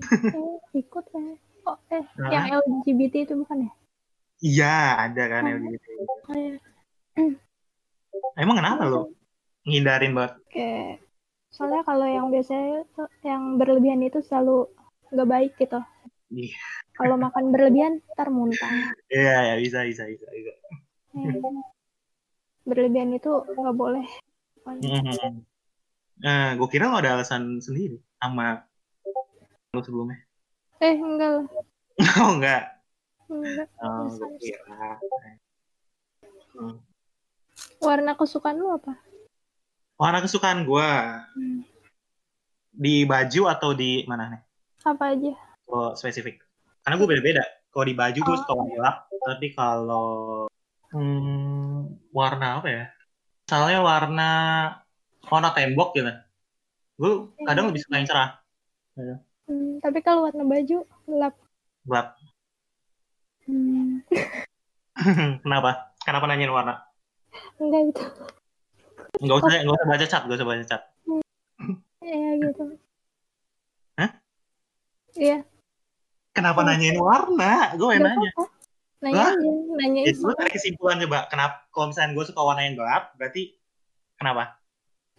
Eh, 0.00 0.56
ikut 0.76 1.04
kan 1.06 1.24
oh 1.64 1.76
eh 1.88 2.04
Nah. 2.16 2.30
yang 2.30 2.46
LGBT 2.80 3.24
itu 3.24 3.34
bukan 3.36 3.68
ya 3.68 3.72
Iya, 4.40 4.76
ada 4.96 5.22
kan. 5.28 5.44
LGBT. 5.44 5.84
oh, 6.00 6.32
iya. 6.32 6.56
Emang 8.34 8.56
kenapa 8.56 8.88
lo? 8.88 9.12
Ngindarin 9.68 10.16
banget. 10.16 10.40
kayak 10.48 11.04
soalnya 11.52 11.84
kalau 11.84 12.06
yang 12.06 12.32
biasanya 12.32 12.88
yang 13.20 13.60
berlebihan 13.60 14.00
itu 14.00 14.22
selalu 14.22 14.70
nggak 15.10 15.28
baik 15.28 15.52
gitu 15.58 15.76
Iya. 16.30 16.56
kalau 16.94 17.18
makan 17.18 17.50
berlebihan 17.50 18.00
ntar 18.14 18.30
muntah 18.30 18.70
Iya, 19.10 19.52
ya, 19.52 19.54
bisa, 19.58 19.84
bisa, 19.84 20.06
bisa. 20.06 20.24
bisa. 20.26 20.52
Eh, 21.10 21.36
berlebihan 22.64 23.12
itu 23.12 23.30
nggak 23.44 23.76
boleh 23.76 24.06
Hmm. 24.60 25.40
Nah, 26.20 26.52
gue 26.54 26.68
kira 26.68 26.92
lo 26.92 27.00
ada 27.00 27.16
alasan 27.16 27.58
sendiri 27.58 27.96
sama 28.16 28.60
lo 29.70 29.80
sebelumnya. 29.80 30.18
eh 30.80 30.96
enggak 30.96 31.30
lah 31.30 31.46
Oh, 32.18 32.30
enggak. 32.34 32.62
enggak 33.30 33.68
Oh. 36.50 36.66
Hmm. 36.66 36.76
warna 37.78 38.18
kesukaan 38.18 38.58
lu 38.58 38.68
apa 38.68 38.98
Warna 39.94 40.18
kesukaan 40.18 40.64
gue 40.64 40.90
Hmm. 41.36 41.60
di 42.72 43.04
baju 43.04 43.42
atau 43.46 43.70
di 43.70 44.02
mana 44.04 44.32
nih? 44.32 44.42
apa 44.82 45.12
aja 45.12 45.32
Kalau 45.62 45.92
spesifik. 45.94 46.40
Karena 46.82 46.96
gue 46.96 47.06
beda-beda. 47.06 47.44
Kalau 47.70 47.84
di 47.84 47.94
baju 47.94 48.18
gue 48.18 48.34
Oh. 48.34 48.40
suka 48.42 48.52
warna 48.56 48.72
gelap, 48.74 48.96
tapi 49.22 49.46
kalau 49.52 50.08
hmm, 50.90 51.78
warna 52.10 52.58
apa 52.58 52.68
ya? 52.68 52.84
Misalnya 53.44 53.78
warna 53.80 54.30
warna 55.22 55.48
tembok 55.52 55.94
gitu. 55.94 56.10
Gue 56.98 57.12
kadang 57.46 57.70
lebih 57.70 57.84
suka 57.84 57.94
yang 57.94 58.08
cerah. 58.08 58.30
Hmm, 58.96 59.20
tapi 59.80 59.98
kalau 60.00 60.28
warna 60.28 60.44
baju 60.44 60.78
gelap 61.04 61.34
Gelap. 61.82 62.06
hmm, 63.48 64.04
Kenapa? 65.44 65.90
Kenapa 66.04 66.28
nanyain 66.28 66.52
warna? 66.52 66.84
enggak 67.56 67.82
gitu 67.92 68.02
Nggak 69.20 69.36
usah, 69.36 69.50
nggak 69.60 69.76
usah 69.76 69.88
baca 69.88 70.06
cat, 70.06 70.22
nggak 70.24 70.38
usah 70.38 70.48
baca 70.48 70.64
cat. 70.64 70.82
ya 72.00 72.28
gitu 72.40 72.64
Hah? 73.96 74.10
iya 75.14 75.38
Kenapa 76.30 76.62
nanyain 76.62 76.96
warna? 76.96 77.74
Gue 77.74 77.98
Nggak 77.98 78.06
nanya. 78.06 78.30
apa-apa. 78.32 78.44
nanya 79.00 79.24
aja 79.32 79.50
nanya 79.80 80.00
gue 80.06 80.32
tarik 80.36 80.52
kesimpulan 80.54 81.00
coba. 81.00 81.26
Kenapa? 81.26 81.64
Kalau 81.72 81.86
misalnya 81.88 82.12
gue 82.12 82.24
suka 82.28 82.40
warna 82.40 82.62
yang 82.64 82.76
gelap, 82.76 83.12
berarti 83.16 83.56
kenapa? 84.14 84.56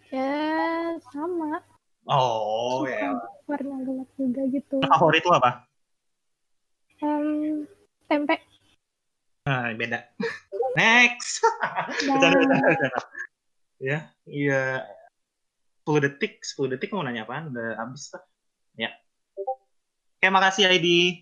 ya 0.08 0.92
sama 1.08 1.62
Oh, 2.04 2.82
suka 2.84 2.92
ya. 2.92 3.10
Warna 3.48 3.76
gelap 3.82 4.08
juga 4.16 4.42
gitu 4.50 4.76
Favorit 4.86 5.24
lo 5.26 5.34
apa? 5.38 5.50
Em, 7.02 7.66
tempe 8.06 8.38
Nah, 9.42 9.74
beda. 9.74 10.06
Next. 10.78 11.42
dan 12.06 12.30
Bercanda, 12.30 12.38
bercanda, 12.38 12.66
bercanda. 12.70 13.00
Ya, 13.82 13.98
iya. 14.30 14.86
10 15.82 15.98
detik, 15.98 16.46
10 16.46 16.70
detik 16.70 16.94
mau 16.94 17.02
nanya 17.02 17.26
apaan? 17.26 17.50
Udah 17.50 17.74
habis 17.82 18.14
lah. 18.14 18.22
Ya. 18.78 18.90
Oke, 19.34 20.30
makasih 20.30 20.70
ID. 20.70 21.18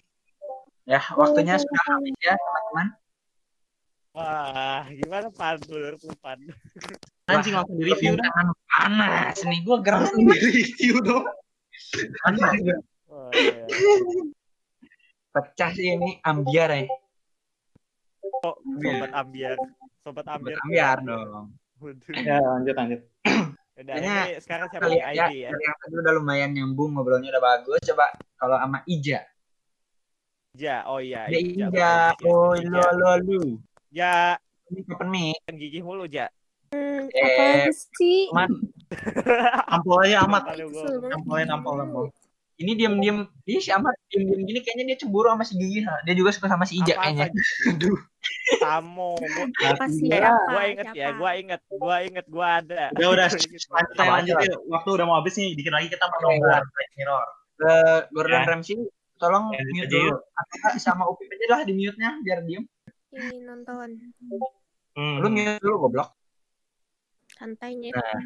Ya, 0.84 1.00
waktunya 1.16 1.56
sudah 1.56 1.82
habis 1.88 2.12
ya, 2.20 2.36
teman-teman. 2.36 2.86
Wah, 4.10 4.84
gimana 4.90 5.28
pan 5.32 5.56
dulur 5.64 5.96
pan? 6.20 6.36
Anjing 7.30 7.56
langsung 7.56 7.78
di 7.80 7.88
review 7.88 8.20
dah. 8.20 8.28
Panas 8.68 9.38
nih, 9.40 9.64
gue 9.64 9.76
geram 9.80 10.04
Langsung 10.04 10.28
di 10.28 10.36
review 10.36 11.00
dong. 11.00 11.24
Oh, 13.10 13.30
iya. 13.34 13.64
Pecah 15.30 15.70
sih 15.74 15.94
ini 15.94 16.18
ambiar 16.22 16.70
ya. 16.74 16.86
Oh, 18.46 18.54
sobat 18.62 19.12
ambiar. 19.14 19.56
Sobat 20.02 20.26
ambiar. 20.26 20.58
Ambiar 20.62 20.96
dong. 21.02 21.46
Waduh. 21.80 22.14
Ya, 22.20 22.38
lanjut 22.38 22.74
lanjut. 22.76 23.00
Udah, 23.80 23.96
Kayaknya 23.96 24.16
ini 24.28 24.42
sekarang 24.44 24.66
siapa 24.68 24.84
Kita 24.84 24.92
nih 24.92 25.00
lihat 25.00 25.14
ya, 25.16 25.26
ID 25.32 25.36
ya? 25.40 25.50
yang 25.56 25.76
tadi 25.80 25.94
udah 25.96 26.12
lumayan 26.12 26.50
nyambung, 26.52 26.90
ngobrolnya 26.92 27.32
udah 27.32 27.42
bagus. 27.42 27.80
Coba 27.88 28.12
kalau 28.36 28.56
sama 28.60 28.78
Ija. 28.84 29.24
Ja, 30.52 30.84
oh 30.84 31.00
iya. 31.00 31.24
Ya 31.32 31.38
Ija, 31.40 31.66
Ija, 31.72 31.92
oh 32.28 32.52
Ija. 32.52 32.68
lu 32.68 32.80
lu 33.00 33.10
lu. 33.24 33.40
Ja, 33.88 34.36
Ini 34.68 34.84
kapan 34.86 35.08
nih? 35.10 35.30
kan 35.48 35.54
gigi 35.56 35.80
mulu 35.80 36.04
Ja. 36.06 36.28
Hmm, 36.70 37.10
Eh, 37.10 37.66
apa 37.66 37.74
sih? 37.74 38.30
man, 38.30 38.46
Ampol 39.74 40.06
aja 40.06 40.22
amat. 40.22 40.54
Kesel 40.54 41.02
banget. 41.02 41.14
Ampolin 41.18 41.50
ampol 41.50 41.76
ampol. 41.78 42.06
ini 42.56 42.76
diam-diam, 42.76 43.24
dia 43.42 43.56
si 43.56 43.72
Ahmad 43.72 43.96
diam-diam 44.06 44.44
gini 44.44 44.60
kayaknya 44.60 44.92
dia 44.92 44.98
cemburu 45.00 45.32
sama 45.32 45.42
si 45.42 45.56
Gigi. 45.56 45.80
ha. 45.80 45.96
Dia 46.04 46.12
juga 46.12 46.28
suka 46.28 46.44
sama 46.46 46.62
si 46.62 46.76
Ija 46.76 46.92
Apa-apa, 46.92 47.08
kayaknya. 47.08 47.26
Aduh. 47.72 47.98
Tamu. 48.60 49.10
Gua, 49.16 49.44
Apa 49.66 49.84
sih? 49.88 50.12
Apa? 50.12 50.44
gua 50.46 50.62
inget 50.68 50.86
ya, 50.92 51.08
gua 51.16 51.30
inget, 51.34 51.60
gua 51.72 51.96
inget, 52.04 52.26
gua 52.28 52.46
ada. 52.60 52.82
Udah 52.92 53.08
udah. 53.10 53.26
Lanjut 53.32 53.96
aja, 53.96 54.12
lanjut. 54.36 54.60
Waktu 54.68 54.88
udah 54.92 55.04
mau 55.08 55.16
habis 55.18 55.34
nih. 55.34 55.56
Dikit 55.56 55.72
lagi 55.72 55.88
kita 55.88 56.04
mau 56.04 56.18
nongol 56.20 56.52
Black 56.68 56.90
Mirror. 56.94 57.26
Ke 57.56 57.72
Gordon 58.12 58.36
Ya. 58.36 58.46
Ramsay, 58.46 58.76
tolong 59.16 59.44
Ya, 59.50 59.60
mute 59.64 59.80
aja 59.80 59.96
dulu. 59.96 60.08
yuk. 60.12 60.18
Atau 60.36 60.78
sama 60.78 61.02
Upi 61.08 61.24
aja 61.26 61.46
lah 61.50 61.60
di 61.64 61.72
mute-nya 61.72 62.10
biar 62.20 62.38
diem. 62.44 62.64
Ini 63.10 63.36
nonton. 63.42 63.88
Hmm. 64.94 65.16
Lu 65.18 65.28
mute 65.32 65.56
dulu 65.58 65.88
goblok. 65.88 66.12
Santainya. 67.40 67.96
Nah. 67.96 68.20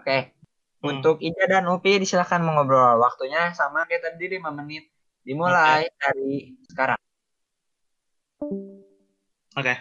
Oke. 0.00 0.32
Hmm. 0.80 0.96
Untuk 0.96 1.20
Ija 1.20 1.44
dan 1.44 1.68
Upi 1.68 2.00
disilakan 2.00 2.40
mengobrol. 2.48 2.96
Waktunya 3.04 3.52
sama 3.52 3.84
kayak 3.84 4.16
tadi 4.16 4.40
5 4.40 4.48
menit. 4.56 4.88
Dimulai 5.20 5.92
dari 6.00 6.56
sekarang. 6.72 6.96
Oke. 9.52 9.74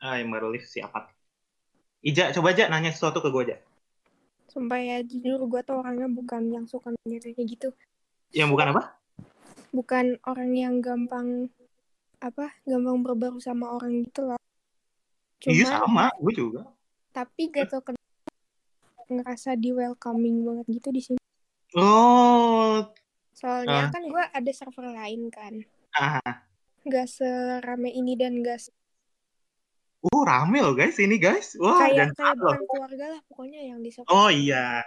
Ah, 0.00 0.16
yang 0.16 0.32
baru 0.32 0.48
lift 0.56 0.72
siapa? 0.72 1.12
Ija, 2.00 2.32
coba 2.32 2.56
aja 2.56 2.72
nanya 2.72 2.96
sesuatu 2.96 3.20
ke 3.20 3.28
gue 3.28 3.42
aja. 3.50 3.56
Sumpah 4.48 4.80
ya, 4.80 5.04
jujur 5.04 5.44
gue 5.44 5.60
tuh 5.66 5.84
orangnya 5.84 6.08
bukan 6.08 6.48
yang 6.48 6.64
suka 6.64 6.94
nanya 6.94 7.20
kayak 7.20 7.44
gitu. 7.44 7.68
Yang 8.32 8.48
bukan 8.56 8.66
apa? 8.72 8.82
Bukan 9.74 10.16
orang 10.24 10.56
yang 10.56 10.80
gampang 10.80 11.52
apa 12.24 12.56
gampang 12.64 13.04
berbaru 13.04 13.36
sama 13.42 13.74
orang 13.74 14.06
gitu 14.06 14.24
loh. 14.24 14.40
Iya 15.44 15.82
sama, 15.82 16.08
gue 16.22 16.32
juga. 16.32 16.77
Tapi 17.18 17.50
gak 17.50 17.66
tau 17.68 17.82
kenapa 17.82 18.30
ngerasa 19.08 19.50
di 19.54 19.70
welcoming 19.72 20.46
banget 20.46 20.66
gitu 20.70 20.88
di 20.88 21.02
sini. 21.02 21.20
Oh, 21.74 22.86
Soalnya 23.32 23.86
Ah. 23.86 23.90
kan 23.90 24.02
gue 24.04 24.22
ada 24.22 24.50
server 24.52 24.86
lain 24.88 25.26
kan. 25.28 25.54
ah, 25.92 26.22
Gak 26.84 27.06
serame 27.06 27.90
ini 27.90 28.14
dan 28.14 28.38
gak 28.38 28.58
se- 28.60 28.74
uh 30.00 30.22
rame 30.22 30.58
loh 30.58 30.72
guys 30.72 30.94
ini 30.96 31.18
guys. 31.18 31.58
Wah, 31.58 31.74
dan 31.84 32.14
kayak 32.14 32.14
kayak 32.14 32.34
bukan 32.36 32.62
keluarga 32.64 33.06
lah 33.10 33.20
pokoknya 33.26 33.60
yang 33.64 33.78
di 33.78 33.90
server. 33.90 34.06
Oh 34.08 34.28
iya. 34.28 34.86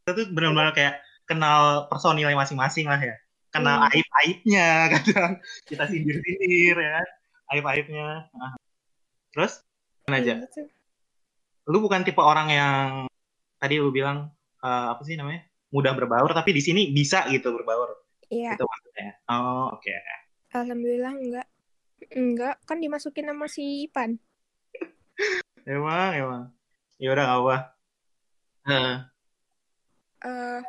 Kita 0.00 0.14
tuh 0.14 0.26
benar-benar 0.30 0.70
kayak 0.72 0.94
kenal 1.24 1.60
personilnya 1.86 2.34
masing-masing 2.34 2.86
lah 2.86 2.98
ya. 2.98 3.18
Kenal 3.48 3.82
Hmm. 3.82 3.90
aib-aibnya 3.90 4.66
kadang. 4.94 5.32
Kita 5.64 5.84
sindir-sindir 5.86 6.76
ya 6.76 6.90
kan. 6.96 7.08
Aib-aibnya. 7.50 8.30
Nah. 8.30 8.54
Terus, 9.30 9.62
gimana 10.02 10.18
aja? 10.18 10.34
Kayak 10.38 10.46
gitu. 10.46 10.60
Lu 11.68 11.78
bukan 11.84 12.00
tipe 12.02 12.20
orang 12.24 12.48
yang 12.48 12.88
tadi 13.60 13.76
lu 13.76 13.92
bilang 13.92 14.32
eh, 14.64 14.86
apa 14.92 15.02
sih 15.04 15.14
namanya? 15.14 15.44
Mudah 15.68 15.92
berbaur 15.92 16.32
tapi 16.32 16.56
di 16.56 16.62
sini 16.64 16.88
bisa 16.90 17.28
gitu 17.28 17.52
berbaur. 17.52 17.92
Iya, 18.32 18.56
Itu 18.56 18.64
maksudnya. 18.64 19.08
Oh, 19.28 19.72
oke. 19.76 19.92
alhamdulillah 20.56 21.12
enggak. 21.12 21.46
Enggak, 22.16 22.56
kan 22.64 22.80
dimasukin 22.80 23.28
sama 23.28 23.46
si 23.52 23.84
Ipan. 23.84 24.16
Emang, 25.68 26.16
emang. 26.16 26.42
Ya 26.96 27.12
udah 27.12 27.26
apa. 27.36 27.56
Eh, 28.68 28.96
eh 30.24 30.60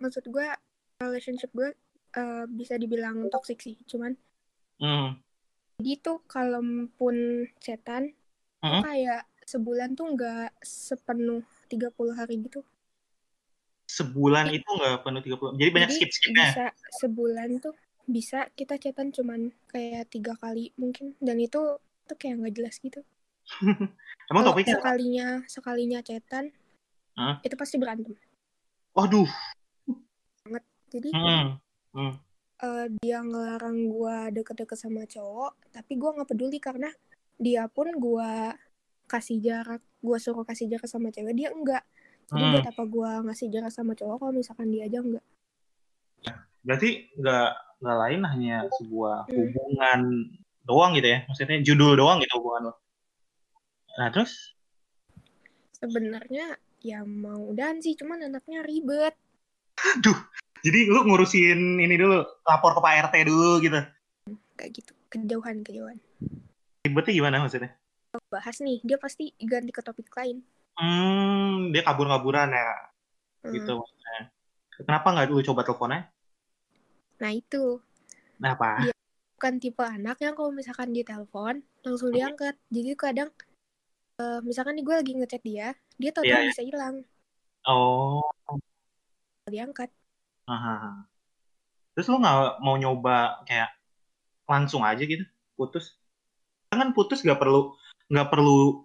maksud 0.00 0.24
gue 0.32 0.48
relationship 0.98 1.52
gue 1.52 1.76
eh, 2.16 2.44
bisa 2.48 2.80
dibilang 2.80 3.28
toxic 3.28 3.60
sih 3.60 3.76
cuman 3.84 4.16
hmm. 4.80 5.20
jadi 5.80 5.92
tuh 6.00 6.18
kalaupun 6.24 7.46
setan 7.60 8.12
tuh 8.60 8.68
Hmm. 8.68 8.84
kayak 8.84 9.24
sebulan 9.50 9.98
tuh 9.98 10.06
nggak 10.14 10.54
sepenuh 10.62 11.42
30 11.66 12.14
hari 12.14 12.38
gitu 12.46 12.62
Sebulan 13.90 14.54
itu 14.54 14.70
nggak 14.70 15.02
penuh 15.02 15.18
30. 15.18 15.58
Jadi 15.58 15.70
banyak 15.74 15.90
skip-skipnya. 15.90 16.46
bisa 16.46 16.64
sebulan 17.02 17.58
tuh 17.58 17.74
bisa 18.10 18.46
kita 18.58 18.74
chatan 18.78 19.14
cuman 19.14 19.54
kayak 19.70 20.10
tiga 20.10 20.34
kali 20.38 20.74
mungkin 20.74 21.14
dan 21.22 21.38
itu 21.38 21.78
tuh 22.06 22.16
kayak 22.18 22.42
nggak 22.42 22.54
jelas 22.58 22.74
gitu 22.82 23.02
Emang 24.30 24.42
Kalau 24.42 24.50
topiknya 24.54 24.74
sekalinya 24.78 25.28
sekalinya 25.46 26.00
chatan 26.02 26.50
Hah? 27.14 27.38
itu 27.42 27.54
pasti 27.54 27.78
berantem 27.78 28.14
Waduh. 28.94 29.30
jadi 30.90 31.08
Hmm. 31.14 31.62
Hmm. 31.94 32.14
eh, 32.62 32.86
dia 32.98 33.22
ngelarang 33.22 33.86
gua 33.86 34.26
deket-deket 34.34 34.78
sama 34.78 35.06
cowok 35.06 35.70
tapi 35.70 35.94
gua 35.94 36.18
nggak 36.18 36.30
peduli 36.34 36.58
karena 36.58 36.90
dia 37.38 37.70
pun 37.70 37.94
gua 37.94 38.54
kasih 39.10 39.42
jarak 39.42 39.82
gua 39.98 40.16
suruh 40.16 40.46
kasih 40.46 40.70
jarak 40.70 40.86
sama 40.86 41.10
cewek 41.10 41.34
dia 41.34 41.50
enggak 41.50 41.82
jadi 42.30 42.38
Hmm. 42.38 42.52
buat 42.54 42.66
apa 42.70 42.82
gua 42.86 43.10
ngasih 43.26 43.50
jarak 43.50 43.74
sama 43.74 43.92
cowok 43.92 44.22
kalau 44.22 44.32
misalkan 44.32 44.70
dia 44.70 44.86
aja 44.86 45.02
enggak 45.02 45.24
Berarti 46.60 47.08
nggak 47.16 47.48
nggak 47.80 47.98
lain 48.04 48.20
hanya 48.28 48.56
sebuah 48.76 49.26
Hmm. 49.26 49.32
hubungan 49.32 50.00
doang 50.62 50.92
gitu 50.92 51.08
ya? 51.08 51.24
Maksudnya 51.24 51.64
judul 51.64 51.96
doang 51.96 52.20
gitu 52.20 52.36
hubungan 52.36 52.70
lo. 52.70 52.74
Nah 53.96 54.12
terus? 54.12 54.54
sebenarnya 55.74 56.60
ya 56.84 57.00
mau 57.02 57.48
dan 57.56 57.80
sih 57.80 57.96
cuman 57.96 58.28
anaknya 58.28 58.60
ribet 58.60 59.16
Aduh. 59.96 60.16
Jadi 60.60 60.92
lu 60.92 61.08
ngurusin 61.08 61.80
ini 61.80 61.96
dulu, 61.96 62.20
lapor 62.44 62.76
ke 62.76 62.80
Pak 62.84 63.08
RT 63.08 63.14
dulu 63.24 63.64
gitu. 63.64 63.80
kayak 64.60 64.76
gitu 64.76 64.92
kejauhan 65.08 65.64
kejauhan 65.64 65.96
Ribetnya 66.84 67.12
gimana 67.16 67.40
maksudnya? 67.40 67.79
Bahas 68.30 68.58
nih 68.58 68.82
dia 68.82 68.98
pasti 68.98 69.30
ganti 69.38 69.70
ke 69.70 69.82
topik 69.84 70.10
lain 70.18 70.42
Hmm, 70.80 71.76
dia 71.76 71.84
kabur-kaburan 71.84 72.56
ya, 72.56 72.72
Hmm. 73.44 73.52
gitu 73.52 73.76
maksudnya. 73.76 74.32
Kenapa 74.80 75.06
nggak 75.12 75.28
lu 75.28 75.44
coba 75.44 75.60
teleponnya? 75.60 76.08
nah 77.20 77.28
itu 77.36 77.84
Kenapa? 78.40 78.88
Dia- 78.88 78.96
bukan 79.36 79.54
tipe 79.60 79.84
anak 79.84 80.16
yang 80.24 80.32
kalau 80.32 80.48
misalkan 80.48 80.88
dia 80.96 81.04
telepon 81.04 81.60
langsung 81.84 82.08
diangkat 82.16 82.56
jadi 82.72 82.96
kadang 82.96 83.28
eh, 84.20 84.40
misalkan 84.40 84.76
nih 84.80 84.84
gue 84.88 84.96
lagi 85.04 85.12
ngechat 85.20 85.42
dia 85.44 85.68
dia 86.00 86.10
tahu-tahu 86.16 86.32
Iya, 86.32 86.40
iya. 86.44 86.48
bisa 86.48 86.62
hilang 86.64 86.96
Oh, 87.68 88.24
diangkat 89.52 89.92
aha. 90.48 91.04
Terus 91.92 92.08
lu 92.08 92.16
nggak 92.24 92.64
mau 92.64 92.76
nyoba 92.80 93.44
kayak 93.44 93.68
langsung 94.48 94.80
aja 94.80 95.04
gitu, 95.04 95.24
putus? 95.60 95.92
Kan 96.72 96.96
putus 96.96 97.20
nggak 97.20 97.36
perlu 97.36 97.76
nggak 98.10 98.28
perlu 98.28 98.84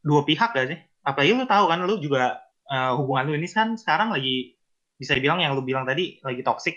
dua 0.00 0.24
pihak 0.24 0.50
gak 0.56 0.68
sih? 0.72 0.78
Apalagi 1.04 1.36
lu 1.36 1.44
tahu 1.44 1.64
kan, 1.68 1.78
lu 1.84 2.00
juga 2.00 2.40
eh, 2.68 2.92
hubungan 2.96 3.28
lu 3.28 3.32
ini 3.36 3.48
kan 3.48 3.76
sekarang 3.76 4.10
lagi 4.10 4.56
bisa 4.96 5.12
dibilang 5.12 5.44
yang 5.44 5.52
lu 5.52 5.62
bilang 5.62 5.84
tadi 5.84 6.18
lagi 6.24 6.40
toxic, 6.40 6.76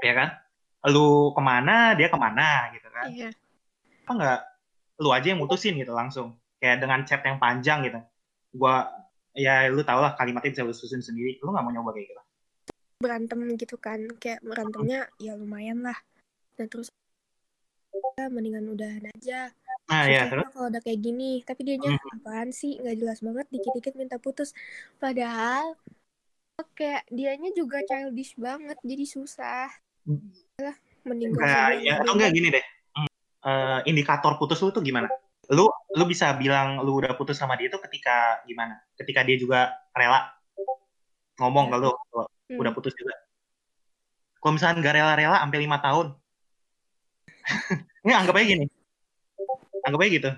ya 0.00 0.14
kan? 0.14 0.28
Lu 0.94 1.34
ke 1.34 1.42
mana, 1.42 1.98
dia 1.98 2.06
ke 2.06 2.18
mana 2.18 2.70
gitu 2.76 2.88
kan? 2.92 3.06
iya 3.10 3.30
Apa 4.04 4.10
nggak 4.14 4.40
lu 5.02 5.10
aja 5.10 5.26
yang 5.34 5.42
mutusin 5.42 5.74
gitu 5.74 5.90
langsung, 5.90 6.38
kayak 6.62 6.78
dengan 6.78 7.02
chat 7.02 7.20
yang 7.26 7.42
panjang 7.42 7.82
gitu? 7.82 7.98
Gua 8.54 8.86
ya 9.34 9.66
lu 9.66 9.82
tau 9.82 9.98
lah 9.98 10.14
kalimatnya 10.14 10.54
bisa 10.54 10.62
lu 10.62 10.74
susun 10.76 11.02
sendiri, 11.02 11.42
lu 11.42 11.50
nggak 11.50 11.64
mau 11.66 11.74
nyoba 11.74 11.90
kayak 11.90 12.14
gitu? 12.14 12.22
berantem 13.04 13.40
gitu 13.60 13.76
kan 13.76 14.00
kayak 14.16 14.40
berantemnya 14.40 15.12
ya 15.20 15.36
lumayan 15.36 15.84
lah 15.84 15.98
dan 16.56 16.72
terus 16.72 16.88
ya, 18.16 18.32
mendingan 18.32 18.64
udahan 18.72 19.04
aja 19.12 19.52
Nah 19.84 20.08
ya 20.08 20.22
terus? 20.32 20.48
kalau 20.52 20.72
udah 20.72 20.80
kayak 20.80 21.00
gini 21.04 21.44
tapi 21.44 21.60
dia 21.68 21.76
nya 21.76 21.92
apaan 22.16 22.50
sih 22.56 22.80
nggak 22.80 22.96
jelas 23.04 23.18
banget 23.20 23.46
dikit-dikit 23.52 23.94
minta 24.00 24.16
putus 24.16 24.56
padahal 24.96 25.76
kayak 26.72 27.04
dianya 27.12 27.50
juga 27.52 27.82
childish 27.84 28.38
banget 28.38 28.78
jadi 28.80 29.04
susah 29.04 29.68
lah 30.62 30.76
mending 31.04 31.36
gak 31.36 31.44
bilang 31.44 31.84
ya, 31.84 31.94
atau 32.00 32.12
enggak 32.16 32.32
gini 32.32 32.48
deh. 32.48 32.64
Hmm, 32.96 33.08
eh, 33.44 33.78
indikator 33.90 34.40
putus 34.40 34.60
lu 34.64 34.72
tuh 34.72 34.80
gimana? 34.80 35.08
Lu 35.52 35.68
lu 35.68 36.04
bisa 36.08 36.32
bilang 36.36 36.80
lu 36.80 36.96
udah 37.00 37.12
putus 37.16 37.36
sama 37.36 37.56
dia 37.60 37.68
tuh 37.68 37.80
ketika 37.84 38.40
gimana? 38.48 38.80
Ketika 38.96 39.20
dia 39.20 39.36
juga 39.36 39.72
rela 39.92 40.32
ngomong 41.40 41.68
ke 41.72 41.76
lu 41.76 41.92
kalau 41.92 42.26
Hmm. 42.44 42.60
udah 42.60 42.72
putus 42.76 42.92
juga. 42.92 43.16
Kalau 44.40 44.52
misalnya 44.52 44.76
nggak 44.84 44.94
rela-rela 45.00 45.36
sampai 45.40 45.58
lima 45.64 45.78
tahun. 45.80 46.06
Ini 48.04 48.12
anggap 48.12 48.36
aja 48.36 48.44
gini. 48.44 48.66
Anggap 49.84 50.00
aja 50.04 50.12
gitu. 50.12 50.30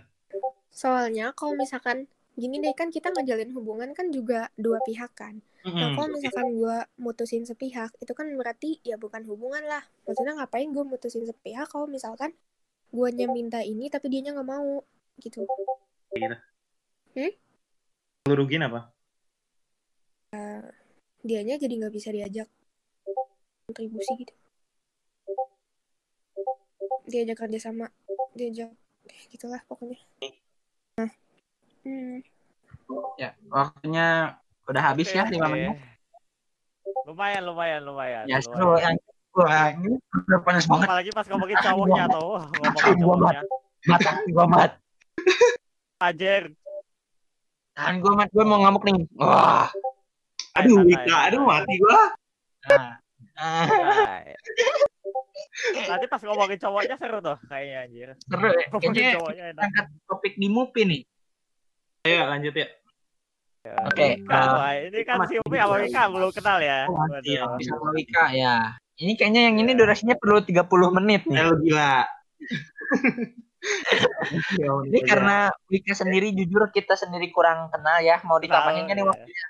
soalnya 0.76 1.32
kalau 1.32 1.56
misalkan 1.56 2.04
gini 2.36 2.60
deh 2.60 2.76
kan 2.76 2.92
kita 2.92 3.08
ngejalin 3.08 3.48
hubungan 3.56 3.96
kan 3.96 4.12
juga 4.12 4.52
dua 4.60 4.76
pihak 4.84 5.16
kan 5.16 5.40
Nah, 5.66 5.90
Mm-mm. 5.90 5.98
kalau 5.98 6.08
misalkan 6.14 6.46
gue 6.54 6.76
mutusin 6.94 7.42
sepihak, 7.42 7.90
itu 7.98 8.14
kan 8.14 8.30
berarti 8.38 8.78
ya 8.86 8.94
bukan 8.94 9.26
hubungan 9.26 9.66
lah. 9.66 9.82
Maksudnya 10.06 10.38
ngapain 10.38 10.70
gue 10.70 10.84
mutusin 10.86 11.26
sepihak 11.26 11.66
kalau 11.66 11.90
misalkan 11.90 12.30
gue 12.94 13.08
minta 13.34 13.58
ini 13.66 13.90
tapi 13.90 14.06
dianya 14.06 14.30
nggak 14.38 14.46
mau 14.46 14.86
gitu. 15.18 15.42
Gitu. 16.14 16.36
Hmm? 17.18 17.32
Lu 18.30 18.34
rugiin 18.38 18.62
apa? 18.62 18.94
Dianya 21.26 21.58
jadi 21.58 21.74
nggak 21.82 21.94
bisa 21.98 22.14
diajak 22.14 22.46
kontribusi 23.66 24.22
gitu. 24.22 24.34
Diajak 27.10 27.42
kerja 27.42 27.58
sama, 27.58 27.90
diajak 28.38 28.70
gitulah 29.30 29.60
pokoknya. 29.66 29.98
Nah, 30.96 31.10
hmm, 31.84 32.18
Ya, 33.18 33.34
waktunya 33.50 34.38
udah 34.70 34.82
habis 34.82 35.10
ya 35.10 35.26
Oke, 35.26 35.34
5 35.34 35.42
oke. 35.42 35.50
menit. 35.54 35.78
Lumayan, 37.06 37.42
lumayan, 37.46 37.80
lumayan. 37.82 38.24
Ya, 38.30 38.38
seru 38.38 38.78
yang 38.78 38.94
ini 39.82 39.98
udah 40.26 40.40
panas 40.42 40.64
banget. 40.64 40.86
Apalagi 40.88 41.10
pas 41.12 41.26
ngomongin 41.28 41.56
cowoknya 41.60 42.04
tuh, 42.08 42.40
ngomongin 42.40 42.94
Gua 43.02 43.14
cowoknya. 43.16 43.40
mat, 43.86 44.00
mat, 44.00 44.16
gua 44.32 44.44
mat. 44.48 44.70
Ajer. 46.00 46.42
Tahan 47.76 47.94
gua 48.00 48.12
mat, 48.16 48.28
gua 48.32 48.44
mau 48.48 48.58
ngamuk 48.64 48.82
nih. 48.86 48.98
Wah. 49.18 49.68
Aduh, 50.56 50.88
Wika, 50.88 51.16
aduh 51.28 51.42
mati 51.44 51.74
gua. 51.76 52.00
Nah. 52.70 52.96
Nanti 55.88 56.06
pas 56.08 56.20
ngomongin 56.24 56.58
cowoknya 56.60 56.96
seru 56.96 57.18
tuh 57.20 57.38
kayaknya 57.48 57.76
anjir. 57.84 58.08
seru 58.24 58.48
ya. 58.48 58.66
Kayaknya 58.72 59.12
cowoknya 59.20 59.44
enak. 59.52 59.62
angkat 59.68 59.86
topik 60.08 60.34
di 60.36 60.48
Mupi 60.48 60.82
nih. 60.84 61.02
Ayo 62.06 62.22
lanjut 62.30 62.54
ya. 62.54 62.68
Oke, 63.66 64.22
Wika, 64.22 64.30
uh, 64.38 64.62
wah, 64.62 64.72
ini 64.78 65.02
kan 65.02 65.26
si 65.26 65.42
Upi 65.42 65.58
sama 65.58 65.82
Wika 65.82 66.02
belum 66.06 66.30
kenal 66.30 66.58
ya. 66.62 66.86
Oh, 66.86 67.02
iya. 67.26 67.50
sama 67.66 67.90
Wika 67.98 68.24
ya. 68.30 68.78
Ini 68.94 69.18
kayaknya 69.18 69.50
yang 69.50 69.56
ini 69.58 69.74
durasinya 69.74 70.14
perlu 70.14 70.38
30 70.38 70.70
menit 71.02 71.26
nih. 71.26 71.34
Ya 71.34 71.50
lu 71.50 71.58
gila. 71.58 71.94
Ini 74.86 75.00
karena 75.02 75.50
Wika 75.66 75.98
sendiri 75.98 76.30
jujur 76.30 76.70
kita 76.70 76.94
sendiri 76.94 77.34
kurang 77.34 77.66
kenal 77.74 77.98
ya. 77.98 78.22
Mau 78.22 78.38
ditambahin 78.38 78.86
nggak 78.86 78.96
nih 78.96 79.02
waktunya? 79.02 79.46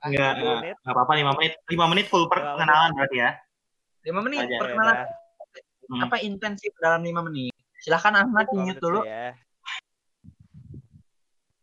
Enggak, 0.00 0.32
Lima 0.40 0.54
menit. 0.64 0.76
enggak 0.80 0.94
apa-apa 0.96 1.12
5 1.12 1.36
menit. 1.36 1.52
5 1.68 1.92
menit 1.92 2.06
full 2.08 2.24
perkenalan 2.32 2.90
berarti 2.96 3.16
ya. 3.20 3.30
5 4.04 4.20
menit 4.20 4.38
Aja, 4.44 4.56
perkenalan 4.60 4.96
Ya, 4.96 5.06
Hmm. 5.84 6.00
apa 6.00 6.16
intensif 6.24 6.72
dalam 6.80 7.04
5 7.04 7.20
menit? 7.28 7.52
Silahkan 7.76 8.24
Ahmad 8.24 8.48
dua 8.48 8.64
mute 8.64 8.80
dulu. 8.80 9.04
ya. 9.04 9.36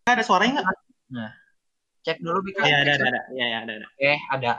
Ada 0.05 0.21
suaranya 0.21 0.61
nggak? 0.61 0.77
Nah, 1.09 1.31
cek 2.05 2.21
dulu 2.21 2.45
Bika. 2.45 2.61
Iya, 2.61 2.85
ada, 2.85 2.91
ada, 3.01 3.05
ada. 3.09 3.21
Iya, 3.33 3.45
iya, 3.49 3.57
ada, 3.65 3.71
ada. 3.81 3.87
Oke, 3.89 4.13
ada. 4.29 4.51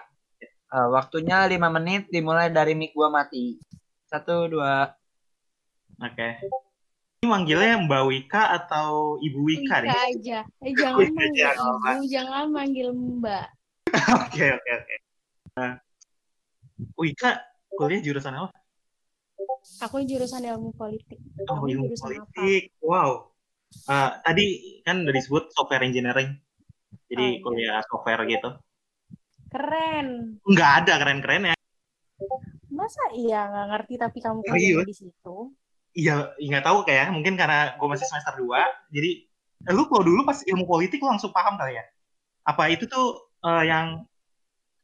Eh, 0.43 0.89
waktunya 0.91 1.39
5 1.47 1.69
menit 1.71 2.11
dimulai 2.11 2.51
dari 2.51 2.75
mic 2.75 2.91
gua 2.91 3.07
mati. 3.07 3.63
Satu, 4.11 4.51
dua. 4.51 4.91
Oke. 6.03 6.43
Ini 7.23 7.31
manggilnya 7.31 7.79
Mbak 7.87 8.03
Wika 8.11 8.43
atau 8.59 9.15
Ibu 9.23 9.41
Wika 9.47 9.79
nih? 9.79 9.95
Wika 9.95 9.99
aja. 10.11 10.39
Eh, 10.59 10.73
jangan 10.75 10.99
Wika 11.07 11.15
manggil 11.15 11.47
aja, 11.47 11.63
ibu, 11.63 12.03
jangan 12.11 12.45
manggil 12.51 12.89
mbak. 12.91 13.47
Oke, 14.27 14.45
oke, 14.59 14.71
oke. 14.75 14.97
Nah, 15.55 15.73
Wika 16.99 17.31
kuliah 17.77 18.01
jurusan 18.05 18.35
apa? 18.37 18.49
Aku 19.83 20.03
jurusan 20.03 20.43
ilmu 20.45 20.75
politik. 20.75 21.19
Oh, 21.51 21.65
ilmu 21.67 21.91
jurusan 21.93 22.07
apa? 22.19 22.29
politik. 22.31 22.63
Wow. 22.83 23.33
Eh, 23.73 24.11
tadi 24.23 24.47
kan 24.85 25.03
udah 25.03 25.15
disebut 25.15 25.45
software 25.57 25.85
engineering. 25.85 26.37
Jadi 27.09 27.25
Oh, 27.25 27.33
iya. 27.33 27.43
kuliah 27.45 27.79
software 27.89 28.23
gitu. 28.29 28.51
Keren. 29.53 30.39
Nggak 30.49 30.71
ada 30.85 30.93
keren-keren 31.01 31.43
ya. 31.53 31.57
Masa 32.73 33.03
iya 33.13 33.49
nggak 33.49 33.67
ngerti 33.69 33.95
tapi 34.01 34.19
kamu 34.21 34.41
kuliah 34.45 34.85
di 34.87 34.97
situ? 34.97 35.37
Iya, 35.93 36.33
nggak 36.41 36.65
tahu 36.65 36.79
kayak 36.89 37.13
mungkin 37.13 37.37
karena 37.37 37.77
gue 37.77 37.89
masih 37.89 38.09
semester 38.09 38.33
2. 38.41 38.65
Jadi 38.89 39.29
eh, 39.69 39.73
lu 39.77 39.85
kalau 39.93 40.05
dulu 40.09 40.25
pas 40.25 40.41
ilmu 40.41 40.65
politik 40.65 41.05
lu 41.05 41.13
langsung 41.13 41.33
paham 41.37 41.61
kali 41.61 41.77
ya? 41.77 41.85
Apa 42.49 42.73
itu 42.73 42.89
tuh 42.89 43.29
eh, 43.45 43.65
yang 43.69 44.05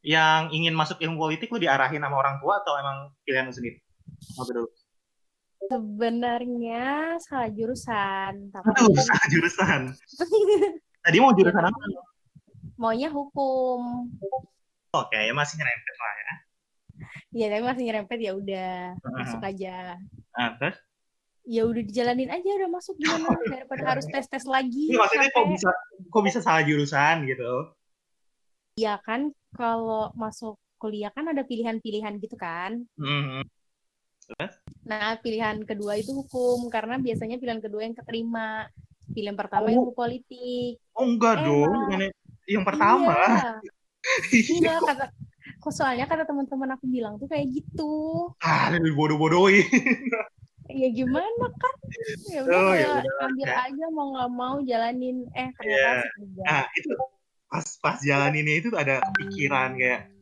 yang 0.02 0.50
ingin 0.54 0.74
masuk 0.74 1.02
ilmu 1.02 1.18
politik 1.18 1.50
lu 1.50 1.58
diarahin 1.58 2.02
sama 2.02 2.16
orang 2.18 2.38
tua 2.38 2.62
atau 2.62 2.78
emang 2.78 3.10
pilihan 3.26 3.50
lu 3.50 3.54
sendiri? 3.54 3.78
Apa 4.38 4.50
dulu? 4.54 4.68
Sebenarnya 5.68 7.18
salah 7.18 7.50
jurusan, 7.50 8.54
tapi 8.54 8.66
Aduh, 8.78 8.94
salah 8.94 9.26
jurusan. 9.26 9.80
Tadi 11.04 11.16
mau 11.18 11.34
jurusan 11.34 11.64
apa? 11.66 11.78
maunya 12.78 13.10
hukum. 13.10 14.06
Oke, 14.94 15.18
ya 15.18 15.34
masih 15.34 15.58
nyerempet 15.58 15.96
lah 15.98 16.14
ya. 16.14 16.32
Iya, 17.34 17.46
tapi 17.52 17.62
masih 17.66 17.82
nyerempet 17.90 18.18
ya 18.22 18.32
udah 18.38 18.72
Heeh. 18.94 19.18
masuk 19.18 19.42
aja. 19.42 19.76
Terus? 20.62 20.76
Ya 21.48 21.62
udah 21.66 21.82
dijalanin 21.82 22.30
aja 22.30 22.48
udah 22.60 22.70
masuk 22.70 22.94
gimana 22.96 23.34
daripada 23.52 23.82
harus 23.84 24.06
tes-tes 24.06 24.46
lagi. 24.46 24.94
Ini 24.94 24.96
maksudnya 24.96 25.28
kok 25.34 25.46
bisa 25.50 25.70
kok 26.08 26.22
bisa 26.24 26.38
salah 26.40 26.62
jurusan 26.62 27.26
gitu? 27.26 27.52
Iya 28.78 28.94
kan 29.06 29.20
kalau 29.58 30.02
masuk 30.22 30.54
kuliah 30.82 31.10
kan 31.16 31.24
ada 31.32 31.42
pilihan-pilihan 31.50 32.14
gitu 32.24 32.36
kan. 32.44 32.72
Mhm. 32.96 33.42
Terus? 34.28 34.54
Nah, 34.90 35.10
pilihan 35.24 35.56
kedua 35.70 35.92
itu 36.00 36.10
hukum 36.20 36.58
karena 36.74 36.94
biasanya 37.06 37.36
pilihan 37.40 37.62
kedua 37.64 37.82
yang 37.86 37.96
keterima. 37.98 38.48
Pilihan 39.14 39.36
pertama 39.40 39.66
Oh. 39.66 39.72
ilmu 39.74 39.92
politik. 40.00 40.72
Oh 40.98 41.06
enggak 41.08 41.34
Emang. 41.38 41.46
dong, 41.46 41.72
bukan 41.86 42.00
yang 42.50 42.64
pertama. 42.68 43.14
Iya. 43.22 43.62
Enggak 44.52 44.78
kata 44.88 45.04
kok 45.62 45.72
soalnya 45.78 46.06
kata 46.10 46.24
teman-teman 46.28 46.70
aku 46.76 46.86
bilang 46.94 47.14
tuh 47.20 47.28
kayak 47.32 47.46
gitu. 47.56 47.84
ah, 48.42 48.70
lebih 48.74 48.92
bodoh-bodohin. 48.98 49.66
Ya 50.80 50.88
gimana 50.98 51.44
kan? 51.62 51.74
Ya 52.32 52.38
udah 52.46 52.60
Oh, 52.60 52.74
ya 52.82 52.88
ambil 53.26 53.50
aja 53.64 53.84
mau 53.96 54.06
nggak 54.12 54.30
mau 54.40 54.56
jalanin. 54.70 55.16
Eh 55.40 55.48
ternyata 55.58 55.90
Iya. 55.94 56.02
juga. 56.20 56.44
Nah, 56.46 56.62
itu 56.78 56.90
pas 57.48 57.64
pas 57.80 57.98
jalan 58.04 58.32
ini 58.36 58.60
itu 58.60 58.68
ada 58.76 59.00
kepikiran 59.12 59.74
kayak 59.80 60.12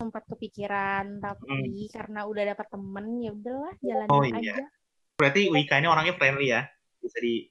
Sempat 0.00 0.26
kepikiran 0.26 1.22
tapi 1.22 1.86
karena 1.92 2.26
udah 2.26 2.42
dapat 2.56 2.66
temen 2.74 3.06
ya 3.22 3.30
udahlah 3.30 3.74
jalanin 3.78 4.10
Hmm. 4.10 4.18
Oh, 4.18 4.24
iya. 4.26 4.58
aja. 4.58 4.66
berarti 5.14 5.46
Wika 5.52 5.78
ini 5.78 5.86
orangnya 5.86 6.18
friendly 6.18 6.50
ya. 6.50 6.66
Bisa 6.98 7.22
di 7.22 7.46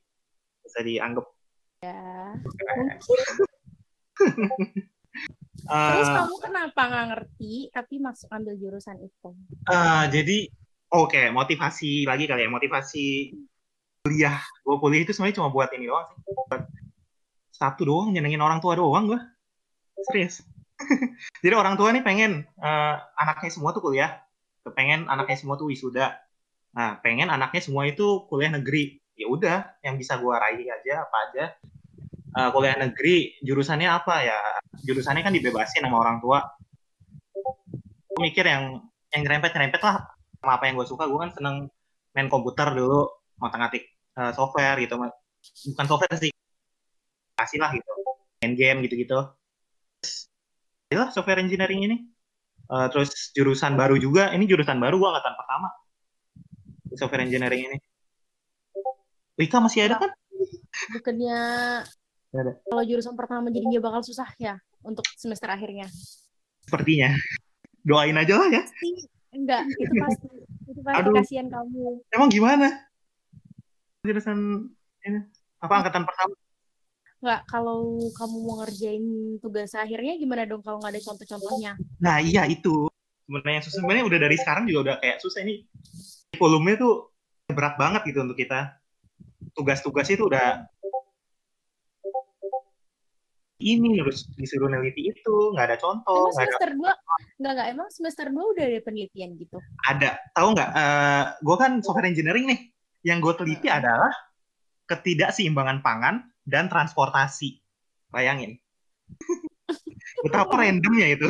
bisa 0.65 0.83
dianggap 0.83 1.25
Ya. 1.81 2.37
Keren. 2.37 2.87
Terus 5.71 6.09
kamu 6.13 6.35
kenapa 6.41 6.81
nggak 6.89 7.05
ngerti 7.09 7.53
tapi 7.73 7.97
masuk 7.97 8.29
ambil 8.29 8.53
jurusan 8.57 9.01
itu? 9.01 9.29
eh, 9.65 10.03
jadi 10.13 10.37
oke, 10.93 11.33
motivasi 11.33 12.05
lagi 12.05 12.29
kali 12.29 12.45
ya, 12.45 12.49
motivasi 12.53 13.33
kuliah. 14.01 14.37
Gue 14.65 14.75
kuliah 14.81 15.01
itu 15.05 15.13
sebenarnya 15.13 15.37
cuma 15.41 15.49
buat 15.53 15.69
ini 15.77 15.85
doang 15.85 16.05
sih. 16.09 16.17
Buat 16.25 16.63
satu 17.53 17.81
doang, 17.85 18.09
nyenengin 18.09 18.41
orang 18.41 18.57
tua 18.57 18.73
doang 18.73 19.05
gue. 19.13 19.21
Serius. 20.09 20.41
Jadi 21.45 21.53
orang 21.53 21.77
tua 21.77 21.93
nih 21.93 22.01
pengen 22.01 22.41
eh, 22.41 22.95
anaknya 23.21 23.53
semua 23.53 23.71
tuh 23.71 23.85
kuliah. 23.85 24.17
Pengen 24.73 25.05
anaknya 25.05 25.37
semua 25.37 25.55
tuh 25.57 25.69
wisuda. 25.69 26.17
Nah, 26.73 26.97
pengen 27.05 27.29
anaknya 27.29 27.61
semua 27.61 27.85
itu 27.85 28.25
kuliah 28.25 28.49
negeri. 28.49 28.97
Ya 29.13 29.29
udah, 29.29 29.77
yang 29.85 30.01
bisa 30.01 30.17
gue 30.17 30.33
raih 30.33 30.65
aja 30.65 31.05
apa 31.05 31.17
aja. 31.29 31.45
Eh, 32.31 32.49
kuliah 32.49 32.77
negeri, 32.81 33.37
jurusannya 33.45 33.85
apa 33.85 34.25
ya? 34.25 34.39
Jurusannya 34.81 35.21
kan 35.21 35.33
dibebasin 35.33 35.85
sama 35.85 36.01
orang 36.01 36.17
tua. 36.17 36.41
Gue 38.11 38.19
mikir 38.25 38.43
yang 38.49 38.81
yang 39.13 39.21
nyerempet-nyerempet 39.27 39.81
lah 39.85 40.09
sama 40.41 40.57
apa 40.57 40.63
yang 40.65 40.81
gue 40.81 40.87
suka. 40.89 41.05
Gue 41.05 41.19
kan 41.21 41.31
seneng 41.37 41.69
main 42.11 42.27
komputer 42.27 42.73
dulu, 42.73 43.07
ngotak-ngatik 43.37 43.90
eh, 44.17 44.31
software 44.35 44.77
gitu. 44.83 44.95
Bukan 45.71 45.85
software 45.87 46.17
sih, 46.19 46.31
kasih 47.37 47.59
lah 47.61 47.71
gitu. 47.75 47.91
Main 48.41 48.53
game 48.57 48.79
gitu-gitu. 48.85 49.19
Ya 50.91 51.07
software 51.13 51.39
engineering 51.39 51.87
ini. 51.87 51.97
Eh, 52.71 52.87
terus 52.91 53.35
jurusan 53.35 53.75
baru 53.75 53.99
juga, 53.99 54.31
ini 54.31 54.47
jurusan 54.47 54.79
baru 54.79 54.95
gue 54.99 55.09
angkatan 55.11 55.35
pertama. 55.35 55.67
Software 56.95 57.23
engineering 57.23 57.71
ini. 57.71 57.77
Wika 59.39 59.57
masih 59.63 59.87
ada 59.87 59.97
kan? 59.99 60.11
Bukannya 60.91 61.39
Ada. 62.31 62.51
kalau 62.63 62.83
jurusan 62.87 63.15
pertama 63.15 63.51
jadinya 63.51 63.79
bakal 63.83 64.01
susah 64.03 64.27
ya 64.39 64.55
untuk 64.83 65.03
semester 65.19 65.51
akhirnya? 65.51 65.87
Sepertinya. 66.63 67.11
Doain 67.81 68.15
aja 68.15 68.37
lah 68.37 68.49
ya. 68.53 68.63
Pasti 68.63 68.89
enggak, 69.33 69.63
itu 69.67 69.93
pasti. 69.99 70.27
Itu 70.71 70.81
pasti 70.85 70.99
Aduh. 71.01 71.15
kasihan 71.17 71.47
kamu. 71.51 72.05
Emang 72.13 72.29
gimana? 72.31 72.67
Jurusan 74.01 74.65
ini. 75.05 75.19
Apa 75.61 75.77
angkatan 75.77 76.09
pertama? 76.09 76.33
Enggak, 77.21 77.41
kalau 77.45 78.01
kamu 78.17 78.37
mau 78.49 78.55
ngerjain 78.65 79.05
tugas 79.37 79.77
akhirnya 79.77 80.17
gimana 80.17 80.49
dong 80.49 80.65
kalau 80.65 80.81
nggak 80.81 80.97
ada 80.97 81.01
contoh-contohnya? 81.05 81.77
Nah 82.01 82.17
iya 82.17 82.49
itu. 82.49 82.89
Sebenarnya 83.29 83.61
susah 83.61 83.77
sebenarnya 83.85 84.05
udah 84.09 84.19
dari 84.25 84.37
sekarang 84.41 84.65
juga 84.65 84.79
udah 84.89 84.95
kayak 85.05 85.17
susah 85.21 85.45
ini. 85.45 85.69
Volumenya 86.33 86.81
tuh 86.81 87.13
berat 87.53 87.77
banget 87.77 88.01
gitu 88.09 88.25
untuk 88.25 88.41
kita. 88.41 88.73
Tugas-tugas 89.53 90.09
itu 90.09 90.25
udah 90.25 90.65
ini 93.61 94.01
harus 94.01 94.25
disuruh 94.33 94.73
neliti 94.73 95.13
itu 95.13 95.53
nggak 95.53 95.65
ada 95.69 95.77
contoh 95.77 96.33
Emang 96.33 96.33
nggak 96.33 96.49
ada 96.49 96.57
semester 96.57 96.71
2 96.73 96.81
enggak 97.37 97.53
enggak 97.53 97.67
emang 97.69 97.87
semester 97.93 98.25
2 98.33 98.51
udah 98.57 98.63
ada 98.65 98.79
penelitian 98.81 99.29
gitu. 99.37 99.57
ada. 99.85 100.17
Tahu 100.33 100.47
nggak? 100.57 100.69
Eh 100.73 101.23
gue 101.45 101.55
kan 101.61 101.71
software 101.85 102.09
engineering 102.09 102.49
nih 102.49 102.73
yang 103.01 103.17
gue 103.21 103.33
teliti 103.33 103.67
adalah 103.67 104.11
ketidakseimbangan 104.89 105.81
pangan 105.81 106.15
dan 106.45 106.67
transportasi 106.67 107.61
bayangin 108.13 108.57
betapa 110.25 110.61
randomnya 110.61 111.17
itu 111.17 111.27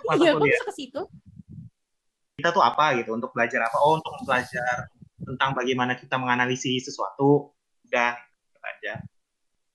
Iya, 0.00 0.32
kok 0.32 0.40
kuliah 0.40 0.56
bisa 0.56 0.64
ke 0.64 0.74
situ? 0.74 1.00
kita 2.40 2.56
tuh 2.56 2.64
apa 2.64 2.96
gitu 2.96 3.12
untuk 3.12 3.36
belajar 3.36 3.68
apa 3.68 3.76
oh 3.84 4.00
untuk 4.00 4.16
belajar 4.24 4.88
tentang 5.20 5.52
bagaimana 5.52 5.92
kita 5.92 6.16
menganalisis 6.16 6.88
sesuatu 6.88 7.52
udah 7.84 8.16
gitu 8.16 8.58
aja 8.64 8.94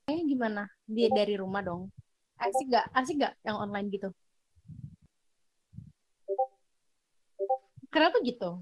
Kayaknya 0.06 0.26
gimana? 0.30 0.64
Dia 0.86 1.10
dari 1.10 1.34
rumah 1.34 1.66
dong. 1.66 1.89
Asik 2.38 2.70
gak? 2.70 2.86
Asik 2.93 3.18
gak 3.26 3.34
yang 3.41 3.58
online 3.58 3.89
gitu? 3.89 4.14
Kenapa 7.89 8.22
gitu? 8.22 8.62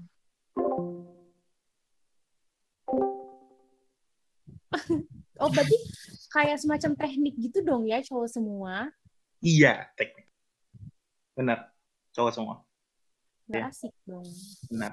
oh 5.42 5.48
berarti 5.50 5.76
kayak 6.30 6.58
semacam 6.58 6.90
teknik 6.98 7.34
gitu 7.38 7.62
dong 7.62 7.86
ya 7.86 8.02
cowok 8.02 8.28
semua. 8.30 8.90
iya 9.44 9.88
teknik. 9.98 10.26
Benar 11.34 11.70
cowok 12.14 12.32
semua. 12.32 12.54
Gak 13.50 13.60
Iya. 13.60 13.68
asik 13.68 13.94
dong. 14.08 14.24
benar. 14.72 14.90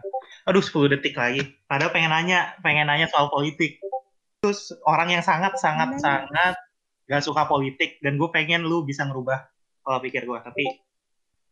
Aduh 0.50 0.60
10 0.60 0.92
detik 0.92 1.16
lagi. 1.16 1.56
Padahal 1.70 1.94
pengen 1.96 2.12
nanya 2.12 2.58
pengen 2.60 2.90
nanya 2.90 3.08
soal 3.08 3.32
politik. 3.32 3.80
Terus 4.42 4.74
orang 4.84 5.14
yang 5.14 5.24
sangat 5.24 5.56
sangat 5.62 6.02
sangat 6.02 6.58
gak 7.08 7.24
suka 7.24 7.48
politik 7.48 8.00
dan 8.04 8.18
gue 8.20 8.30
pengen 8.34 8.66
lu 8.68 8.84
bisa 8.84 9.04
ngerubah 9.08 9.44
pola 9.82 10.00
pikir 10.00 10.24
gue 10.24 10.40
tapi 10.40 10.64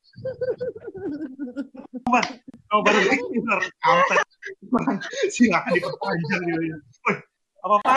coba 2.05 2.21
coba 2.69 2.89
silakan 5.29 5.71
diperpanjang 5.75 6.41
gitu 6.47 6.63
ya 6.73 6.77
apa 7.59 7.75
apa 7.79 7.91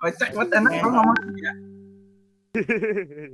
Kocak 0.00 0.30
enak 0.32 0.72
ngomong. 0.80 1.18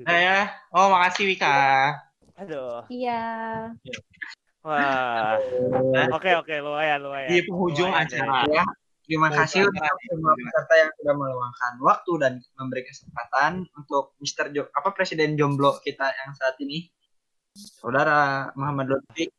Nah, 0.02 0.18
ya 0.18 0.38
oh 0.74 0.90
makasih 0.90 1.30
Wika 1.30 1.94
Aduh. 2.42 2.82
Iya. 2.90 3.22
Wah. 4.66 5.38
Oke 6.14 6.30
oke 6.38 6.54
lumayan 6.58 7.02
lumayan. 7.02 7.28
Di 7.30 7.46
penghujung 7.46 7.90
Lumayan 7.90 8.06
acara. 8.08 8.46
Ya, 8.50 8.64
terima 9.06 9.28
kasih 9.30 9.68
untuk 9.70 9.82
semua 10.10 10.34
peserta 10.34 10.74
yang 10.74 10.90
sudah 10.98 11.14
meluangkan 11.18 11.72
waktu 11.82 12.12
dan 12.18 12.32
memberi 12.58 12.82
kesempatan 12.86 13.66
untuk 13.78 14.18
Mr. 14.18 14.50
Jo 14.50 14.62
apa 14.74 14.90
Presiden 14.90 15.38
Jomblo 15.38 15.78
kita 15.82 16.10
yang 16.14 16.30
saat 16.34 16.58
ini, 16.62 16.90
Saudara 17.54 18.50
Muhammad 18.58 18.96
Lutfi. 18.96 19.30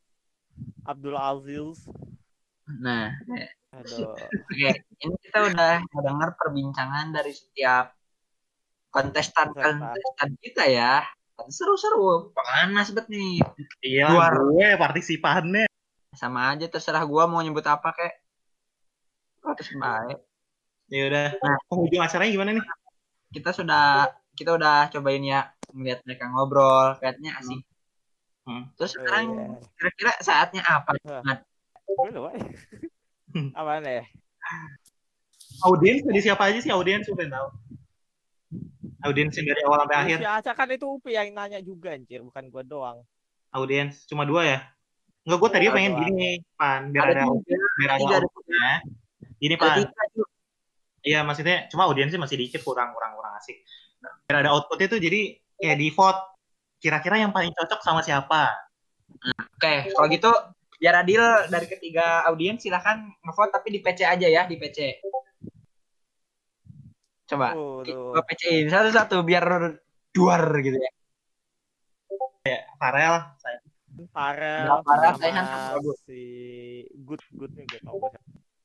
Abdul 0.84 1.16
Aziz. 1.16 1.88
Nah, 2.68 3.12
Aduh. 3.76 4.14
oke, 4.16 4.70
ini 5.04 5.16
kita 5.28 5.39
udah 5.51 5.84
mendengar 5.91 6.38
perbincangan 6.39 7.12
dari 7.12 7.34
setiap 7.36 7.91
kontestan-kontestan 8.93 10.30
kita 10.39 10.64
ya. 10.70 11.04
Seru-seru, 11.49 12.32
panas 12.32 12.93
banget 12.93 13.10
nih. 13.10 13.41
Iya, 13.82 14.14
Luar. 14.14 14.34
gue 14.38 14.68
partisipannya. 14.78 15.66
Sama 16.14 16.54
aja 16.54 16.70
terserah 16.70 17.01
gua 17.10 17.26
mau 17.26 17.41
nyebut 17.41 17.66
apa 17.66 17.89
kek. 17.89 18.14
Oh, 19.41 19.51
terus 19.58 19.74
baik. 19.76 20.22
Ya 20.93 21.10
udah. 21.10 21.28
Nah. 21.41 21.58
Penghujung 21.68 22.06
acaranya 22.06 22.32
gimana 22.32 22.49
nih? 22.54 22.66
Kita 23.34 23.49
sudah 23.49 24.14
kita 24.38 24.54
udah 24.54 24.93
cobain 24.93 25.26
ya 25.26 25.49
melihat 25.74 26.06
mereka 26.06 26.30
ngobrol, 26.30 27.01
kayaknya 27.01 27.34
asik. 27.41 27.66
Hmm. 27.66 27.72
Terus 28.44 28.91
Oh, 28.91 29.00
sekarang 29.00 29.26
iya. 29.32 29.46
kira-kira 29.80 30.12
saatnya 30.20 30.62
apa? 30.68 31.00
Gue 31.88 32.10
lupa. 32.12 32.32
Apaan 33.60 33.84
ya? 33.84 34.04
Audiens 35.64 36.04
dari 36.04 36.20
siapa 36.20 36.52
aja 36.52 36.60
sih 36.60 36.70
audiens 36.70 37.08
gue 37.08 37.16
pengen 37.16 37.39
tahu. 37.39 37.48
Audiens 39.04 39.32
yang 39.36 39.48
dari 39.48 39.62
awal 39.64 39.80
sampai 39.88 39.98
akhir. 39.98 40.18
Si 40.20 40.28
Aca 40.28 40.52
kan 40.54 40.68
itu 40.70 40.86
Upi 40.88 41.12
yang 41.12 41.32
nanya 41.32 41.60
juga 41.60 41.91
anjir, 41.91 42.24
bukan 42.24 42.48
gua 42.48 42.64
doang. 42.64 42.98
Audiens 43.52 44.04
cuma 44.08 44.24
dua 44.24 44.41
ya? 44.44 44.60
Enggak, 45.24 45.39
gue 45.39 45.50
tadi 45.52 45.66
Dua 45.68 45.76
pengen 45.76 45.91
doang. 45.96 46.04
gini, 46.08 46.30
Pan, 46.56 46.82
biar 46.91 47.04
Ada 47.12 47.24
ada 47.24 47.24
biar 47.80 47.91
ada 47.96 48.06
ada. 48.20 48.28
Gini, 49.39 49.56
Ada 49.56 49.88
Pan. 49.88 50.08
Iya, 51.04 51.20
maksudnya 51.24 51.68
cuma 51.68 51.84
audiensnya 51.88 52.16
masih 52.16 52.39
dikit 52.39 52.64
kurang 52.64 52.96
kurang 52.96 53.16
kurang 53.16 53.36
asik. 53.36 53.60
Biar 54.24 54.44
ada 54.44 54.56
outputnya 54.56 54.88
tuh 54.88 55.00
jadi 55.00 55.36
kayak 55.60 55.78
di 55.80 55.88
vote 55.91 56.20
kira-kira 56.84 57.15
yang 57.23 57.31
paling 57.31 57.55
cocok 57.55 57.79
sama 57.79 58.03
siapa? 58.03 58.51
Oke, 59.55 59.95
kalau 59.95 60.07
gitu 60.11 60.27
biar 60.84 60.99
adil 60.99 61.23
dari 61.47 61.71
ketiga 61.71 62.27
audiens 62.27 62.59
silahkan 62.59 63.07
ngevote 63.23 63.55
tapi 63.55 63.71
di 63.71 63.79
PC 63.79 64.03
aja 64.03 64.27
ya, 64.27 64.43
di 64.43 64.59
PC. 64.59 64.99
Coba, 67.31 67.55
gua 67.55 68.19
PC-in 68.27 68.67
satu-satu 68.67 69.23
biar 69.23 69.47
duar 70.11 70.43
gitu 70.59 70.75
ya. 70.75 70.91
Farel, 72.75 73.31
saya. 73.39 73.63
Farel 74.11 74.67
Nggak 74.67 74.79
Farel, 74.84 75.13
sama 75.15 75.21
saya 75.21 75.93
si 76.03 76.21
Good 76.91 77.23
Good 77.31 77.51
nih 77.55 77.63
gue 77.69 77.79
tau. 77.86 78.11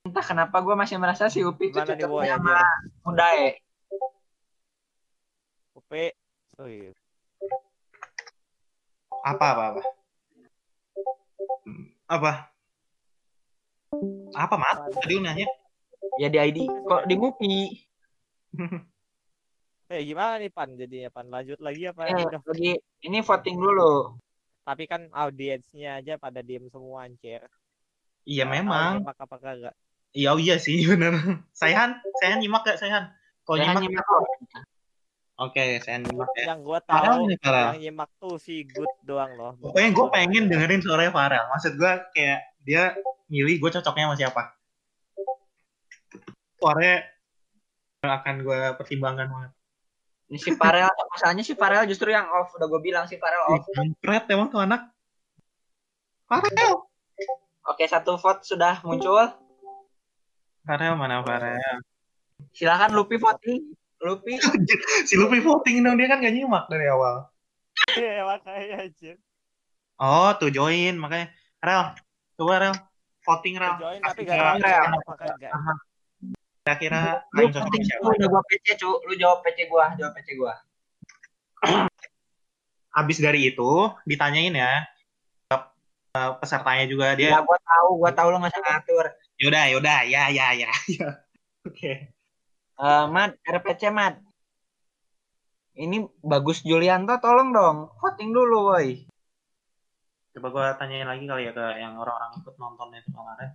Entah 0.02 0.24
kenapa 0.24 0.56
gue 0.64 0.74
masih 0.74 0.96
merasa 0.96 1.28
si 1.28 1.44
Upi 1.44 1.68
itu 1.70 1.78
cocoknya 1.78 2.40
sama 2.40 2.64
Mundae. 3.04 3.60
Upi. 5.76 6.10
Oh 6.58 6.66
iya. 6.66 6.90
Apa 9.24 9.46
apa 9.54 9.62
apa? 9.74 9.82
Apa? 12.08 12.32
Apa, 14.36 14.54
Mat? 14.54 14.76
Tadi 14.94 15.18
nanya. 15.18 15.46
Ya 16.20 16.28
di 16.30 16.38
ID. 16.38 16.58
Kok 16.86 17.06
di 17.08 17.14
Mupi? 17.18 17.54
Eh 19.88 20.04
gimana 20.04 20.36
nih 20.36 20.52
Pan 20.52 20.76
jadinya 20.76 21.08
Pan? 21.08 21.32
Lanjut 21.32 21.56
lagi 21.64 21.88
apa? 21.88 22.12
Eh, 22.12 22.20
Udah. 22.20 22.44
lagi 22.44 22.76
ini 23.08 23.24
voting 23.24 23.56
dulu. 23.56 24.20
Tapi 24.60 24.84
kan 24.84 25.08
audiensnya 25.16 25.96
aja 25.96 26.20
pada 26.20 26.44
diem 26.44 26.68
semua 26.68 27.08
anjir. 27.08 27.40
Iya 28.28 28.44
tahu 28.44 28.52
memang. 28.52 29.00
nyimak 29.00 29.16
apa 29.16 29.36
kagak. 29.40 29.74
Iya 30.12 30.36
oh 30.36 30.40
iya 30.44 30.60
sih 30.60 30.84
benar. 30.92 31.40
Sayhan, 31.56 32.04
Sayhan 32.20 32.44
nyimak 32.44 32.68
gak 32.68 32.76
Sayhan? 32.76 33.16
Kalau 33.48 33.56
nyimak, 33.56 33.80
nyimak 33.80 34.04
kok. 34.04 34.22
Oke, 35.38 35.62
Sayhan 35.82 36.02
nyimak 36.04 36.30
ya. 36.34 36.44
Yang 36.52 36.60
gua 36.66 36.78
Farel 36.82 37.06
tahu 37.06 37.22
nih 37.30 37.38
Farel. 37.38 37.66
yang 37.72 37.80
nyimak 37.88 38.10
tuh 38.18 38.36
si 38.42 38.66
Good 38.66 38.92
doang 39.06 39.32
loh. 39.38 39.52
Pokoknya 39.62 39.90
gue 39.94 40.06
pengen 40.10 40.44
dengerin 40.50 40.82
suaranya 40.82 41.12
Farel. 41.14 41.44
Maksud 41.54 41.72
gue 41.78 41.92
kayak 42.12 42.40
dia 42.66 42.82
milih 43.30 43.56
gue 43.62 43.70
cocoknya 43.78 44.06
sama 44.10 44.16
siapa. 44.18 44.42
Suaranya 46.58 46.96
akan 48.02 48.34
gue 48.42 48.58
pertimbangkan 48.76 49.26
banget. 49.30 49.50
Ini 50.28 50.38
si 50.44 50.52
Farel, 50.52 50.92
masalahnya 51.08 51.40
si 51.40 51.56
Farel 51.56 51.88
justru 51.88 52.12
yang 52.12 52.28
off. 52.28 52.52
Udah 52.52 52.68
gue 52.68 52.80
bilang 52.84 53.08
si 53.08 53.16
Farel 53.16 53.42
off. 53.48 53.64
Kampret 53.72 54.28
emang 54.28 54.52
tuh 54.52 54.60
anak. 54.60 54.92
Farel. 56.28 56.84
Oke, 57.64 57.84
satu 57.88 58.20
vote 58.20 58.44
sudah 58.44 58.84
muncul. 58.84 59.24
Farel 60.68 60.92
mana 61.00 61.24
Farel? 61.24 61.80
Silakan 62.52 62.92
Lupi 62.92 63.16
voting. 63.16 63.72
Lupi. 63.98 64.38
si 65.08 65.14
Luffy 65.18 65.42
voting 65.42 65.82
dong 65.82 65.98
dia 65.98 66.06
kan 66.06 66.22
gak 66.22 66.30
nyimak 66.30 66.70
dari 66.70 66.86
awal. 66.86 67.26
Iya 67.94 68.22
makanya 68.26 68.86
anjir. 68.86 69.16
Oh 69.98 70.30
tuh 70.38 70.50
join 70.54 70.94
makanya. 70.94 71.34
Rel, 71.58 71.82
coba 72.38 72.54
Rel. 72.62 72.74
Voting 73.26 73.54
Rel. 73.58 73.74
Join 73.82 74.00
tapi 74.02 74.22
gak 74.22 74.62
Rel. 74.62 74.84
Kira-kira 76.62 77.24
Lu 77.32 77.48
voting 77.48 77.82
siapa? 77.82 78.02
lu 78.04 78.10
udah 78.12 78.28
gua 78.28 78.42
PC, 78.44 78.66
cu. 78.76 78.90
Lu 79.08 79.12
jawab 79.16 79.40
PC 79.42 79.58
gua, 79.72 79.96
jawab 79.96 80.12
PC 80.14 80.28
gua. 80.36 80.54
Habis 82.92 83.18
dari 83.18 83.50
itu 83.50 83.70
ditanyain 84.06 84.52
ya 84.52 84.84
eh, 86.16 86.30
pesertanya 86.40 86.84
juga 86.88 87.14
Ya, 87.14 87.16
dia. 87.16 87.40
gua 87.42 87.58
tahu, 87.62 87.88
gua 88.00 88.10
tahu 88.12 88.28
lu 88.32 88.36
nggak 88.42 88.52
usah 88.52 88.62
ngatur. 88.64 89.06
Yaudah, 89.38 89.64
yaudah, 89.70 89.98
ya, 90.06 90.22
ya, 90.34 90.46
ya. 90.54 90.70
ya. 90.98 91.08
Oke. 91.62 92.10
Eh, 92.78 93.06
Mat, 93.10 93.34
RPC 93.42 93.90
Mat. 93.90 94.22
Ini 95.78 96.02
bagus 96.22 96.62
Julianto, 96.62 97.18
tolong 97.18 97.50
dong 97.54 97.90
voting 97.98 98.30
dulu, 98.30 98.70
woi. 98.74 99.06
Coba 100.34 100.48
gua 100.54 100.74
tanyain 100.78 101.06
lagi 101.06 101.26
kali 101.26 101.46
ya 101.50 101.52
ke 101.54 101.66
yang 101.82 101.98
orang-orang 101.98 102.30
ikut 102.38 102.54
nonton 102.58 102.94
itu 102.94 103.10
kemarin. 103.10 103.50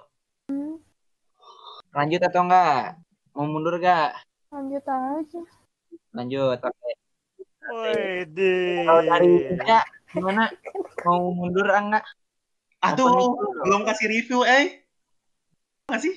Lanjut 1.92 2.20
atau 2.24 2.40
enggak? 2.48 2.96
Mau 3.36 3.44
mundur 3.44 3.76
gak? 3.76 4.16
Lanjut 4.48 4.80
aja. 4.80 5.40
Lanjut. 6.16 6.58
Oke. 6.64 6.90
Woi, 7.68 8.24
di. 8.32 8.52
Kalau 8.88 9.02
dari 9.04 9.32
ya, 9.60 9.84
gimana? 10.08 10.48
Mau 11.04 11.28
mundur 11.36 11.68
enggak? 11.68 12.08
Aduh, 12.80 13.36
belum 13.60 13.84
kasih 13.84 14.08
review, 14.08 14.40
eh. 14.48 14.88
Nggak 15.92 16.00
sih? 16.00 16.16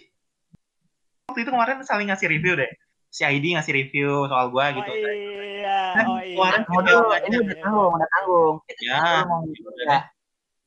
Waktu 1.27 1.43
itu 1.43 1.51
kemarin 1.51 1.83
saling 1.83 2.07
ngasih 2.07 2.31
review 2.31 2.55
deh. 2.55 2.71
Si 3.13 3.21
ID 3.21 3.53
ngasih 3.53 3.73
review 3.77 4.25
soal 4.25 4.49
gua 4.49 4.73
Oh 4.73 4.81
gitu. 4.81 4.89
iya, 4.89 5.93
Kan 5.93 6.05
oh 6.09 6.17
iya. 6.17 6.33
kemarin 6.33 6.61
Mau 6.65 6.81
dulu, 6.81 7.09
ini 7.13 7.35
udah 7.45 7.57
tanggung, 7.61 7.91
udah 7.93 8.09
tanggung. 8.09 8.55
Ya. 8.81 8.97
dulu 8.97 9.21
mau 9.29 9.39
mundur 9.45 9.73
ya. 9.85 9.99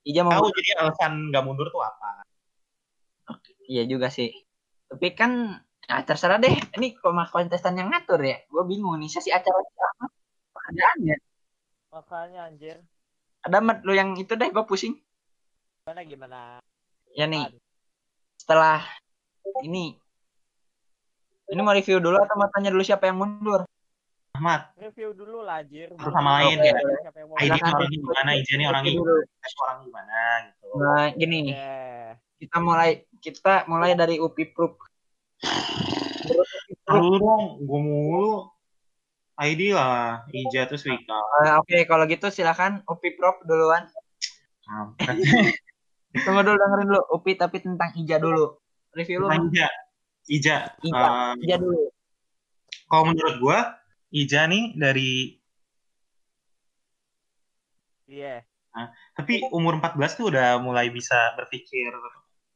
Ija 0.06 0.20
mau 0.22 0.32
tahu 0.38 0.46
jadi 0.54 0.70
alasan 0.78 1.12
nggak 1.34 1.42
mundur 1.42 1.66
tuh 1.74 1.82
apa 1.82 2.22
Iya 3.66 3.82
juga 3.90 4.14
sih. 4.14 4.30
Tapi 4.86 5.10
kan 5.18 5.58
ah, 5.90 6.02
terserah 6.06 6.38
deh. 6.38 6.54
Ini 6.78 6.94
koma 7.02 7.26
kontestan 7.26 7.74
yang 7.74 7.90
ngatur 7.90 8.22
ya. 8.22 8.38
Gue 8.46 8.62
bingung 8.62 8.94
nih 9.02 9.10
sesi 9.10 9.34
acara 9.34 9.58
apa 9.58 10.06
pekerjaannya. 10.54 11.16
Makanya 11.90 12.40
anjir. 12.46 12.78
Ada 13.42 13.58
mat 13.58 13.82
lu 13.82 13.90
yang 13.98 14.14
itu 14.14 14.38
deh 14.38 14.46
gue 14.54 14.62
pusing. 14.62 14.94
Gimana 15.82 16.06
gimana? 16.06 16.40
Ya 17.18 17.26
nih. 17.26 17.50
Setelah 18.38 18.86
ini 19.66 19.98
ini 21.46 21.60
mau 21.60 21.70
review 21.70 21.98
dulu 21.98 22.16
atau 22.16 22.34
mau 22.34 22.48
tanya 22.48 22.68
dulu 22.68 22.82
siapa 22.82 23.06
yang 23.06 23.18
mundur? 23.18 23.62
Ahmad 24.32 24.68
Review 24.76 25.10
dulu 25.10 25.40
lah 25.40 25.64
anjir. 25.64 25.88
Harus 25.90 26.12
samain 26.12 26.54
Oke. 26.54 26.68
ya 26.68 26.76
Siapa 27.00 27.18
yang 27.18 27.28
mau 27.30 27.36
ID 27.36 27.48
Silakan. 27.48 27.72
orangnya 27.72 27.88
gimana 27.90 28.30
Ija 28.32 28.52
nih 28.54 28.66
orangnya 28.66 28.84
Review 28.86 29.00
gimana 29.00 29.16
dulu. 29.16 29.40
tes 29.40 29.54
orang 29.56 29.78
gimana 29.80 30.18
gitu 30.44 30.66
Nah, 30.76 31.06
gini 31.10 31.36
nih. 31.42 31.54
Eh, 31.56 32.10
Kita 32.36 32.56
mulai 32.58 32.90
kita 33.16 33.54
mulai 33.64 33.90
dari 33.92 34.16
UPI 34.16 34.44
Proof. 34.52 34.74
Lu 36.86 37.16
dong 37.16 37.42
gue 37.58 37.80
mulu 37.80 38.52
ID 39.36 39.72
lah 39.72 40.24
Ija 40.28 40.64
terus 40.64 40.84
Wika 40.84 41.16
Eh, 41.42 41.52
Oke, 41.56 41.84
kalau 41.84 42.04
gitu 42.04 42.28
silakan 42.28 42.84
UPI 42.84 43.10
Proof 43.14 43.40
duluan. 43.42 43.88
Tunggu 46.16 46.40
dulu 46.42 46.56
dengerin 46.56 46.86
dulu 46.86 47.02
UPI 47.14 47.32
tapi 47.36 47.56
tentang 47.58 47.88
Ija 47.94 48.16
dulu. 48.16 48.52
Review 48.92 49.24
lu. 49.24 49.28
Ija 49.48 49.68
Ija 50.26 50.74
Ija. 50.82 51.06
eh, 51.38 51.44
Ija 51.46 51.56
dulu. 51.58 51.90
kalau 52.90 53.04
menurut 53.10 53.36
gua 53.38 53.58
Ija 54.10 54.46
nih 54.46 54.74
dari 54.74 55.38
Iya. 58.06 58.46
tapi 59.18 59.42
umur 59.50 59.80
14 59.82 60.14
tuh 60.14 60.30
udah 60.30 60.60
mulai 60.62 60.92
bisa 60.94 61.34
berpikir 61.34 61.90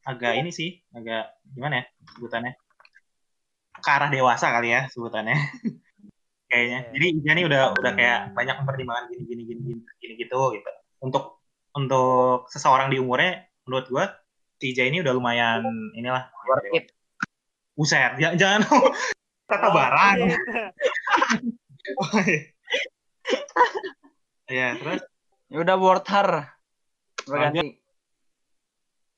agak 0.06 0.36
ini 0.38 0.52
sih 0.52 0.78
agak 0.94 1.32
gimana 1.56 1.80
ya 1.80 1.84
sebutannya 2.14 2.52
ke 3.80 3.88
arah 3.90 4.10
dewasa 4.12 4.52
kali 4.52 4.68
ya 4.70 4.86
sebutannya 4.92 5.34
kayaknya 6.50 6.78
Iya. 6.86 6.92
jadi 6.94 7.06
Ija 7.18 7.32
nih 7.34 7.44
udah 7.50 7.62
udah 7.72 7.92
kayak 7.96 8.18
banyak 8.36 8.54
mempertimbangkan 8.62 9.04
gini 9.10 9.22
gini 9.26 9.42
gini 9.48 9.60
gini 9.64 9.80
gini 9.98 10.14
gitu 10.20 10.40
gitu 10.54 10.70
untuk 11.02 11.40
untuk 11.74 12.46
seseorang 12.52 12.92
di 12.92 13.00
umurnya 13.02 13.46
menurut 13.66 13.86
gua 13.90 14.04
si 14.60 14.70
Ija 14.76 14.84
ini 14.86 15.00
udah 15.02 15.12
lumayan 15.16 15.64
inilah 15.96 16.28
Worth 16.46 16.68
it. 16.76 16.84
Buset, 17.80 18.12
jangan, 18.20 18.36
jangan 18.36 18.60
kata 19.48 19.66
Oh, 19.66 19.72
barang. 19.72 20.16
ya, 24.52 24.76
terus 24.76 25.00
Ya 25.48 25.58
udah 25.64 25.76
worth 25.80 26.04
her. 26.12 26.52
Berganti. 27.24 27.80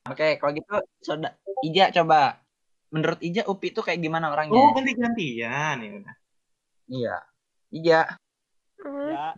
Oke, 0.07 0.39
kalau 0.39 0.53
gitu 0.55 0.75
soda 1.03 1.35
Ija 1.67 1.91
coba. 1.91 2.39
Menurut 2.95 3.19
Ija 3.19 3.43
Upi 3.51 3.75
itu 3.75 3.83
kayak 3.83 3.99
gimana 3.99 4.31
orangnya? 4.31 4.55
oh 4.55 4.71
ganti-gantian 4.79 5.77
ya 5.83 5.91
udah. 5.99 6.15
Iya. 6.87 7.17
Ija, 7.73 8.01
Ya, 8.83 9.33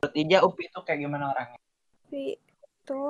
menurut 0.00 0.14
Ija 0.14 0.38
Upi 0.42 0.62
itu 0.66 0.80
kayak 0.82 1.00
gimana 1.06 1.30
orangnya? 1.30 1.58
tapi 2.08 2.40
itu 2.40 3.00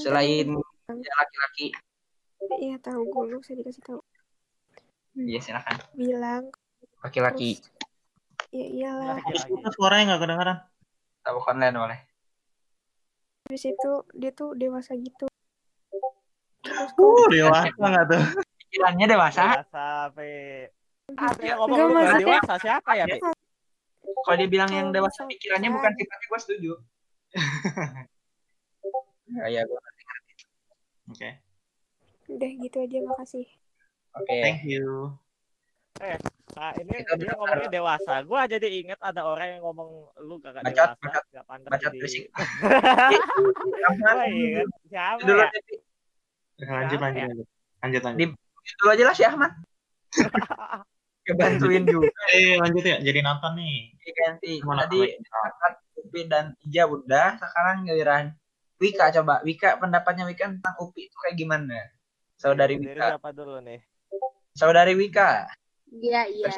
Selain 0.00 0.48
laki-laki. 0.90 1.66
Iya 2.58 2.76
tahu 2.78 3.02
gue 3.04 3.24
lu 3.28 3.38
saya 3.40 3.60
dikasih 3.60 3.84
tahu 3.84 4.00
Iya, 5.12 5.42
silakan. 5.42 5.74
bilang 5.92 6.44
Laki-laki. 7.02 7.58
terus 7.58 7.72
ya 8.50 8.66
iyalah 8.66 9.18
laki-laki. 9.18 9.52
suaranya 9.74 10.04
nggak 10.06 10.20
kedengeran. 10.22 10.58
Tabuk 11.20 11.44
online 11.46 11.76
boleh. 11.76 12.00
habis 13.42 13.66
itu 13.66 13.92
dia 14.14 14.30
tuh 14.30 14.54
dewasa 14.54 14.94
gitu 14.94 15.26
terus 16.62 16.90
Uh, 16.94 17.26
dewasa 17.28 17.66
nggak 17.74 18.04
tuh? 18.06 18.22
Pikirannya 18.62 19.06
dewasa. 19.08 19.42
Dewasa, 19.58 19.86
Pe. 20.14 20.30
Apa 21.10 21.42
yang 21.42 21.58
ngomong 21.58 21.90
maksudnya- 21.90 22.22
dewasa 22.38 22.54
siapa 22.56 22.90
ya, 22.94 23.04
Pe? 23.04 23.18
Kalau 24.00 24.36
dia 24.38 24.46
bilang 24.46 24.70
yang 24.70 24.88
dewasa 24.90 25.26
pikirannya 25.26 25.66
bukan 25.68 25.90
sifatnya 25.92 26.26
gue 26.26 26.38
setuju. 26.38 26.72
Ya, 29.32 29.44
ya 29.50 29.62
gue 29.64 29.78
Oke, 31.08 31.28
udah 32.30 32.50
gitu 32.62 32.76
aja 32.80 32.98
makasih 33.02 33.46
Oke. 34.10 34.42
thank 34.42 34.66
you. 34.66 35.14
Nah, 36.58 36.74
ini 36.82 36.92
Kita 36.98 37.14
dia 37.14 37.30
ngomongnya 37.38 37.70
dewasa. 37.70 38.26
Gua 38.26 38.42
jadi 38.50 38.66
inget 38.66 38.98
ada 38.98 39.22
orang 39.22 39.54
yang 39.54 39.62
ngomong 39.62 40.10
lu 40.26 40.42
gak 40.42 40.58
Bacot, 40.58 40.66
dewasa, 40.66 40.98
bacot. 40.98 41.24
gak 41.30 41.44
pantas 41.46 41.70
Bacot 41.70 41.92
jadi. 41.94 42.08
inget 44.34 44.66
siapa 44.90 45.20
Dulu 45.22 45.38
ya? 45.38 45.48
Devi. 45.54 45.74
Lanjut, 46.60 46.98
Siapa 46.98 47.04
lanjut, 47.06 47.20
ya? 47.22 47.26
lanjut, 47.30 47.46
lanjut, 47.80 48.02
lanjut. 48.02 48.18
Di- 48.18 48.36
Dulu 48.80 48.88
aja 48.90 49.04
lah 49.06 49.14
si 49.14 49.22
Ahmad. 49.22 49.52
Kebantuin 51.30 51.84
juga. 51.86 52.10
Eh, 52.34 52.58
lanjut 52.58 52.82
ya. 52.84 52.96
Jadi 52.98 53.18
nonton 53.22 53.52
nih. 53.54 53.76
Ganti. 54.10 54.52
Tadi 54.58 55.00
Ahmad, 55.30 55.74
Upi 56.02 56.20
dan 56.26 56.58
Ija 56.66 56.90
udah. 56.90 57.38
Sekarang 57.38 57.86
giliran 57.86 58.34
Wika 58.82 59.14
coba. 59.14 59.38
Wika 59.46 59.78
pendapatnya 59.78 60.26
Wika 60.26 60.50
tentang 60.50 60.74
Upi 60.82 61.06
itu 61.06 61.16
kayak 61.22 61.36
gimana? 61.38 61.78
Saudari 62.40 62.80
Dari 62.80 62.96
Wika. 62.96 63.06
siapa 63.12 63.28
dulu 63.36 63.60
nih? 63.60 63.80
Saudari 64.56 64.96
Wika. 64.96 65.44
Iya, 65.92 66.24
iya. 66.32 66.48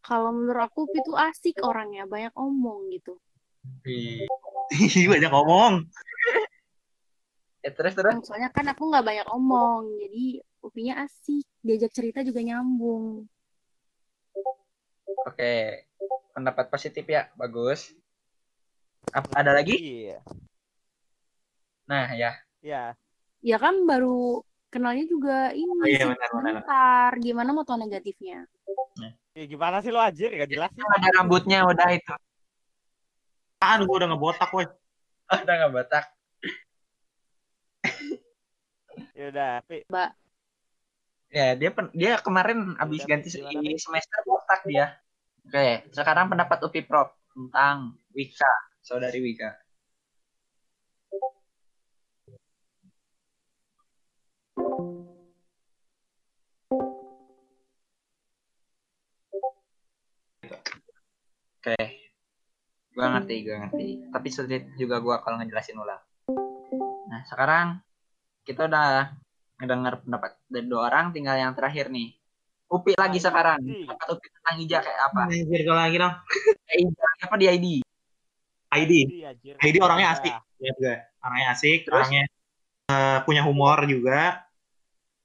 Kalau 0.00 0.32
menurut 0.32 0.64
aku 0.64 0.88
itu 0.96 1.12
asik 1.12 1.60
orangnya, 1.60 2.08
banyak 2.08 2.32
omong 2.32 2.88
gitu. 2.88 3.20
Banyak 5.12 5.30
ngomong. 5.32 5.84
Ya, 7.60 7.70
terus 7.72 7.92
terus. 7.92 8.16
Soalnya 8.24 8.48
kan 8.48 8.64
aku 8.68 8.88
nggak 8.88 9.04
banyak 9.04 9.28
omong, 9.32 9.92
jadi 10.00 10.44
Upinya 10.64 11.04
asik, 11.04 11.44
diajak 11.60 11.92
cerita 11.92 12.24
juga 12.24 12.40
nyambung. 12.40 13.28
Oke. 15.28 15.84
Pendapat 16.32 16.72
positif 16.72 17.04
ya. 17.04 17.28
Bagus. 17.36 17.92
Apa, 19.12 19.44
ada 19.44 19.52
lagi? 19.52 19.76
Iya. 19.76 20.24
Nah, 21.84 22.16
ya. 22.16 22.32
Iya. 22.64 22.96
Ya 23.44 23.56
kan 23.60 23.84
baru 23.84 24.40
kenalnya 24.74 25.06
juga 25.06 25.54
ini 25.54 25.70
Oh, 25.70 25.86
iya, 25.86 26.10
benar, 26.10 26.28
benar. 26.34 27.12
Gimana 27.22 27.50
mau 27.54 27.62
tau 27.62 27.78
negatifnya? 27.78 28.50
Ya, 29.34 29.44
gimana 29.46 29.78
sih 29.82 29.94
lo 29.94 30.02
anjir? 30.02 30.34
Gak 30.34 30.50
jelas 30.50 30.70
sih. 30.74 30.82
Ada 30.82 31.08
rambutnya 31.22 31.62
udah 31.62 31.88
itu. 31.94 32.14
Aduh, 33.62 33.86
gua 33.86 33.96
udah 34.02 34.08
ngebotak, 34.10 34.50
woi. 34.50 34.66
Oh, 35.30 35.38
udah 35.46 35.54
nggak 35.54 35.72
batak. 35.72 36.04
Ya 39.14 39.30
udah, 39.30 39.62
Pi. 39.70 39.86
Mbak, 39.86 40.10
Ya, 41.34 41.58
dia 41.58 41.70
pen- 41.74 41.90
dia 41.94 42.14
kemarin 42.22 42.78
habis 42.78 43.02
Udah, 43.02 43.10
ganti 43.10 43.28
Pi? 43.30 43.74
semester 43.78 44.18
botak 44.22 44.62
dia. 44.66 44.94
Oke, 45.42 45.90
sekarang 45.90 46.30
pendapat 46.30 46.58
Upi 46.62 46.86
Prop 46.86 47.14
tentang 47.34 47.98
Wika, 48.14 48.52
saudari 48.78 49.18
Wika. 49.18 49.50
Oke, 61.64 61.80
gua 62.92 63.06
ngerti, 63.16 63.36
gua 63.48 63.56
ngerti. 63.64 63.88
Tapi 64.12 64.28
sulit 64.28 64.68
juga 64.76 65.00
gua 65.00 65.24
kalau 65.24 65.40
ngejelasin 65.40 65.80
ulang. 65.80 66.00
Nah, 67.08 67.24
sekarang 67.24 67.80
kita 68.44 68.68
udah 68.68 69.16
ngedengar 69.56 70.04
pendapat 70.04 70.36
dari 70.44 70.66
dua 70.68 70.92
orang, 70.92 71.16
tinggal 71.16 71.40
yang 71.40 71.56
terakhir 71.56 71.88
nih. 71.88 72.12
Upi 72.68 72.92
lagi 73.00 73.16
sekarang. 73.16 73.64
Pendapat 73.64 74.06
Upi 74.12 74.26
tentang 74.28 74.56
Ija 74.60 74.78
kayak 74.84 75.00
apa? 75.08 75.20
Anjir, 75.32 75.60
kalau 75.64 75.80
lagi 75.80 75.96
dong. 75.96 76.14
Kayak 76.68 76.78
Ija 76.84 77.04
apa 77.24 77.34
di 77.40 77.46
ID? 77.48 77.66
ID. 78.74 78.92
ID 79.56 79.76
orangnya 79.80 80.08
asik. 80.12 80.34
Ya 80.60 80.70
juga. 80.76 80.94
Orangnya 81.24 81.46
asik, 81.56 81.78
Terus? 81.88 81.96
orangnya 81.96 82.24
eh, 82.92 83.18
punya 83.24 83.42
humor 83.46 83.88
juga. 83.88 84.43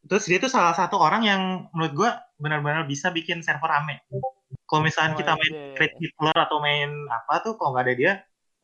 Terus 0.08 0.24
dia 0.30 0.40
tuh 0.40 0.52
salah 0.52 0.72
satu 0.72 0.96
orang 0.96 1.22
yang 1.28 1.42
menurut 1.76 1.94
gua 1.96 2.12
benar-benar 2.40 2.88
bisa 2.88 3.12
bikin 3.12 3.44
server 3.44 3.68
rame. 3.68 4.00
Kalau 4.64 4.82
misalnya 4.86 5.14
Oh, 5.14 5.20
kita 5.20 5.32
main 5.36 5.54
iya. 5.54 5.76
Great 5.76 5.94
Hitler 6.00 6.38
atau 6.38 6.58
main 6.64 6.90
apa 7.12 7.34
tuh 7.44 7.54
kalau 7.60 7.76
nggak 7.76 7.86
ada 7.90 7.96
dia 7.98 8.12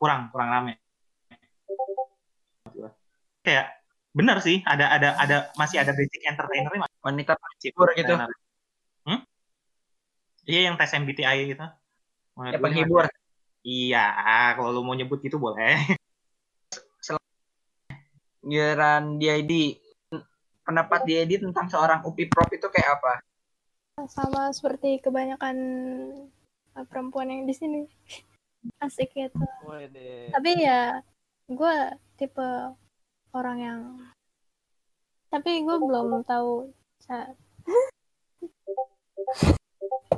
kurang 0.00 0.32
kurang 0.32 0.48
rame. 0.48 0.74
Kayak 3.44 3.76
benar 4.16 4.40
sih 4.40 4.64
ada 4.64 4.88
ada 4.88 5.12
ada 5.20 5.36
masih 5.60 5.76
ada 5.76 5.92
basic 5.92 6.24
entertainernya 6.24 6.88
masih 6.88 6.98
Wanita 7.04 7.32
basic 7.36 7.76
penghibur 7.76 7.88
gitu. 7.92 8.14
entertainer. 8.16 8.38
Hmm? 9.06 9.20
Iya 10.46 10.60
yang 10.72 10.74
tes 10.80 10.94
MBTI 10.94 11.38
gitu. 11.52 11.66
Menurut 12.34 12.54
Ya 12.54 12.60
penghibur. 12.62 13.04
Iya, 13.66 14.04
kalau 14.54 14.70
lu 14.70 14.86
mau 14.86 14.94
nyebut 14.94 15.18
gitu 15.18 15.42
boleh. 15.42 15.74
Giliran 18.46 19.18
di 19.18 19.26
ID. 19.26 19.52
Pendapat 20.66 21.06
di 21.06 21.38
tentang 21.38 21.70
seorang 21.70 22.02
Upi 22.02 22.26
Prop 22.26 22.50
itu 22.50 22.66
kayak 22.66 22.98
apa? 22.98 23.22
sama 24.04 24.52
seperti 24.52 25.00
kebanyakan 25.00 25.56
uh, 26.76 26.84
perempuan 26.84 27.32
yang 27.32 27.48
di 27.48 27.56
sini 27.56 27.80
asik 28.84 29.08
gitu 29.16 29.40
Wede. 29.64 30.28
tapi 30.36 30.60
ya 30.60 31.00
gue 31.48 31.74
tipe 32.20 32.76
orang 33.32 33.56
yang 33.56 33.80
tapi 35.32 35.64
gue 35.64 35.76
belum 35.80 36.20
tahu 36.28 36.68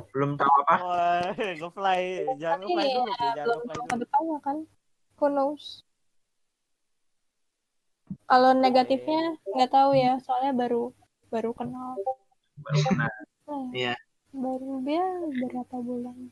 Belum 0.09 0.35
tahu 0.35 0.51
apa? 0.65 0.75
Wah, 0.81 1.21
ngefly. 1.59 2.01
Jangan 2.41 2.65
tapi 2.65 2.73
ngefly 2.73 2.87
ya. 2.89 3.29
Jangan 3.37 3.45
belum 3.45 3.61
ngefly 3.61 3.69
tahu 3.69 3.83
dulu. 3.85 3.89
ke 3.89 3.95
depannya 4.01 4.37
kan 4.41 4.57
who 5.21 5.25
knows 5.29 5.85
kalau 8.29 8.51
negatifnya 8.53 9.37
nggak 9.55 9.71
tahu 9.73 9.91
ya 9.97 10.17
soalnya 10.21 10.53
baru 10.53 10.93
baru 11.29 11.51
kenal 11.53 11.97
Baru 12.59 12.79
kenal. 12.83 13.11
Nah, 13.49 13.65
Iya. 13.71 13.95
baru 14.35 14.83
dia 14.85 15.05
berapa 15.47 15.75
bulan 15.81 16.29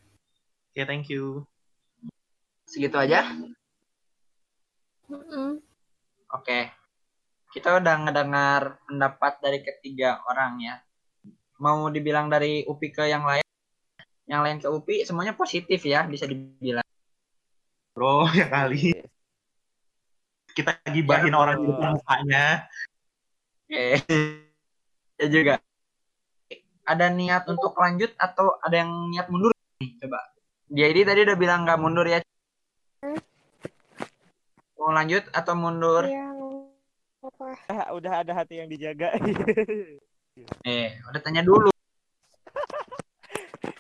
Oke, 0.78 0.86
thank 0.86 1.10
you. 1.10 1.42
Segitu 2.70 2.94
aja? 2.94 3.26
Mm-mm. 5.10 5.58
Oke. 6.36 6.70
Kita 7.50 7.80
udah 7.82 7.96
ngedengar 8.06 8.78
pendapat 8.86 9.42
dari 9.42 9.66
ketiga 9.66 10.22
orang 10.30 10.62
ya. 10.62 10.76
Mau 11.58 11.90
dibilang 11.90 12.30
dari 12.30 12.62
UPI 12.68 12.90
ke 12.94 13.04
yang 13.10 13.26
lain? 13.26 13.42
Yang 14.30 14.42
lain 14.44 14.58
ke 14.62 14.68
UPI 14.70 15.08
semuanya 15.08 15.34
positif 15.34 15.82
ya, 15.82 16.06
bisa 16.06 16.30
dibilang. 16.30 16.86
Bro, 17.98 18.30
ya 18.38 18.46
kali. 18.52 18.97
Kita 20.58 20.74
gibahin 20.90 21.30
Ya, 21.30 21.38
orang 21.38 21.62
di 21.62 21.70
depan 21.70 21.92
mukanya. 22.02 22.46
Oke. 23.70 23.86
ya 25.22 25.28
juga. 25.30 25.62
Ada 26.82 27.14
niat 27.14 27.46
untuk 27.46 27.78
lanjut 27.78 28.10
atau 28.18 28.58
ada 28.66 28.82
yang 28.82 28.90
niat 29.14 29.30
mundur? 29.30 29.54
Nih, 29.78 29.94
coba. 30.02 30.18
Dia 30.74 30.90
ini 30.90 31.06
tadi 31.06 31.22
udah 31.30 31.38
bilang 31.38 31.62
nggak 31.62 31.78
mundur 31.78 32.10
ya. 32.10 32.26
Mau 34.82 34.90
lanjut 34.90 35.30
atau 35.30 35.54
mundur? 35.54 36.10
Iya, 36.10 36.26
apa. 37.22 37.46
Ah, 37.70 37.88
Udah 37.94 38.26
ada 38.26 38.34
hati 38.34 38.58
yang 38.58 38.70
dijaga. 38.72 39.14
Eh, 40.62 40.94
udah 41.10 41.18
tanya 41.26 41.42
dulu. 41.42 41.74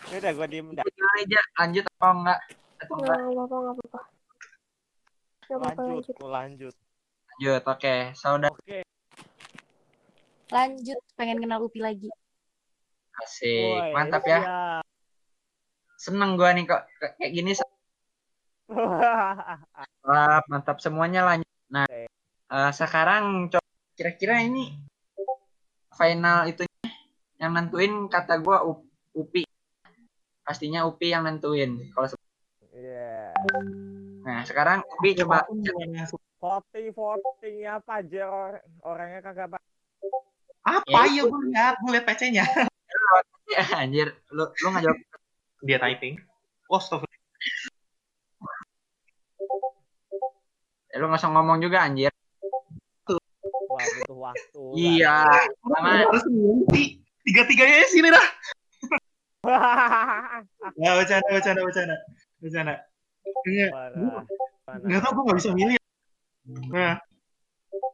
Ya 0.10 0.18
udah 0.26 0.32
gua 0.34 0.48
diem 0.50 0.74
dah. 0.74 0.82
Aja, 1.22 1.42
lanjut 1.62 1.86
atau 1.86 2.10
enggak? 2.18 2.40
Atau 2.82 2.94
Nggak 2.98 3.14
enggak? 3.14 3.30
apa-apa, 3.30 3.56
nggak 3.62 3.76
apa-apa. 3.78 4.02
Apa-apa 5.48 5.80
Lanjut, 5.80 6.12
lanjut. 6.12 6.16
lanjut. 6.20 6.76
Lanjut, 7.38 7.64
oke. 7.64 7.96
Saudara 8.14 8.52
Oke. 8.52 8.80
Lanjut, 10.48 11.00
pengen 11.16 11.40
kenal 11.40 11.60
Upi 11.64 11.80
lagi. 11.80 12.08
asik. 13.18 13.82
Woi, 13.82 13.92
Mantap 13.96 14.24
ya. 14.24 14.40
siap. 14.44 14.86
Seneng 15.98 16.38
gua 16.38 16.54
nih 16.54 16.68
kok 16.68 16.86
kayak 17.00 17.32
gini. 17.34 17.52
Mantap, 20.08 20.44
mantap 20.48 20.78
semuanya 20.80 21.26
lanjut. 21.26 21.52
Nah, 21.68 21.88
eh, 21.90 22.72
sekarang 22.72 23.52
coba 23.52 23.68
kira-kira 23.98 24.40
ini 24.40 24.78
final 25.98 26.48
itu 26.48 26.64
yang 27.42 27.52
nentuin 27.58 28.08
kata 28.08 28.40
gua 28.40 28.64
U- 28.64 28.86
Upi. 29.18 29.44
Pastinya 30.46 30.88
Upi 30.88 31.12
yang 31.12 31.28
nentuin. 31.28 31.92
Kalau 31.92 32.08
Iya. 32.72 33.34
Nah, 34.28 34.44
sekarang 34.44 34.84
Upi 34.84 35.16
coba 35.16 35.48
Voting, 36.38 36.94
voting 36.94 37.66
apa 37.66 38.04
aja 38.04 38.24
or- 38.28 38.62
orangnya 38.86 39.24
kagak 39.24 39.48
ba- 39.50 39.64
Apa 40.62 41.08
ya 41.10 41.24
gue 41.24 41.42
lihat, 41.50 41.80
gue 41.80 41.92
lihat 41.96 42.06
PC-nya. 42.06 42.44
ya 43.48 43.64
anjir, 43.82 44.12
lu 44.30 44.46
lu 44.52 44.68
nggak 44.70 44.84
jawab. 44.84 45.00
Dia 45.66 45.80
typing. 45.80 46.20
Oh, 46.68 46.78
stop. 46.78 47.08
Eh, 50.92 50.98
lu 51.00 51.08
nggak 51.08 51.22
usah 51.24 51.32
ngomong 51.32 51.58
juga 51.58 51.88
anjir. 51.88 52.12
Wah, 53.68 53.84
butuh 53.84 54.18
waktu. 54.20 54.64
Iya. 54.76 55.24
Sama 55.64 55.90
Harus 56.06 56.24
mengganti. 56.30 57.00
Tiga-tiganya 57.26 57.88
sini 57.88 58.10
dah. 58.12 58.28
Ya, 60.78 60.92
bercanda, 61.00 61.28
bercanda, 61.32 61.62
bercanda. 61.64 61.96
Bercanda. 62.44 62.76
Parah. 63.72 64.24
enggak 64.84 65.00
tau 65.04 65.12
gue 65.16 65.24
gak 65.32 65.40
bisa 65.40 65.52
milih. 65.56 65.78
Nah, 66.72 67.00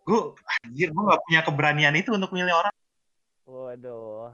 gue, 0.06 0.22
anjir, 0.66 0.90
gue 0.90 1.04
gak 1.10 1.24
punya 1.26 1.42
keberanian 1.46 1.96
itu 1.98 2.10
untuk 2.14 2.34
milih 2.34 2.54
orang. 2.54 2.76
Waduh. 3.46 4.34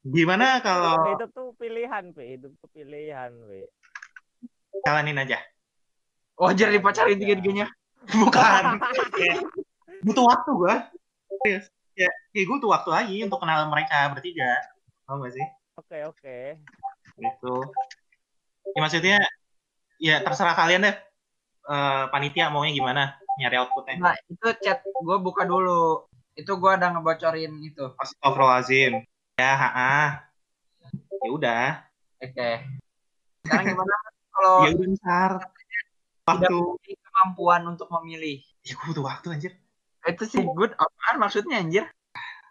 Gimana 0.00 0.64
kalau 0.64 0.96
Hidup 1.12 1.30
tuh 1.34 1.52
pilihan, 1.60 2.14
Pi. 2.14 2.38
Hidup 2.38 2.52
tuh 2.58 2.68
pilihan, 2.72 3.30
Pi. 3.34 3.68
jalanin 4.86 5.18
aja? 5.20 5.38
wajar 6.40 6.72
dipacarin 6.72 7.20
tiga-tiganya. 7.20 7.68
Bukan. 8.16 8.80
Butuh 10.08 10.24
waktu 10.24 10.50
gue. 10.56 10.74
Serius. 11.44 11.66
Ya, 11.92 12.08
kayak 12.32 12.48
gue 12.48 12.56
butuh 12.56 12.72
waktu 12.72 12.90
lagi 12.96 13.16
untuk 13.20 13.44
kenal 13.44 13.68
mereka 13.68 14.08
bertiga. 14.16 14.56
Tau 15.04 15.20
gak 15.20 15.36
sih? 15.36 15.46
Oke, 15.76 15.98
oke. 16.08 16.38
Gitu. 17.20 17.56
Ya 18.72 18.80
maksudnya, 18.80 19.18
ya 20.00 20.24
terserah 20.24 20.56
kalian 20.56 20.88
deh. 20.88 20.96
Eh, 21.70 22.04
panitia 22.10 22.50
maunya 22.50 22.74
gimana 22.74 23.20
nyari 23.38 23.56
outputnya. 23.60 24.00
Nah, 24.00 24.16
itu 24.26 24.48
chat 24.64 24.82
gue 24.82 25.18
buka 25.20 25.46
dulu. 25.46 26.08
Itu 26.34 26.56
gue 26.56 26.70
ada 26.72 26.90
ngebocorin 26.90 27.60
itu. 27.62 27.94
Astagfirullahaladzim. 28.00 29.04
Ya, 29.38 29.52
ha 29.54 30.00
Ya 31.20 31.28
udah. 31.30 31.66
Oke. 32.20 32.50
Sekarang 33.44 33.64
gimana 33.76 33.94
kalau 34.32 34.54
Ya 34.66 34.70
udah 34.74 34.88
ntar. 34.98 35.32
Waktu. 36.26 36.56
kemampuan 37.10 37.62
untuk 37.68 37.90
memilih? 38.00 38.40
Ya 38.64 38.72
gue 38.76 38.86
butuh 38.90 39.04
waktu 39.04 39.26
anjir. 39.34 39.52
Itu 40.08 40.24
sih 40.24 40.40
good 40.40 40.72
apaan 40.74 41.16
maksudnya 41.20 41.60
anjir? 41.60 41.84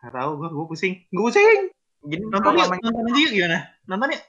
Gak 0.05 0.11
tau 0.13 0.37
gue, 0.37 0.49
gue 0.51 0.65
pusing. 0.69 0.93
Gue 1.09 1.33
pusing. 1.33 1.73
Gini 2.05 2.23
Nonton 2.31 2.55
yuk, 2.55 2.71
nonton 2.71 3.09
aja 3.11 3.19
yuk 3.19 3.31
gimana? 3.35 3.59
Nonton 3.83 4.15
yuk. 4.15 4.23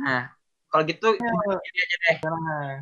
Nah, 0.00 0.32
kalau 0.72 0.88
gitu 0.88 1.08
gini 1.20 1.78
aja 1.84 1.96
deh. 2.08 2.16
Nah. 2.24 2.72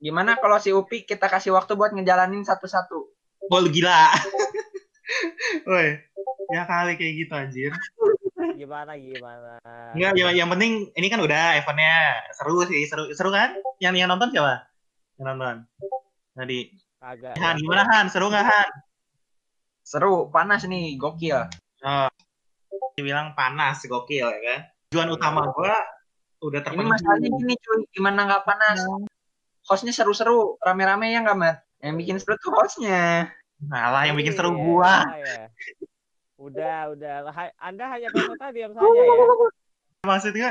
Gimana 0.00 0.36
kalau 0.36 0.60
si 0.60 0.68
Upi 0.72 1.08
kita 1.08 1.32
kasih 1.32 1.56
waktu 1.56 1.72
buat 1.76 1.96
ngejalanin 1.96 2.44
satu-satu? 2.44 2.98
Oh, 3.48 3.60
lu 3.60 3.72
gila. 3.72 4.12
Woi, 5.68 5.96
ya 6.52 6.62
kali 6.68 6.94
kayak 7.00 7.14
gitu 7.24 7.32
anjir. 7.32 7.72
Gimana, 8.56 8.96
gimana? 9.00 9.58
Enggak, 9.96 10.12
yang, 10.16 10.32
yang 10.44 10.48
penting 10.52 10.92
ini 10.92 11.06
kan 11.08 11.20
udah 11.20 11.56
eventnya 11.60 12.20
seru 12.36 12.64
sih, 12.68 12.84
seru 12.88 13.12
seru 13.16 13.32
kan? 13.32 13.56
Yang 13.80 14.04
yang 14.04 14.08
nonton 14.12 14.32
siapa? 14.32 14.68
Yang 15.16 15.26
nonton. 15.34 15.56
Tadi. 16.36 16.60
Kagak. 17.00 17.34
Han, 17.40 17.56
gimana 17.60 17.82
Han? 17.88 18.06
Seru 18.12 18.28
nggak 18.28 18.44
Han? 18.44 18.68
Seru, 19.84 20.14
panas 20.28 20.68
nih, 20.68 21.00
gokil. 21.00 21.48
Oh, 21.80 22.08
dibilang 22.94 23.32
panas, 23.32 23.82
gokil 23.88 24.28
ya 24.30 24.40
kan? 24.44 24.60
Tujuan 24.92 25.10
utama 25.12 25.48
gua 25.52 25.76
udah 26.40 26.60
Ini 26.60 26.66
terpenuhi. 26.66 26.90
masalahnya 26.90 27.28
gini 27.36 27.54
cuy, 27.60 27.80
gimana 27.92 28.20
nggak 28.26 28.42
panas? 28.48 28.78
Hostnya 29.68 29.92
seru-seru, 29.92 30.56
rame-rame 30.64 31.12
ya 31.12 31.20
nggak 31.20 31.38
Mat? 31.38 31.56
Yang 31.80 31.94
bikin 32.00 32.16
seru 32.20 32.34
tuh 32.40 32.52
hostnya. 32.56 33.28
Nah 33.60 33.92
lah 33.92 34.02
yang 34.08 34.16
bikin 34.16 34.32
seru 34.32 34.56
Iya, 34.56 34.60
gua. 34.60 34.94
ya. 35.20 35.42
Udah, 36.40 36.78
udah. 36.96 37.14
Anda 37.60 37.84
hanya 37.92 38.08
berkata 38.08 38.48
diam 38.52 38.72
saja 38.72 38.88
ya. 38.88 39.16
Maksudnya 40.08 40.48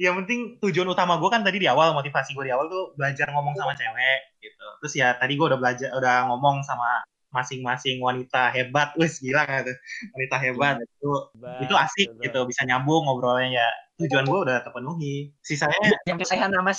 yang 0.00 0.16
penting 0.24 0.56
tujuan 0.60 0.88
utama 0.88 1.16
gue 1.20 1.28
kan 1.28 1.40
tadi 1.44 1.60
di 1.60 1.68
awal 1.68 1.92
motivasi 1.92 2.32
gue 2.36 2.48
di 2.48 2.52
awal 2.52 2.68
tuh 2.68 2.92
belajar 2.96 3.28
ngomong 3.32 3.56
sama 3.56 3.76
cewek 3.76 4.20
gitu. 4.40 4.66
Terus 4.80 4.92
ya 4.96 5.12
tadi 5.16 5.36
gue 5.36 5.46
udah 5.48 5.60
belajar 5.60 5.88
udah 5.96 6.28
ngomong 6.32 6.64
sama 6.64 7.04
masing-masing 7.32 8.00
wanita 8.00 8.48
hebat, 8.56 8.96
wis 8.96 9.20
gila 9.20 9.44
gak 9.44 9.68
tuh 9.68 9.76
wanita 10.16 10.36
hebat 10.40 10.74
itu 10.80 11.10
Hebat, 11.36 11.60
itu 11.68 11.74
asik 11.76 12.08
betul. 12.16 12.22
gitu 12.24 12.40
bisa 12.48 12.62
nyambung 12.64 13.04
ngobrolnya 13.04 13.60
ya 13.60 13.68
tujuan 13.96 14.24
gue 14.28 14.38
udah 14.44 14.56
terpenuhi 14.60 15.32
sisanya 15.40 15.76
Yang 16.04 16.28
kesayangan 16.28 16.52
sama 16.52 16.70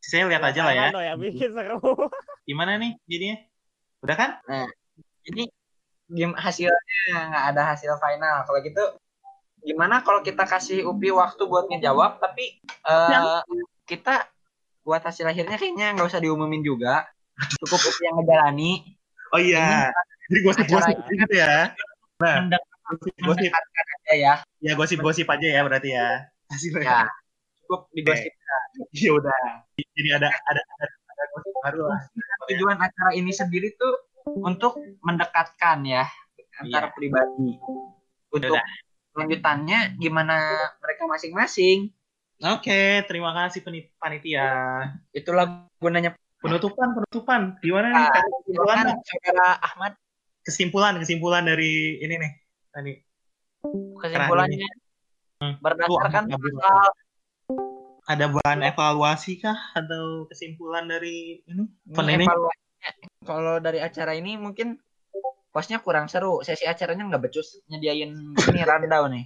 sisanya 0.00 0.24
lihat 0.32 0.42
aja 0.48 0.60
lah 0.64 0.72
ya 0.72 0.88
yang 1.12 1.18
bikin 1.20 1.52
seru. 1.52 1.78
gimana 2.48 2.80
nih 2.80 2.96
jadinya 3.04 3.36
udah 4.00 4.16
kan 4.16 4.30
Jadi 5.20 5.44
game 6.10 6.32
hasilnya 6.34 6.72
nggak 7.12 7.44
ada 7.54 7.62
hasil 7.76 7.92
final. 8.00 8.36
Kalau 8.48 8.58
gitu 8.64 8.84
gimana 9.60 10.00
kalau 10.00 10.24
kita 10.24 10.48
kasih 10.48 10.88
Upi 10.88 11.12
waktu 11.12 11.44
buat 11.44 11.68
ngejawab 11.68 12.18
tapi 12.24 12.64
eh, 12.64 13.40
kita 13.84 14.24
buat 14.80 15.04
hasil 15.04 15.28
akhirnya 15.28 15.60
kayaknya 15.60 15.92
nggak 15.92 16.08
usah 16.08 16.24
diumumin 16.24 16.64
juga. 16.64 17.04
Cukup 17.60 17.80
Upi 17.84 18.02
yang 18.08 18.16
ngejalani. 18.20 18.72
oh 19.30 19.38
iya 19.38 19.94
jadi 20.26 20.40
gosip-gosip 20.42 20.94
acara- 20.94 21.10
gitu 21.14 21.34
ya 21.38 21.70
nah 22.18 22.34
gosip 22.98 23.14
Mendekatkan 23.22 23.84
aja 24.10 24.16
ya. 24.18 24.34
ya 24.58 24.72
gosip-gosip 24.74 25.24
aja 25.24 25.46
ya 25.46 25.60
berarti 25.62 25.94
ya 25.94 26.26
hasilnya 26.50 26.82
Ya. 26.82 27.00
Cukup 27.62 27.86
digosip. 27.94 28.32
ya 28.90 29.10
udah 29.14 29.38
jadi 29.78 30.10
ada 30.18 30.28
ada 30.28 30.60
ada, 30.60 30.86
ada 31.06 31.24
gosip 31.30 31.54
baru 31.62 31.80
lah 31.86 32.00
Tujuan 32.50 32.76
acara 32.76 33.10
ini 33.14 33.30
sendiri 33.30 33.70
tuh 33.78 33.94
untuk 34.42 34.74
mendekatkan 35.06 35.86
ya 35.86 36.02
antar 36.58 36.90
Iya. 36.90 36.94
pribadi. 36.98 37.50
Untuk 38.30 38.52
Udah. 38.52 38.62
lanjutannya 39.16 39.96
gimana 39.96 40.36
mereka 40.82 41.06
masing-masing. 41.06 41.90
Oke, 42.40 43.02
terima 43.06 43.30
kasih 43.32 43.62
panitia. 43.96 44.48
Itulah 45.10 45.66
gunanya 45.78 46.14
Penutupan, 46.40 46.96
penutupan. 46.96 47.40
Gimana 47.60 47.92
nih? 47.92 48.00
Ah, 48.00 48.08
Kasih 48.16 48.32
kesimpulan, 48.48 48.86
saudara 49.04 49.48
Ahmad 49.60 49.92
kesimpulan, 50.40 50.94
kesimpulan 50.96 51.44
dari 51.44 52.00
ini 52.00 52.14
nih. 52.16 52.32
Tadi. 52.72 52.92
Kesimpulannya 54.00 54.68
Hmm. 55.40 55.56
berdasarkan 55.56 56.28
Tuh, 56.28 56.36
pasal 56.36 56.92
Ada 58.04 58.28
bahan 58.28 58.60
evaluasi 58.60 59.40
kah 59.40 59.56
atau 59.72 60.28
kesimpulan 60.28 60.84
dari 60.84 61.40
ini? 61.48 61.64
Ini 61.88 62.28
kalau 63.24 63.56
dari 63.56 63.80
acara 63.80 64.12
ini 64.12 64.36
mungkin 64.36 64.76
hostnya 65.56 65.80
kurang 65.80 66.12
seru 66.12 66.44
sesi 66.44 66.68
acaranya 66.68 67.08
nggak 67.08 67.24
becus 67.24 67.56
nyediain 67.72 68.36
ini 68.36 68.60
rundown 68.68 69.16
nih 69.16 69.24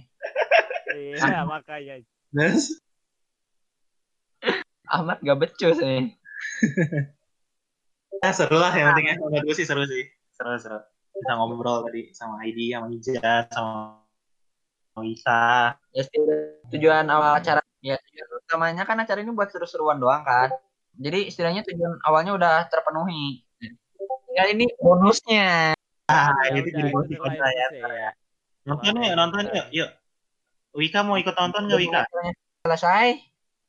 Iya, 0.95 1.43
makanya. 1.43 1.99
Terus? 2.31 2.79
Ahmad 4.87 5.19
gak 5.19 5.39
becus 5.43 5.83
nih 5.83 6.15
Ya, 8.23 8.31
seru 8.31 8.55
lah 8.55 8.71
yang 8.71 8.95
penting 8.95 9.11
ya. 9.11 9.15
Menurut 9.19 9.43
gue 9.43 9.55
sih 9.59 9.67
seru 9.67 9.83
sih. 9.83 10.07
Seru, 10.31 10.55
seru. 10.55 10.79
Bisa 11.11 11.35
ngobrol 11.35 11.83
tadi 11.83 12.15
sama 12.15 12.39
ID, 12.47 12.71
sama 12.71 12.87
Ija, 12.95 13.51
sama 13.51 14.04
Wisa. 14.95 15.75
ya 15.91 16.01
sih, 16.07 16.19
tujuan 16.71 17.03
awal 17.11 17.39
acara 17.39 17.59
ya 17.83 17.99
tujuan 17.99 18.29
utamanya 18.41 18.83
kan 18.87 18.95
acara 18.97 19.19
ini 19.19 19.31
buat 19.35 19.51
seru-seruan 19.51 19.99
doang 19.99 20.23
kan 20.23 20.49
jadi 20.95 21.27
istilahnya 21.27 21.67
tujuan 21.67 21.99
awalnya 22.07 22.31
udah 22.33 22.53
terpenuhi 22.71 23.43
ya 24.31 24.47
ini 24.47 24.67
bonusnya 24.79 25.75
Ah, 26.05 26.29
Ya 26.53 26.61
itu 26.61 26.69
jadi 26.69 26.93
bonus 26.93 27.09
kontra 27.17 27.49
ya. 27.49 27.67
ya. 27.73 28.09
Nonton 28.69 28.93
yuk, 29.01 29.15
nonton 29.17 29.41
bisa. 29.41 29.55
yuk. 29.57 29.67
Yuk. 29.73 29.89
Wika 30.77 30.99
mau 31.01 31.17
ikut 31.17 31.33
nonton 31.33 31.65
nggak 31.65 31.79
Wika? 31.81 32.01
Selesai 32.61 33.07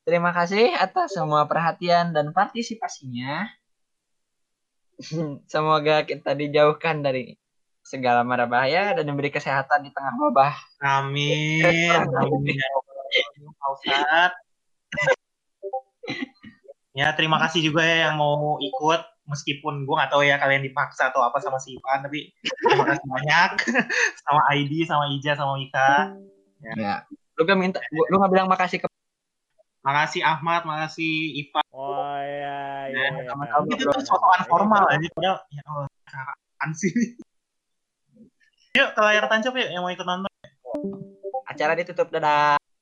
terima 0.05 0.31
kasih 0.37 0.69
atas 0.77 1.17
semua 1.17 1.49
perhatian 1.49 2.13
dan 2.13 2.37
partisipasinya 2.37 3.49
semoga 5.53 6.05
kita 6.05 6.33
dijauhkan 6.33 7.01
dari 7.01 7.37
segala 7.87 8.27
mara 8.27 8.51
bahaya 8.51 8.91
dan 8.99 9.07
diberi 9.07 9.31
kesehatan 9.31 9.87
di 9.87 9.91
tengah 9.95 10.11
wabah 10.19 10.55
Amin. 10.83 11.63
Amin. 12.19 12.59
ya. 13.87 14.35
Ya, 16.97 17.13
terima 17.15 17.39
kasih 17.39 17.63
juga 17.71 17.87
ya 17.87 18.11
yang 18.11 18.19
mau 18.19 18.59
ikut. 18.59 19.01
Meskipun 19.27 19.87
gue 19.87 19.95
nggak 19.95 20.11
tahu 20.15 20.23
ya 20.23 20.39
kalian 20.39 20.63
dipaksa 20.63 21.11
atau 21.11 21.19
apa 21.19 21.43
sama 21.43 21.59
si 21.59 21.75
Ivan, 21.75 21.99
tapi 22.07 22.31
terima 22.63 22.87
kasih 22.87 23.07
banyak 23.11 23.51
sama 24.23 24.41
ID, 24.55 24.73
sama 24.87 25.05
Ija, 25.11 25.35
sama 25.35 25.59
Wika. 25.59 26.15
ya 26.79 27.03
lu 27.37 27.45
gak 27.45 27.59
minta 27.61 27.79
lu 27.93 28.17
gak 28.17 28.33
bilang 28.33 28.49
makasih 28.49 28.81
ke 28.81 28.89
Makasih 29.87 30.19
Ahmad, 30.27 30.67
makasih 30.67 31.47
Ivan. 31.47 31.63
Oh 31.71 32.19
iya, 32.19 32.91
iya. 32.91 33.07
Ya, 33.07 33.23
iya. 33.23 33.31
sama-sama, 33.31 33.71
Itu 33.71 33.87
bro. 33.87 33.95
tuh 33.95 34.03
sosokan 34.03 34.43
formal 34.51 34.83
aja 34.91 35.07
padahal 35.15 35.39
ya 35.47 35.63
Allah, 35.63 35.87
apaan 36.11 36.71
sih? 36.75 36.91
Yuk 38.77 38.93
ke 38.93 39.01
layar 39.01 39.25
tancap 39.25 39.57
yuk 39.57 39.73
yang 39.73 39.81
mau 39.81 39.89
ikut 39.89 40.05
nonton. 40.05 40.29
acara 41.49 41.73
ditutup 41.73 42.13
dadah 42.13 42.61